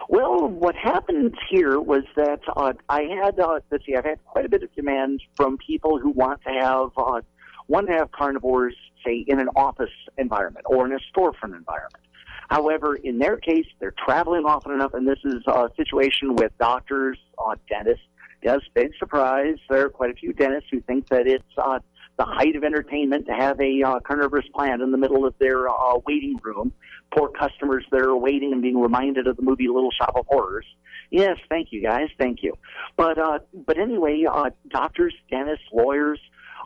Well, 0.08 0.48
what 0.48 0.74
happened 0.74 1.34
here 1.50 1.80
was 1.80 2.02
that 2.16 2.40
uh, 2.56 2.72
I 2.88 3.02
had 3.02 3.38
uh, 3.38 3.60
let's 3.70 3.86
see, 3.86 3.94
I've 3.94 4.04
had 4.04 4.24
quite 4.24 4.44
a 4.44 4.48
bit 4.48 4.62
of 4.62 4.74
demand 4.74 5.22
from 5.36 5.56
people 5.58 5.98
who 5.98 6.10
want 6.10 6.42
to 6.42 6.50
have 6.50 6.90
uh, 6.96 7.20
want 7.68 7.86
to 7.86 7.92
have 7.92 8.10
carnivores, 8.10 8.74
say, 9.04 9.24
in 9.26 9.38
an 9.38 9.48
office 9.54 9.90
environment 10.18 10.66
or 10.68 10.86
in 10.86 10.92
a 10.92 10.98
storefront 11.14 11.56
environment. 11.56 12.04
However, 12.50 12.96
in 12.96 13.18
their 13.18 13.36
case, 13.36 13.66
they're 13.78 13.94
traveling 14.04 14.44
often 14.44 14.72
enough, 14.72 14.92
and 14.94 15.06
this 15.06 15.20
is 15.24 15.46
a 15.46 15.70
situation 15.76 16.34
with 16.34 16.50
doctors, 16.58 17.16
uh, 17.38 17.54
dentists. 17.68 18.04
Yes, 18.42 18.60
big 18.74 18.90
surprise. 18.98 19.58
There 19.68 19.86
are 19.86 19.88
quite 19.88 20.10
a 20.10 20.14
few 20.14 20.32
dentists 20.32 20.68
who 20.72 20.80
think 20.80 21.08
that 21.08 21.28
it's 21.28 21.44
uh, 21.56 21.78
the 22.20 22.26
height 22.26 22.54
of 22.54 22.64
entertainment 22.64 23.24
to 23.24 23.32
have 23.32 23.58
a 23.62 23.82
uh, 23.82 23.98
carnivorous 24.00 24.44
plant 24.54 24.82
in 24.82 24.90
the 24.90 24.98
middle 24.98 25.24
of 25.24 25.32
their 25.38 25.70
uh, 25.70 25.96
waiting 26.06 26.38
room. 26.42 26.70
Poor 27.16 27.30
customers 27.30 27.82
that 27.90 28.02
are 28.02 28.14
waiting 28.14 28.52
and 28.52 28.60
being 28.60 28.78
reminded 28.78 29.26
of 29.26 29.36
the 29.36 29.42
movie 29.42 29.68
Little 29.68 29.90
Shop 29.90 30.12
of 30.14 30.26
Horrors. 30.28 30.66
Yes, 31.10 31.38
thank 31.48 31.68
you 31.70 31.82
guys, 31.82 32.08
thank 32.18 32.42
you. 32.42 32.52
But 32.94 33.16
uh, 33.18 33.38
but 33.54 33.78
anyway, 33.78 34.26
uh, 34.30 34.50
doctors, 34.68 35.14
dentists, 35.30 35.64
lawyers, 35.72 36.20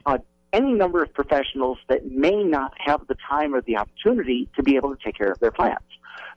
uh, 0.06 0.18
any 0.52 0.72
number 0.72 1.04
of 1.04 1.14
professionals 1.14 1.78
that 1.88 2.04
may 2.04 2.42
not 2.42 2.72
have 2.76 3.06
the 3.06 3.16
time 3.30 3.54
or 3.54 3.62
the 3.62 3.76
opportunity 3.76 4.48
to 4.56 4.62
be 4.64 4.74
able 4.74 4.94
to 4.96 5.00
take 5.04 5.16
care 5.16 5.30
of 5.30 5.38
their 5.38 5.52
plants. 5.52 5.86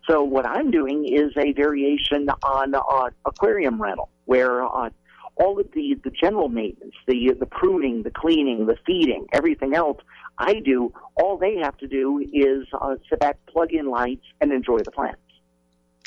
So 0.07 0.23
what 0.23 0.45
I'm 0.45 0.69
doing 0.69 1.07
is 1.11 1.31
a 1.37 1.53
variation 1.53 2.29
on 2.43 2.75
uh, 2.75 3.09
aquarium 3.25 3.81
rental, 3.81 4.09
where 4.25 4.63
uh, 4.63 4.91
all 5.39 5.59
of 5.59 5.71
the, 5.73 5.95
the 6.03 6.09
general 6.09 6.49
maintenance, 6.49 6.95
the, 7.07 7.33
the 7.39 7.45
pruning, 7.45 8.03
the 8.03 8.11
cleaning, 8.11 8.65
the 8.65 8.77
feeding, 8.85 9.27
everything 9.33 9.75
else 9.75 9.99
I 10.37 10.59
do, 10.59 10.93
all 11.15 11.37
they 11.37 11.57
have 11.57 11.77
to 11.77 11.87
do 11.87 12.19
is 12.33 12.67
uh, 12.73 12.95
sit 13.09 13.19
back, 13.19 13.37
plug 13.47 13.71
in 13.71 13.87
lights, 13.87 14.25
and 14.41 14.51
enjoy 14.51 14.79
the 14.79 14.91
plants. 14.91 15.19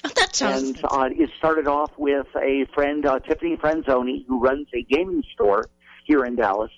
Oh, 0.04 0.10
that 0.16 0.34
sounds. 0.34 0.62
And 0.62 0.84
uh, 0.84 1.08
it 1.10 1.30
started 1.38 1.66
off 1.66 1.92
with 1.96 2.26
a 2.36 2.66
friend, 2.74 3.04
uh, 3.04 3.18
Tiffany 3.20 3.56
Franzoni, 3.56 4.24
who 4.26 4.40
runs 4.40 4.68
a 4.74 4.82
gaming 4.82 5.22
store 5.34 5.68
here 6.06 6.24
in 6.24 6.36
Dallas, 6.36 6.70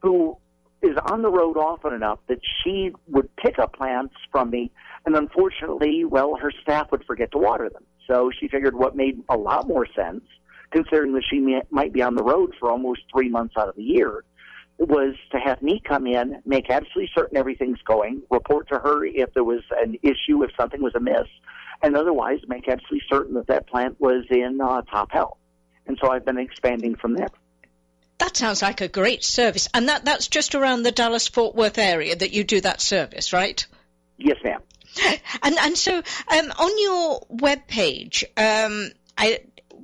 who 0.00 0.36
is 0.82 0.96
on 1.10 1.22
the 1.22 1.30
road 1.30 1.56
often 1.56 1.92
enough 1.92 2.20
that 2.28 2.40
she 2.62 2.92
would 3.08 3.34
pick 3.36 3.58
up 3.58 3.74
plants 3.74 4.14
from 4.32 4.50
me, 4.50 4.70
and 5.04 5.14
unfortunately, 5.14 6.04
well, 6.04 6.36
her 6.36 6.52
staff 6.62 6.90
would 6.90 7.04
forget 7.04 7.30
to 7.32 7.38
water 7.38 7.68
them. 7.68 7.84
So 8.06 8.30
she 8.38 8.48
figured 8.48 8.74
what 8.74 8.96
made 8.96 9.20
a 9.28 9.36
lot 9.36 9.68
more 9.68 9.86
sense 9.94 10.22
considering 10.70 11.12
that 11.14 11.24
she 11.28 11.38
may, 11.38 11.62
might 11.70 11.92
be 11.92 12.02
on 12.02 12.14
the 12.14 12.22
road 12.22 12.54
for 12.58 12.70
almost 12.70 13.00
three 13.12 13.28
months 13.28 13.54
out 13.56 13.68
of 13.68 13.76
the 13.76 13.82
year, 13.82 14.24
was 14.78 15.14
to 15.30 15.38
have 15.38 15.60
me 15.60 15.82
come 15.86 16.06
in, 16.06 16.40
make 16.46 16.70
absolutely 16.70 17.10
certain 17.14 17.36
everything's 17.36 17.80
going, 17.82 18.22
report 18.30 18.68
to 18.68 18.78
her 18.78 19.04
if 19.04 19.32
there 19.34 19.44
was 19.44 19.62
an 19.82 19.96
issue, 20.02 20.42
if 20.42 20.50
something 20.58 20.82
was 20.82 20.94
amiss, 20.94 21.28
and 21.82 21.96
otherwise 21.96 22.38
make 22.48 22.68
absolutely 22.68 23.02
certain 23.08 23.34
that 23.34 23.46
that 23.46 23.66
plant 23.66 24.00
was 24.00 24.24
in 24.30 24.60
uh, 24.60 24.82
top 24.82 25.10
health. 25.12 25.36
And 25.86 25.98
so 26.00 26.10
I've 26.10 26.24
been 26.24 26.38
expanding 26.38 26.94
from 26.94 27.14
there. 27.14 27.28
That 28.18 28.36
sounds 28.36 28.62
like 28.62 28.80
a 28.80 28.88
great 28.88 29.24
service. 29.24 29.68
And 29.74 29.88
that, 29.88 30.04
that's 30.04 30.28
just 30.28 30.54
around 30.54 30.82
the 30.82 30.92
Dallas 30.92 31.26
Fort 31.26 31.54
Worth 31.54 31.78
area 31.78 32.14
that 32.16 32.32
you 32.32 32.44
do 32.44 32.60
that 32.60 32.80
service, 32.80 33.32
right? 33.32 33.66
Yes, 34.18 34.36
ma'am. 34.44 34.60
And 35.42 35.56
and 35.58 35.78
so 35.78 35.96
um, 35.96 36.52
on 36.58 36.78
your 36.78 37.26
web 37.28 37.66
page, 37.66 38.24
um, 38.36 38.90
I 39.16 39.40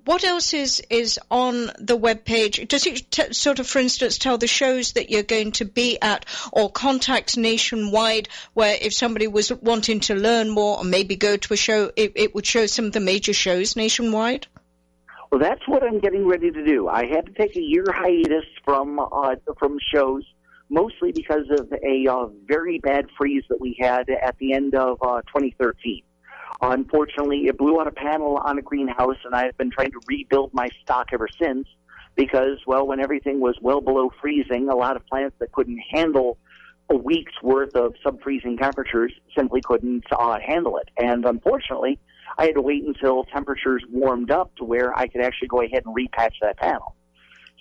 what 0.07 0.23
else 0.25 0.55
is 0.55 0.81
is 0.89 1.19
on 1.31 1.71
the 1.79 1.97
web 1.97 2.25
page? 2.25 2.67
Does 2.69 2.87
it 2.87 3.11
t- 3.11 3.33
sort 3.33 3.59
of, 3.59 3.67
for 3.67 3.81
instance, 3.81 4.19
tell 4.19 4.39
the 4.39 4.47
shows 4.47 4.93
that 4.93 5.11
you're 5.11 5.25
going 5.25 5.53
to 5.53 5.65
be 5.65 6.01
at, 6.01 6.25
or 6.53 6.71
contacts 6.71 7.37
nationwide, 7.37 8.29
where 8.55 8.77
if 8.81 8.95
somebody 8.95 9.27
was 9.27 9.53
wanting 9.53 10.01
to 10.01 10.15
learn 10.15 10.49
more 10.49 10.79
or 10.79 10.85
maybe 10.85 11.17
go 11.17 11.37
to 11.37 11.55
a 11.55 11.57
show, 11.57 11.91
it, 11.97 12.13
it 12.15 12.35
would 12.35 12.47
show 12.47 12.67
some 12.67 12.87
of 12.87 12.93
the 12.93 13.01
major 13.01 13.33
shows 13.33 13.75
nationwide? 13.75 14.47
Well, 15.31 15.41
that's 15.41 15.67
what 15.67 15.83
I'm 15.83 15.99
getting 15.99 16.27
ready 16.27 16.53
to 16.53 16.65
do. 16.65 16.89
I 16.89 17.07
had 17.07 17.27
to 17.27 17.33
take 17.33 17.57
a 17.57 17.63
year 17.63 17.85
hiatus 17.89 18.45
from 18.65 19.01
uh, 19.01 19.35
from 19.59 19.79
shows, 19.93 20.23
mostly 20.69 21.11
because 21.11 21.51
of 21.51 21.73
a 21.73 22.07
uh, 22.07 22.29
very 22.47 22.79
bad 22.79 23.07
freeze 23.19 23.43
that 23.49 23.61
we 23.61 23.77
had 23.81 24.09
at 24.09 24.39
the 24.39 24.53
end 24.53 24.77
of 24.77 24.99
uh, 25.03 25.23
2013. 25.23 26.05
Unfortunately, 26.61 27.47
it 27.47 27.59
blew 27.59 27.81
out 27.81 27.87
a 27.87 27.93
panel 27.93 28.39
on 28.39 28.59
a 28.59 28.63
greenhouse, 28.63 29.19
and 29.25 29.35
I've 29.35 29.57
been 29.59 29.71
trying 29.71 29.91
to 29.93 30.01
rebuild 30.07 30.55
my 30.55 30.69
stock 30.83 31.09
ever 31.13 31.29
since 31.41 31.69
because, 32.15 32.59
well, 32.67 32.87
when 32.87 32.99
everything 32.99 33.41
was 33.41 33.57
well 33.61 33.81
below 33.81 34.11
freezing, 34.21 34.69
a 34.69 34.75
lot 34.75 34.97
of 34.97 35.07
plants 35.07 35.37
that 35.39 35.53
couldn't 35.53 35.79
handle 35.91 36.39
a 36.89 36.97
week's 36.97 37.43
worth 37.43 37.75
of 37.75 37.95
sub-freezing 38.03 38.57
temperatures 38.57 39.13
simply 39.37 39.61
couldn't 39.61 40.05
uh, 40.13 40.39
handle 40.41 40.79
it. 40.79 40.89
And 40.97 41.25
unfortunately, 41.27 41.99
I 42.39 42.47
had 42.47 42.55
to 42.55 42.63
wait 42.63 42.85
until 42.85 43.25
temperatures 43.25 43.85
warmed 43.91 44.31
up 44.31 44.55
to 44.57 44.65
where 44.65 44.97
I 44.97 45.09
could 45.09 45.21
actually 45.21 45.49
go 45.49 45.63
ahead 45.63 45.83
and 45.85 45.95
repatch 45.95 46.35
that 46.43 46.57
panel. 46.59 46.95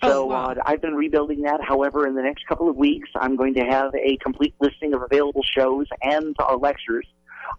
Oh, 0.02 0.08
So 0.08 0.26
wow. 0.26 0.50
uh, 0.50 0.54
I've 0.64 0.80
been 0.80 0.94
rebuilding 0.94 1.42
that. 1.42 1.60
However, 1.62 2.06
in 2.06 2.14
the 2.14 2.22
next 2.22 2.46
couple 2.46 2.68
of 2.68 2.76
weeks, 2.76 3.10
I'm 3.16 3.36
going 3.36 3.54
to 3.54 3.64
have 3.64 3.94
a 3.94 4.16
complete 4.18 4.54
listing 4.60 4.94
of 4.94 5.02
available 5.02 5.42
shows 5.42 5.86
and 6.02 6.36
uh, 6.38 6.56
lectures. 6.56 7.06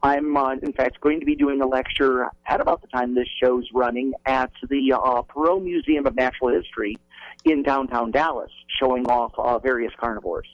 I'm, 0.04 0.36
uh, 0.36 0.54
in 0.62 0.74
fact, 0.74 1.02
going 1.02 1.20
to 1.20 1.26
be 1.26 1.36
doing 1.36 1.62
a 1.62 1.68
lecture 1.68 2.30
at 2.46 2.62
about 2.62 2.82
the 2.82 2.88
time 2.88 3.16
this 3.16 3.28
show's 3.42 3.68
running 3.74 4.14
at 4.26 4.52
the 4.70 4.94
uh, 4.94 5.22
Perot 5.24 5.64
Museum 5.64 6.06
of 6.06 6.16
Natural 6.16 6.50
History 6.50 6.98
in 7.46 7.64
downtown 7.64 8.12
Dallas, 8.12 8.52
showing 8.80 9.06
off 9.08 9.34
uh, 9.38 9.60
various 9.60 9.94
carnivores. 10.00 10.48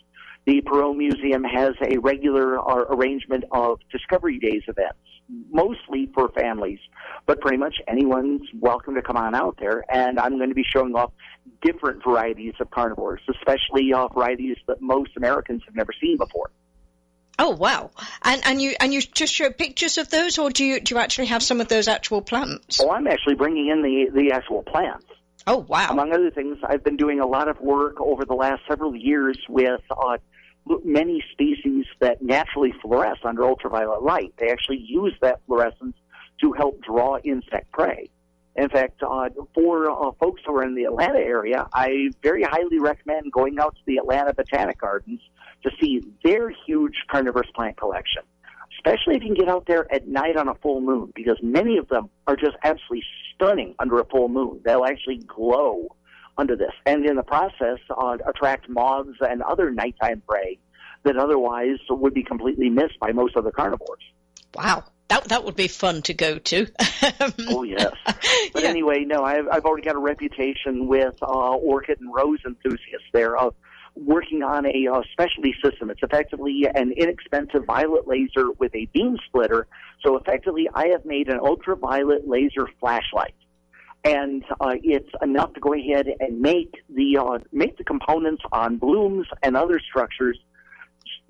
The 0.45 0.61
Perot 0.61 0.97
Museum 0.97 1.43
has 1.43 1.73
a 1.81 1.97
regular 1.97 2.59
uh, 2.59 2.85
arrangement 2.89 3.45
of 3.51 3.79
Discovery 3.91 4.39
Days 4.39 4.63
events, 4.67 4.99
mostly 5.49 6.09
for 6.13 6.29
families, 6.29 6.79
but 7.25 7.39
pretty 7.39 7.57
much 7.57 7.75
anyone's 7.87 8.41
welcome 8.59 8.95
to 8.95 9.01
come 9.01 9.15
on 9.15 9.35
out 9.35 9.57
there. 9.59 9.85
And 9.89 10.19
I'm 10.19 10.37
going 10.37 10.49
to 10.49 10.55
be 10.55 10.65
showing 10.67 10.95
off 10.95 11.11
different 11.61 12.03
varieties 12.03 12.55
of 12.59 12.69
carnivores, 12.71 13.21
especially 13.29 13.93
uh, 13.93 14.09
varieties 14.09 14.57
that 14.67 14.81
most 14.81 15.11
Americans 15.15 15.61
have 15.65 15.75
never 15.75 15.93
seen 15.99 16.17
before. 16.17 16.51
Oh 17.39 17.49
wow! 17.49 17.91
And 18.21 18.41
and 18.45 18.61
you 18.61 18.75
and 18.79 18.93
you 18.93 19.01
just 19.01 19.33
show 19.33 19.49
pictures 19.49 19.97
of 19.97 20.09
those, 20.09 20.37
or 20.37 20.49
do 20.51 20.63
you 20.63 20.79
do 20.79 20.95
you 20.95 21.01
actually 21.01 21.27
have 21.27 21.41
some 21.41 21.61
of 21.61 21.67
those 21.67 21.87
actual 21.87 22.21
plants? 22.21 22.79
Oh, 22.79 22.91
I'm 22.91 23.07
actually 23.07 23.35
bringing 23.35 23.69
in 23.69 23.81
the 23.81 24.09
the 24.13 24.31
actual 24.33 24.61
plants. 24.63 25.07
Oh 25.47 25.57
wow! 25.57 25.89
Among 25.89 26.13
other 26.13 26.29
things, 26.29 26.57
I've 26.63 26.83
been 26.83 26.97
doing 26.97 27.19
a 27.19 27.25
lot 27.25 27.47
of 27.47 27.59
work 27.59 27.99
over 27.99 28.23
the 28.23 28.35
last 28.35 28.61
several 28.67 28.95
years 28.95 29.37
with 29.49 29.81
uh, 29.89 30.17
many 30.83 31.23
species 31.31 31.85
that 31.99 32.21
naturally 32.21 32.73
fluoresce 32.83 33.25
under 33.25 33.43
ultraviolet 33.43 34.03
light. 34.03 34.33
They 34.37 34.49
actually 34.49 34.85
use 34.85 35.13
that 35.21 35.41
fluorescence 35.47 35.95
to 36.41 36.53
help 36.53 36.81
draw 36.83 37.17
insect 37.17 37.71
prey. 37.71 38.09
In 38.55 38.69
fact, 38.69 39.01
uh, 39.01 39.29
for 39.55 39.89
uh, 39.89 40.11
folks 40.19 40.41
who 40.45 40.55
are 40.55 40.63
in 40.63 40.75
the 40.75 40.83
Atlanta 40.83 41.17
area, 41.17 41.67
I 41.73 42.09
very 42.21 42.43
highly 42.43 42.77
recommend 42.77 43.31
going 43.31 43.59
out 43.59 43.75
to 43.75 43.81
the 43.87 43.97
Atlanta 43.97 44.33
Botanic 44.33 44.79
Gardens 44.79 45.21
to 45.63 45.71
see 45.81 46.01
their 46.23 46.49
huge 46.65 46.95
carnivorous 47.09 47.49
plant 47.55 47.77
collection. 47.77 48.23
Especially 48.77 49.15
if 49.15 49.21
you 49.21 49.29
can 49.29 49.35
get 49.35 49.49
out 49.49 49.65
there 49.65 49.91
at 49.93 50.07
night 50.07 50.35
on 50.35 50.47
a 50.49 50.55
full 50.55 50.81
moon, 50.81 51.11
because 51.15 51.37
many 51.41 51.77
of 51.77 51.87
them 51.87 52.09
are 52.27 52.35
just 52.35 52.55
absolutely 52.63 53.03
stunning 53.33 53.75
under 53.79 53.99
a 53.99 54.05
full 54.05 54.27
moon. 54.27 54.59
They'll 54.65 54.83
actually 54.83 55.17
glow 55.19 55.95
under 56.37 56.55
this, 56.55 56.71
and 56.85 57.05
in 57.05 57.15
the 57.15 57.23
process, 57.23 57.77
uh, 57.95 58.17
attract 58.25 58.67
moths 58.67 59.17
and 59.21 59.41
other 59.43 59.69
nighttime 59.71 60.21
prey 60.27 60.57
that 61.03 61.15
otherwise 61.17 61.77
would 61.89 62.13
be 62.13 62.23
completely 62.23 62.69
missed 62.69 62.99
by 62.99 63.11
most 63.11 63.37
other 63.37 63.51
carnivores. 63.51 64.01
Wow, 64.55 64.83
that 65.09 65.25
that 65.25 65.43
would 65.45 65.55
be 65.55 65.67
fun 65.67 66.01
to 66.03 66.13
go 66.13 66.37
to. 66.39 66.67
Oh 67.47 67.63
yes. 67.63 67.91
But 68.53 68.63
Yeah. 68.63 68.69
anyway, 68.69 69.03
no, 69.05 69.23
I've 69.23 69.47
I've 69.51 69.65
already 69.65 69.83
got 69.83 69.95
a 69.95 69.99
reputation 69.99 70.87
with 70.87 71.15
uh, 71.21 71.25
orchid 71.27 71.99
and 72.01 72.13
rose 72.13 72.39
enthusiasts. 72.45 73.07
They're 73.13 73.37
uh, 73.37 73.51
working 73.95 74.43
on 74.43 74.65
a 74.65 74.87
uh, 74.87 75.01
specialty 75.11 75.55
system. 75.63 75.89
It's 75.89 76.01
effectively 76.01 76.65
an 76.73 76.91
inexpensive 76.93 77.65
violet 77.65 78.07
laser 78.07 78.51
with 78.57 78.73
a 78.75 78.85
beam 78.87 79.17
splitter. 79.27 79.67
So 80.03 80.17
effectively, 80.17 80.69
I 80.73 80.87
have 80.87 81.05
made 81.05 81.29
an 81.29 81.39
ultraviolet 81.39 82.27
laser 82.27 82.67
flashlight 82.79 83.35
and 84.03 84.43
uh, 84.59 84.75
it's 84.83 85.09
enough 85.21 85.53
to 85.53 85.59
go 85.59 85.73
ahead 85.73 86.07
and 86.19 86.41
make 86.41 86.73
the 86.89 87.17
uh, 87.17 87.39
make 87.51 87.77
the 87.77 87.83
components 87.83 88.43
on 88.51 88.77
blooms 88.77 89.27
and 89.41 89.55
other 89.55 89.79
structures 89.79 90.37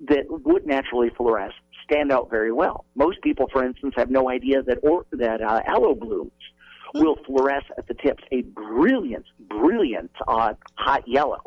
that 0.08 0.24
would 0.28 0.66
naturally 0.66 1.10
fluoresce 1.10 1.52
stand 1.84 2.10
out 2.10 2.30
very 2.30 2.52
well. 2.52 2.84
Most 2.94 3.20
people, 3.22 3.46
for 3.52 3.64
instance, 3.64 3.94
have 3.96 4.10
no 4.10 4.30
idea 4.30 4.62
that 4.62 4.78
or 4.82 5.06
that 5.12 5.40
uh, 5.40 5.60
aloe 5.66 5.94
blooms 5.94 6.32
will 6.94 7.16
fluoresce 7.28 7.64
at 7.76 7.86
the 7.86 7.94
tips 7.94 8.22
a 8.32 8.42
brilliant, 8.42 9.26
brilliant 9.48 10.10
uh, 10.26 10.54
hot 10.76 11.06
yellow. 11.06 11.42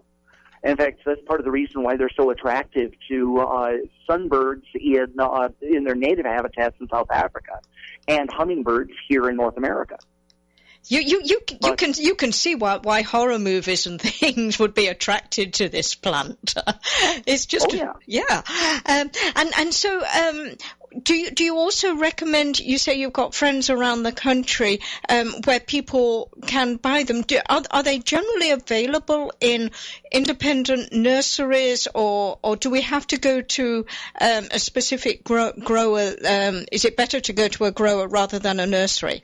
In 0.63 0.75
fact, 0.75 1.01
that's 1.05 1.21
part 1.21 1.39
of 1.39 1.45
the 1.45 1.51
reason 1.51 1.83
why 1.83 1.97
they're 1.97 2.09
so 2.15 2.29
attractive 2.29 2.91
to 3.09 3.39
uh, 3.39 3.71
sunbirds 4.09 4.63
in 4.73 5.13
uh, 5.19 5.49
in 5.61 5.83
their 5.83 5.95
native 5.95 6.25
habitats 6.25 6.75
in 6.79 6.87
South 6.89 7.11
Africa 7.11 7.61
and 8.07 8.29
hummingbirds 8.31 8.91
here 9.07 9.29
in 9.29 9.35
North 9.35 9.57
America. 9.57 9.97
You 10.89 11.01
you 11.01 11.21
you 11.23 11.39
you 11.63 11.75
can 11.75 11.93
you 11.97 12.15
can 12.15 12.31
see 12.31 12.55
why 12.55 12.77
why 12.77 13.01
horror 13.01 13.39
movies 13.39 13.87
and 13.87 13.99
things 14.01 14.57
would 14.57 14.73
be 14.73 14.87
attracted 14.87 15.55
to 15.55 15.69
this 15.69 15.95
plant. 15.95 16.55
it's 17.25 17.45
just 17.45 17.67
oh, 17.71 17.75
yeah, 17.75 17.93
yeah. 18.05 18.41
Um, 18.85 19.11
and 19.35 19.51
and 19.57 19.73
so 19.73 19.99
um, 19.99 20.51
do 21.03 21.15
you 21.15 21.31
do 21.31 21.43
you 21.43 21.57
also 21.57 21.95
recommend? 21.95 22.59
You 22.59 22.77
say 22.77 22.95
you've 22.95 23.13
got 23.13 23.33
friends 23.33 23.69
around 23.69 24.03
the 24.03 24.11
country 24.11 24.79
um, 25.09 25.33
where 25.43 25.59
people 25.59 26.29
can 26.45 26.75
buy 26.75 27.03
them. 27.03 27.21
Do, 27.21 27.39
are, 27.49 27.63
are 27.71 27.83
they 27.83 27.99
generally 27.99 28.51
available 28.51 29.33
in 29.39 29.71
independent 30.11 30.93
nurseries, 30.93 31.87
or 31.93 32.39
or 32.41 32.55
do 32.55 32.69
we 32.69 32.81
have 32.81 33.05
to 33.07 33.17
go 33.17 33.41
to 33.41 33.85
um, 34.19 34.47
a 34.51 34.59
specific 34.59 35.23
grow, 35.23 35.51
grower? 35.51 36.13
Um, 36.27 36.65
is 36.71 36.85
it 36.85 36.97
better 36.97 37.19
to 37.19 37.33
go 37.33 37.47
to 37.47 37.65
a 37.65 37.71
grower 37.71 38.07
rather 38.07 38.39
than 38.39 38.59
a 38.59 38.65
nursery? 38.65 39.23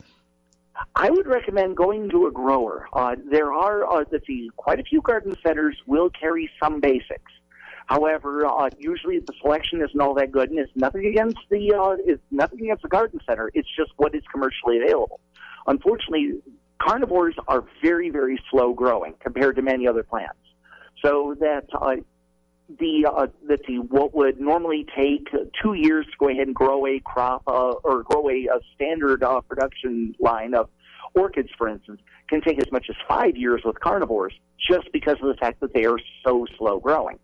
I 0.96 1.10
would 1.10 1.28
recommend 1.28 1.78
going 1.78 2.10
to 2.10 2.28
a 2.28 2.32
grower. 2.32 2.88
Uh, 2.94 3.16
there 3.32 3.54
are, 3.54 3.86
uh, 3.86 4.06
let's 4.12 4.26
quite 4.58 4.80
a 4.80 4.84
few 4.84 5.02
garden 5.02 5.36
centers 5.44 5.78
will 5.86 6.10
carry 6.10 6.50
some 6.62 6.80
basics. 6.80 7.32
However, 7.88 8.46
uh, 8.46 8.70
usually 8.78 9.20
the 9.20 9.34
selection 9.42 9.82
isn't 9.82 10.00
all 10.00 10.14
that 10.16 10.32
good, 10.32 10.50
and 10.50 10.60
it's 10.60 10.72
nothing 10.76 11.06
against 11.06 11.40
the 11.50 11.74
uh, 11.74 11.96
it's 12.06 12.22
nothing 12.32 12.62
against 12.62 12.84
the 12.84 12.90
garden 12.90 13.20
center. 13.28 13.52
It's 13.54 13.68
just 13.76 13.92
what 13.98 14.16
is 14.16 14.24
commercially 14.32 14.78
available. 14.82 15.20
Unfortunately, 15.68 16.42
carnivores 16.80 17.36
are 17.48 17.64
very 17.82 18.10
very 18.10 18.40
slow 18.50 18.74
growing 18.74 19.16
compared 19.20 19.56
to 19.58 19.62
many 19.62 19.88
other 19.88 20.04
plants. 20.04 20.40
So 21.04 21.36
that 21.40 21.66
uh, 21.74 21.96
the 22.80 23.06
uh, 23.06 23.28
see, 23.68 23.78
what 23.78 24.16
would 24.16 24.40
normally 24.40 24.86
take 24.96 25.28
two 25.62 25.74
years 25.74 26.06
to 26.06 26.12
go 26.18 26.30
ahead 26.30 26.48
and 26.48 26.56
grow 26.56 26.86
a 26.88 27.00
crop 27.00 27.44
uh, 27.48 27.74
or 27.84 28.04
grow 28.04 28.30
a, 28.30 28.46
a 28.46 28.60
standard 28.76 29.24
uh, 29.24 29.42
production 29.42 30.16
line 30.20 30.54
of 30.54 30.70
orchids, 31.14 31.50
for 31.58 31.68
instance, 31.68 32.02
can 32.28 32.42
take 32.42 32.60
as 32.60 32.72
much 32.72 32.88
as 32.90 32.96
five 33.08 33.36
years 33.36 33.62
with 33.64 33.80
carnivores, 33.80 34.34
just 34.70 34.92
because 34.92 35.18
of 35.22 35.28
the 35.28 35.36
fact 35.36 35.60
that 35.60 35.74
they 35.74 35.86
are 35.86 36.00
so 36.26 36.46
slow 36.58 36.80
growing. 36.80 37.20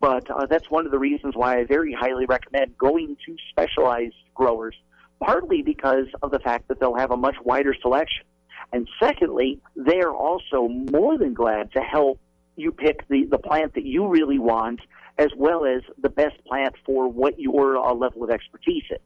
But 0.00 0.30
uh, 0.30 0.46
that's 0.46 0.70
one 0.70 0.86
of 0.86 0.92
the 0.92 0.98
reasons 0.98 1.34
why 1.36 1.58
I 1.58 1.64
very 1.64 1.92
highly 1.92 2.24
recommend 2.24 2.76
going 2.78 3.16
to 3.26 3.36
specialized 3.50 4.14
growers, 4.34 4.74
partly 5.22 5.62
because 5.62 6.06
of 6.22 6.30
the 6.30 6.38
fact 6.38 6.68
that 6.68 6.80
they'll 6.80 6.96
have 6.96 7.10
a 7.10 7.16
much 7.16 7.36
wider 7.44 7.74
selection. 7.80 8.24
And 8.72 8.88
secondly, 8.98 9.60
they 9.76 10.00
are 10.00 10.14
also 10.14 10.68
more 10.68 11.18
than 11.18 11.34
glad 11.34 11.72
to 11.72 11.80
help 11.80 12.18
you 12.56 12.72
pick 12.72 13.06
the, 13.08 13.24
the 13.24 13.38
plant 13.38 13.74
that 13.74 13.84
you 13.84 14.08
really 14.08 14.38
want 14.38 14.80
as 15.18 15.30
well 15.36 15.66
as 15.66 15.82
the 16.00 16.08
best 16.08 16.42
plant 16.46 16.74
for 16.86 17.08
what 17.08 17.38
your 17.38 17.76
uh, 17.76 17.92
level 17.92 18.24
of 18.24 18.30
expertise 18.30 18.84
is. 18.90 18.98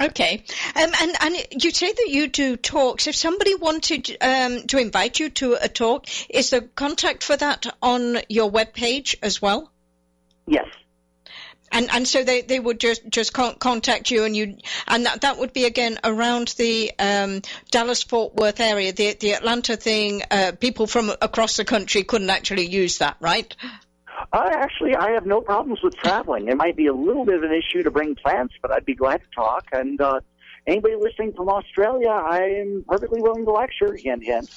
Okay, 0.00 0.44
um, 0.76 0.90
and 1.00 1.16
and 1.20 1.62
you 1.64 1.72
say 1.72 1.92
that 1.92 2.08
you 2.08 2.28
do 2.28 2.56
talks. 2.56 3.08
If 3.08 3.16
somebody 3.16 3.56
wanted 3.56 4.16
um, 4.20 4.62
to 4.68 4.78
invite 4.78 5.18
you 5.18 5.30
to 5.30 5.58
a 5.60 5.68
talk, 5.68 6.06
is 6.30 6.50
the 6.50 6.62
contact 6.62 7.24
for 7.24 7.36
that 7.36 7.66
on 7.82 8.18
your 8.28 8.50
web 8.50 8.72
page 8.72 9.16
as 9.20 9.42
well? 9.42 9.70
Yes. 10.50 10.66
And 11.72 11.88
and 11.92 12.06
so 12.06 12.24
they, 12.24 12.42
they 12.42 12.58
would 12.58 12.80
just 12.80 13.08
just 13.08 13.32
contact 13.32 14.10
you 14.10 14.24
and 14.24 14.34
you 14.34 14.56
and 14.88 15.06
that, 15.06 15.20
that 15.20 15.38
would 15.38 15.52
be 15.52 15.64
again 15.64 16.00
around 16.02 16.48
the 16.58 16.90
um, 16.98 17.42
Dallas 17.70 18.02
Fort 18.02 18.34
Worth 18.34 18.58
area 18.58 18.92
the 18.92 19.14
the 19.14 19.34
Atlanta 19.34 19.76
thing 19.76 20.22
uh, 20.32 20.50
people 20.58 20.88
from 20.88 21.12
across 21.22 21.56
the 21.56 21.64
country 21.64 22.02
couldn't 22.02 22.30
actually 22.30 22.66
use 22.66 22.98
that 22.98 23.16
right 23.20 23.54
uh, 24.32 24.48
actually, 24.52 24.94
I 24.94 25.12
have 25.12 25.26
no 25.26 25.40
problems 25.40 25.80
with 25.82 25.96
traveling. 25.96 26.48
It 26.48 26.56
might 26.56 26.76
be 26.76 26.86
a 26.86 26.92
little 26.92 27.24
bit 27.24 27.36
of 27.36 27.42
an 27.42 27.52
issue 27.52 27.82
to 27.82 27.90
bring 27.90 28.14
plants, 28.14 28.54
but 28.60 28.70
I'd 28.70 28.84
be 28.84 28.94
glad 28.94 29.22
to 29.22 29.26
talk. 29.34 29.64
And 29.72 30.00
uh, 30.00 30.20
anybody 30.70 30.94
listening 30.96 31.32
from 31.32 31.48
Australia, 31.48 32.10
I 32.10 32.42
am 32.60 32.84
perfectly 32.88 33.20
willing 33.20 33.44
to 33.44 33.50
lecture. 33.50 33.94
Hint, 33.94 34.24
hint. 34.24 34.50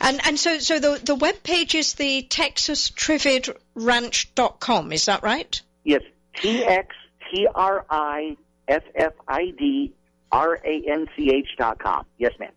And 0.00 0.20
and 0.24 0.38
so 0.38 0.58
so 0.58 0.78
the 0.78 1.00
the 1.02 1.14
web 1.14 1.42
page 1.42 1.74
is 1.74 1.94
the 1.94 2.26
texastriffid 2.28 3.56
Is 4.92 5.06
that 5.06 5.22
right? 5.22 5.60
Yes, 5.84 6.02
T 6.40 6.64
X 6.64 6.94
T 7.30 7.48
R 7.54 7.84
I 7.90 8.36
F 8.68 8.82
F 8.94 9.12
I 9.26 9.52
D 9.58 9.92
R 10.30 10.58
A 10.64 10.82
N 10.88 11.08
C 11.16 11.30
H 11.30 11.48
dot 11.58 11.78
com. 11.78 12.06
Yes, 12.18 12.32
ma'am. 12.38 12.52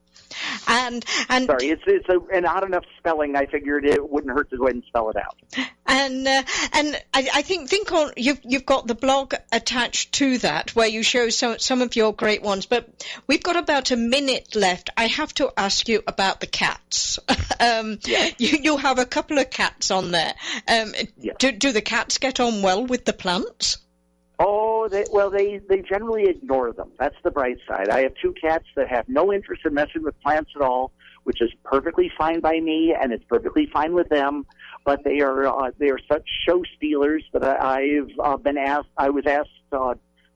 And 0.68 1.06
and 1.30 1.46
sorry, 1.46 1.70
it's 1.70 1.84
it's 1.86 2.08
a, 2.10 2.20
an 2.36 2.46
odd 2.46 2.64
enough 2.64 2.86
spelling. 2.98 3.36
I 3.36 3.46
figured 3.46 3.86
it 3.86 4.10
wouldn't 4.10 4.34
hurt 4.34 4.50
to 4.50 4.58
go 4.58 4.66
ahead 4.66 4.76
and 4.76 4.84
spell 4.86 5.10
it 5.10 5.16
out. 5.16 5.38
And 5.86 6.28
uh, 6.28 6.44
and 6.74 6.96
I, 7.14 7.30
I, 7.36 7.42
think 7.42 7.70
think 7.70 7.92
on 7.92 8.12
you've 8.18 8.40
you've 8.44 8.66
got 8.66 8.88
the 8.88 8.96
blog 8.96 9.34
attached 9.52 10.14
to 10.14 10.38
that 10.40 10.76
where 10.76 10.88
you 10.88 11.04
show 11.04 11.30
some 11.30 11.60
some 11.60 11.82
of 11.82 11.96
your 11.96 12.14
great 12.14 12.42
ones. 12.42 12.66
But 12.66 13.06
we've 13.28 13.44
got 13.44 13.56
about 13.56 13.92
a 13.92 13.96
minute 13.96 14.56
left. 14.56 14.90
I 14.98 15.08
have 15.08 15.34
to 15.36 15.52
ask 15.58 15.88
you 15.88 16.02
about 16.08 16.40
the 16.40 16.48
cats. 16.48 17.20
um, 17.60 18.00
yeah. 18.06 18.30
you 18.38 18.58
you 18.62 18.78
have 18.78 19.00
a 19.00 19.06
couple 19.06 19.38
of 19.38 19.50
cats 19.50 19.92
on 19.92 20.12
there. 20.12 20.34
Um, 20.68 20.94
yeah. 21.20 21.34
do 21.38 21.52
do 21.52 21.72
the 21.72 21.82
cats 21.82 22.18
get 22.18 22.40
on 22.40 22.62
well 22.62 22.86
with 22.86 23.06
the 23.06 23.14
plants? 23.14 23.78
Oh, 24.38 24.88
they, 24.90 25.06
well, 25.12 25.30
they 25.30 25.60
they 25.70 25.82
generally 25.82 26.26
ignore 26.28 26.74
them. 26.74 26.92
That's 27.00 27.16
the 27.24 27.32
bright 27.32 27.58
side. 27.68 27.90
I 27.90 28.02
have 28.02 28.14
two 28.22 28.34
cats 28.34 28.66
that 28.76 28.90
have 28.90 29.08
no 29.08 29.32
interest 29.32 29.62
in 29.66 29.74
messing 29.74 30.04
with 30.04 30.20
plants 30.22 30.52
at 30.56 30.62
all, 30.62 30.92
which 31.24 31.42
is 31.42 31.52
perfectly 31.64 32.12
fine 32.18 32.42
by 32.42 32.60
me, 32.60 32.94
and 33.00 33.14
it's 33.14 33.24
perfectly 33.26 33.68
fine 33.72 33.94
with 33.94 34.10
them. 34.10 34.46
But 34.84 35.04
they 35.06 35.22
are 35.22 35.48
uh, 35.48 35.72
they 35.78 35.90
are 35.90 36.00
such 36.12 36.28
show 36.46 36.64
stealers 36.76 37.24
that 37.34 37.44
I've 37.44 38.10
uh, 38.22 38.38
been 38.38 38.58
asked. 38.58 38.90
I 38.98 39.10
was 39.10 39.26
asked 39.26 39.50
uh, 39.72 39.94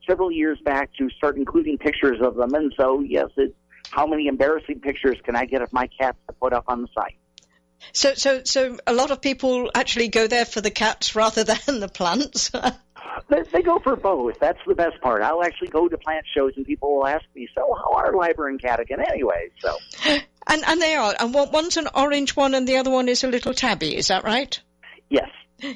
several 0.07 0.31
years 0.31 0.59
back 0.63 0.91
to 0.97 1.09
start 1.09 1.35
including 1.35 1.77
pictures 1.77 2.21
of 2.21 2.35
them, 2.35 2.53
and 2.53 2.73
so 2.77 3.01
yes, 3.01 3.29
it, 3.35 3.53
how 3.89 4.07
many 4.07 4.27
embarrassing 4.27 4.79
pictures 4.79 5.17
can 5.23 5.35
I 5.35 5.45
get 5.45 5.61
of 5.61 5.73
my 5.73 5.87
cats 5.99 6.17
to 6.27 6.33
put 6.33 6.53
up 6.53 6.65
on 6.67 6.83
the 6.83 6.87
site? 6.95 7.15
So, 7.93 8.13
so, 8.13 8.41
so 8.43 8.77
a 8.85 8.93
lot 8.93 9.11
of 9.11 9.21
people 9.21 9.71
actually 9.73 10.09
go 10.09 10.27
there 10.27 10.45
for 10.45 10.61
the 10.61 10.71
cats 10.71 11.15
rather 11.15 11.43
than 11.65 11.79
the 11.79 11.87
plants. 11.87 12.51
They, 13.29 13.41
they 13.43 13.61
go 13.61 13.79
for 13.79 13.95
both. 13.95 14.39
That's 14.39 14.59
the 14.65 14.75
best 14.75 14.99
part. 15.01 15.21
I'll 15.21 15.43
actually 15.43 15.69
go 15.69 15.87
to 15.87 15.97
plant 15.97 16.25
shows 16.33 16.53
and 16.55 16.65
people 16.65 16.95
will 16.95 17.07
ask 17.07 17.25
me, 17.35 17.47
"So, 17.55 17.73
how 17.73 17.93
are 17.93 18.13
Liber 18.13 18.47
and 18.47 18.61
Catagan 18.61 18.99
anyway?" 19.07 19.49
So, 19.59 19.77
and 20.47 20.63
and 20.65 20.81
they 20.81 20.95
are. 20.95 21.13
And 21.19 21.33
one's 21.33 21.77
an 21.77 21.87
orange 21.93 22.35
one, 22.35 22.55
and 22.55 22.67
the 22.67 22.77
other 22.77 22.91
one 22.91 23.09
is 23.09 23.23
a 23.23 23.27
little 23.27 23.53
tabby. 23.53 23.95
Is 23.95 24.07
that 24.07 24.23
right? 24.23 24.59
Yes. 25.09 25.29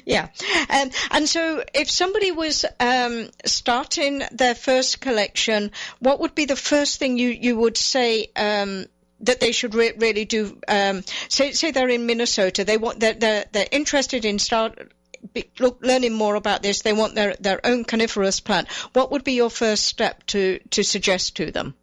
Yeah, 0.06 0.28
um, 0.70 0.90
and 1.10 1.28
so 1.28 1.62
if 1.74 1.90
somebody 1.90 2.32
was 2.32 2.64
um, 2.80 3.28
starting 3.44 4.22
their 4.32 4.54
first 4.54 5.00
collection, 5.00 5.72
what 5.98 6.20
would 6.20 6.34
be 6.34 6.46
the 6.46 6.56
first 6.56 6.98
thing 6.98 7.18
you 7.18 7.28
you 7.28 7.56
would 7.58 7.76
say 7.76 8.30
um, 8.34 8.86
that 9.20 9.40
they 9.40 9.52
should 9.52 9.74
re- 9.74 9.92
really 9.98 10.24
do? 10.24 10.58
Um, 10.66 11.02
say 11.28 11.52
say 11.52 11.70
they're 11.70 11.90
in 11.90 12.06
Minnesota, 12.06 12.64
they 12.64 12.78
want 12.78 12.98
they're 12.98 13.12
they're, 13.12 13.44
they're 13.52 13.68
interested 13.70 14.24
in 14.24 14.38
start 14.38 14.90
be, 15.32 15.50
look, 15.58 15.78
learning 15.82 16.14
more 16.14 16.34
about 16.34 16.62
this, 16.62 16.82
they 16.82 16.92
want 16.92 17.14
their, 17.14 17.34
their 17.40 17.64
own 17.64 17.84
carnivorous 17.84 18.40
plant. 18.40 18.68
What 18.92 19.10
would 19.12 19.24
be 19.24 19.32
your 19.32 19.50
first 19.50 19.84
step 19.84 20.24
to, 20.26 20.58
to 20.70 20.82
suggest 20.82 21.36
to 21.36 21.50
them? 21.50 21.74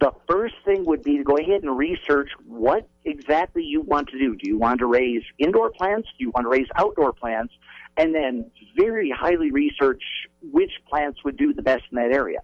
The 0.00 0.12
first 0.28 0.54
thing 0.64 0.84
would 0.84 1.02
be 1.02 1.18
to 1.18 1.24
go 1.24 1.36
ahead 1.36 1.62
and 1.62 1.76
research 1.76 2.30
what 2.46 2.88
exactly 3.04 3.64
you 3.64 3.80
want 3.80 4.08
to 4.10 4.18
do. 4.18 4.36
Do 4.36 4.48
you 4.48 4.56
want 4.56 4.78
to 4.78 4.86
raise 4.86 5.22
indoor 5.38 5.70
plants? 5.70 6.08
Do 6.16 6.24
you 6.24 6.30
want 6.30 6.44
to 6.44 6.50
raise 6.50 6.68
outdoor 6.76 7.12
plants? 7.12 7.52
And 7.96 8.14
then 8.14 8.50
very 8.76 9.10
highly 9.10 9.50
research 9.50 10.02
which 10.40 10.70
plants 10.88 11.24
would 11.24 11.36
do 11.36 11.52
the 11.52 11.62
best 11.62 11.82
in 11.90 11.96
that 11.96 12.12
area. 12.12 12.38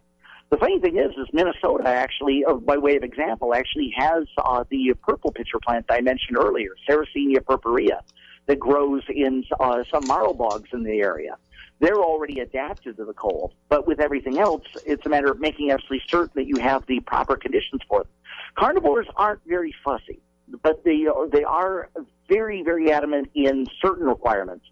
The 0.51 0.57
funny 0.57 0.80
thing 0.80 0.99
is, 0.99 1.12
is 1.16 1.28
Minnesota 1.32 1.87
actually, 1.87 2.45
uh, 2.45 2.55
by 2.55 2.76
way 2.76 2.97
of 2.97 3.05
example, 3.05 3.55
actually 3.55 3.95
has 3.97 4.24
uh, 4.37 4.64
the 4.68 4.95
purple 5.03 5.30
pitcher 5.30 5.59
plant 5.64 5.87
I 5.89 6.01
mentioned 6.01 6.37
earlier, 6.37 6.70
Sarracenia 6.89 7.45
purpurea 7.45 8.03
that 8.47 8.59
grows 8.59 9.03
in 9.09 9.45
uh, 9.59 9.84
some 9.90 10.07
marl 10.07 10.34
bogs 10.34 10.70
in 10.72 10.82
the 10.82 11.01
area. 11.01 11.36
They're 11.80 12.03
already 12.03 12.40
adapted 12.40 12.97
to 12.99 13.05
the 13.05 13.12
cold, 13.12 13.53
but 13.68 13.86
with 13.86 14.01
everything 14.01 14.38
else, 14.38 14.62
it's 14.86 15.05
a 15.07 15.09
matter 15.09 15.30
of 15.30 15.40
making 15.40 15.70
absolutely 15.70 16.03
certain 16.09 16.32
that 16.36 16.47
you 16.47 16.57
have 16.62 16.86
the 16.86 17.01
proper 17.01 17.36
conditions 17.36 17.80
for 17.88 18.05
them. 18.05 18.12
Carnivores 18.55 19.09
aren't 19.16 19.40
very 19.47 19.74
fussy, 19.84 20.20
but 20.62 20.84
they 20.84 21.07
they 21.32 21.45
are 21.45 21.90
very 22.28 22.62
very 22.62 22.92
adamant 22.92 23.30
in 23.34 23.66
certain 23.82 24.07
requirements. 24.07 24.64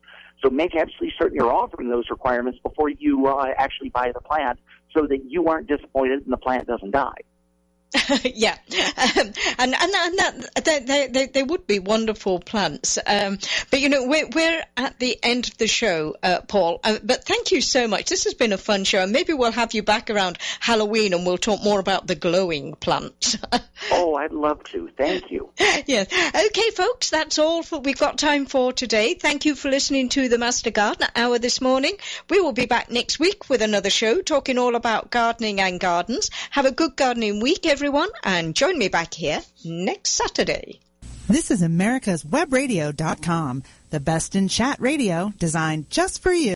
So 0.43 0.51
make 0.51 0.75
absolutely 0.75 1.13
certain 1.19 1.37
you're 1.37 1.53
offering 1.53 1.89
those 1.89 2.11
requirements 2.11 2.59
before 2.63 2.89
you 2.89 3.27
uh, 3.27 3.53
actually 3.57 3.91
buy 3.91 4.13
the 4.13 4.21
plant 4.21 4.59
so 4.95 5.07
that 5.07 5.25
you 5.29 5.47
aren't 5.47 5.69
disappointed 5.69 6.23
and 6.25 6.33
the 6.33 6.37
plant 6.37 6.67
doesn't 6.67 6.91
die. 6.91 7.19
yeah, 8.25 8.57
um, 8.97 9.33
and 9.59 9.75
and, 9.75 9.75
and 9.75 10.19
that 10.19 10.85
they, 10.87 11.09
they, 11.09 11.27
they 11.27 11.43
would 11.43 11.67
be 11.67 11.79
wonderful 11.79 12.41
plants. 12.41 12.99
Um, 13.07 13.39
but 13.71 13.81
you 13.81 13.91
know, 13.91 14.07
we're 14.07 14.29
we're 14.29 14.65
at 14.79 14.99
the 14.99 15.19
end 15.23 15.49
of 15.49 15.59
the 15.59 15.67
show, 15.67 16.17
uh, 16.23 16.41
Paul. 16.49 16.81
Uh, 16.83 16.99
but 17.05 17.25
thank 17.25 17.53
you 17.53 17.61
so 17.61 17.87
much. 17.87 18.09
This 18.09 18.25
has 18.25 18.33
been 18.33 18.53
a 18.53 18.59
fun 18.59 18.85
show, 18.85 19.03
and 19.03 19.13
maybe 19.13 19.35
we'll 19.35 19.53
have 19.53 19.75
you 19.75 19.83
back 19.83 20.09
around 20.09 20.39
Halloween, 20.61 21.13
and 21.13 21.27
we'll 21.27 21.37
talk 21.37 21.63
more 21.63 21.81
about 21.81 22.07
the 22.07 22.15
glowing 22.15 22.75
plants. 22.77 23.37
oh, 23.91 24.15
I'd 24.15 24.33
love 24.33 24.65
to. 24.65 24.89
Thank 24.97 25.31
you. 25.31 25.51
yes. 25.87 26.07
Okay, 26.35 26.71
folks, 26.71 27.11
that's 27.11 27.39
all 27.39 27.63
for, 27.63 27.79
we've 27.81 27.99
got 27.99 28.17
time 28.17 28.47
for 28.47 28.73
today. 28.73 29.15
Thank 29.15 29.45
you 29.45 29.55
for 29.55 29.71
listening 29.71 30.09
to 30.11 30.31
the 30.31 30.39
Master 30.39 30.71
Gardener 30.71 31.09
Hour 31.15 31.39
this 31.39 31.61
morning. 31.61 31.95
We 32.31 32.41
will 32.41 32.53
be 32.53 32.67
back 32.67 32.91
next 32.91 33.19
week 33.19 33.51
with 33.51 33.61
another 33.61 33.91
show 33.91 34.23
talking 34.23 34.57
all 34.57 34.77
about 34.77 35.11
gardening 35.11 35.61
and 35.61 35.79
gardens. 35.79 36.31
Have 36.51 36.65
a 36.65 36.73
good 36.73 36.97
gardening 36.97 37.41
week, 37.41 37.67
everyone 37.67 37.82
everyone, 37.83 38.11
and 38.23 38.55
join 38.55 38.79
me 38.79 38.87
back 38.87 39.13
here 39.13 39.41
next 39.65 40.11
Saturday. 40.11 40.79
This 41.27 41.51
is 41.51 41.63
America's 41.63 42.23
Webradio.com, 42.23 43.65
the 43.91 43.99
best 43.99 44.37
in 44.37 44.47
chat 44.47 44.81
radio 44.81 45.33
designed 45.37 45.91
just 45.91 46.23
for 46.23 46.33
you. 46.33 46.51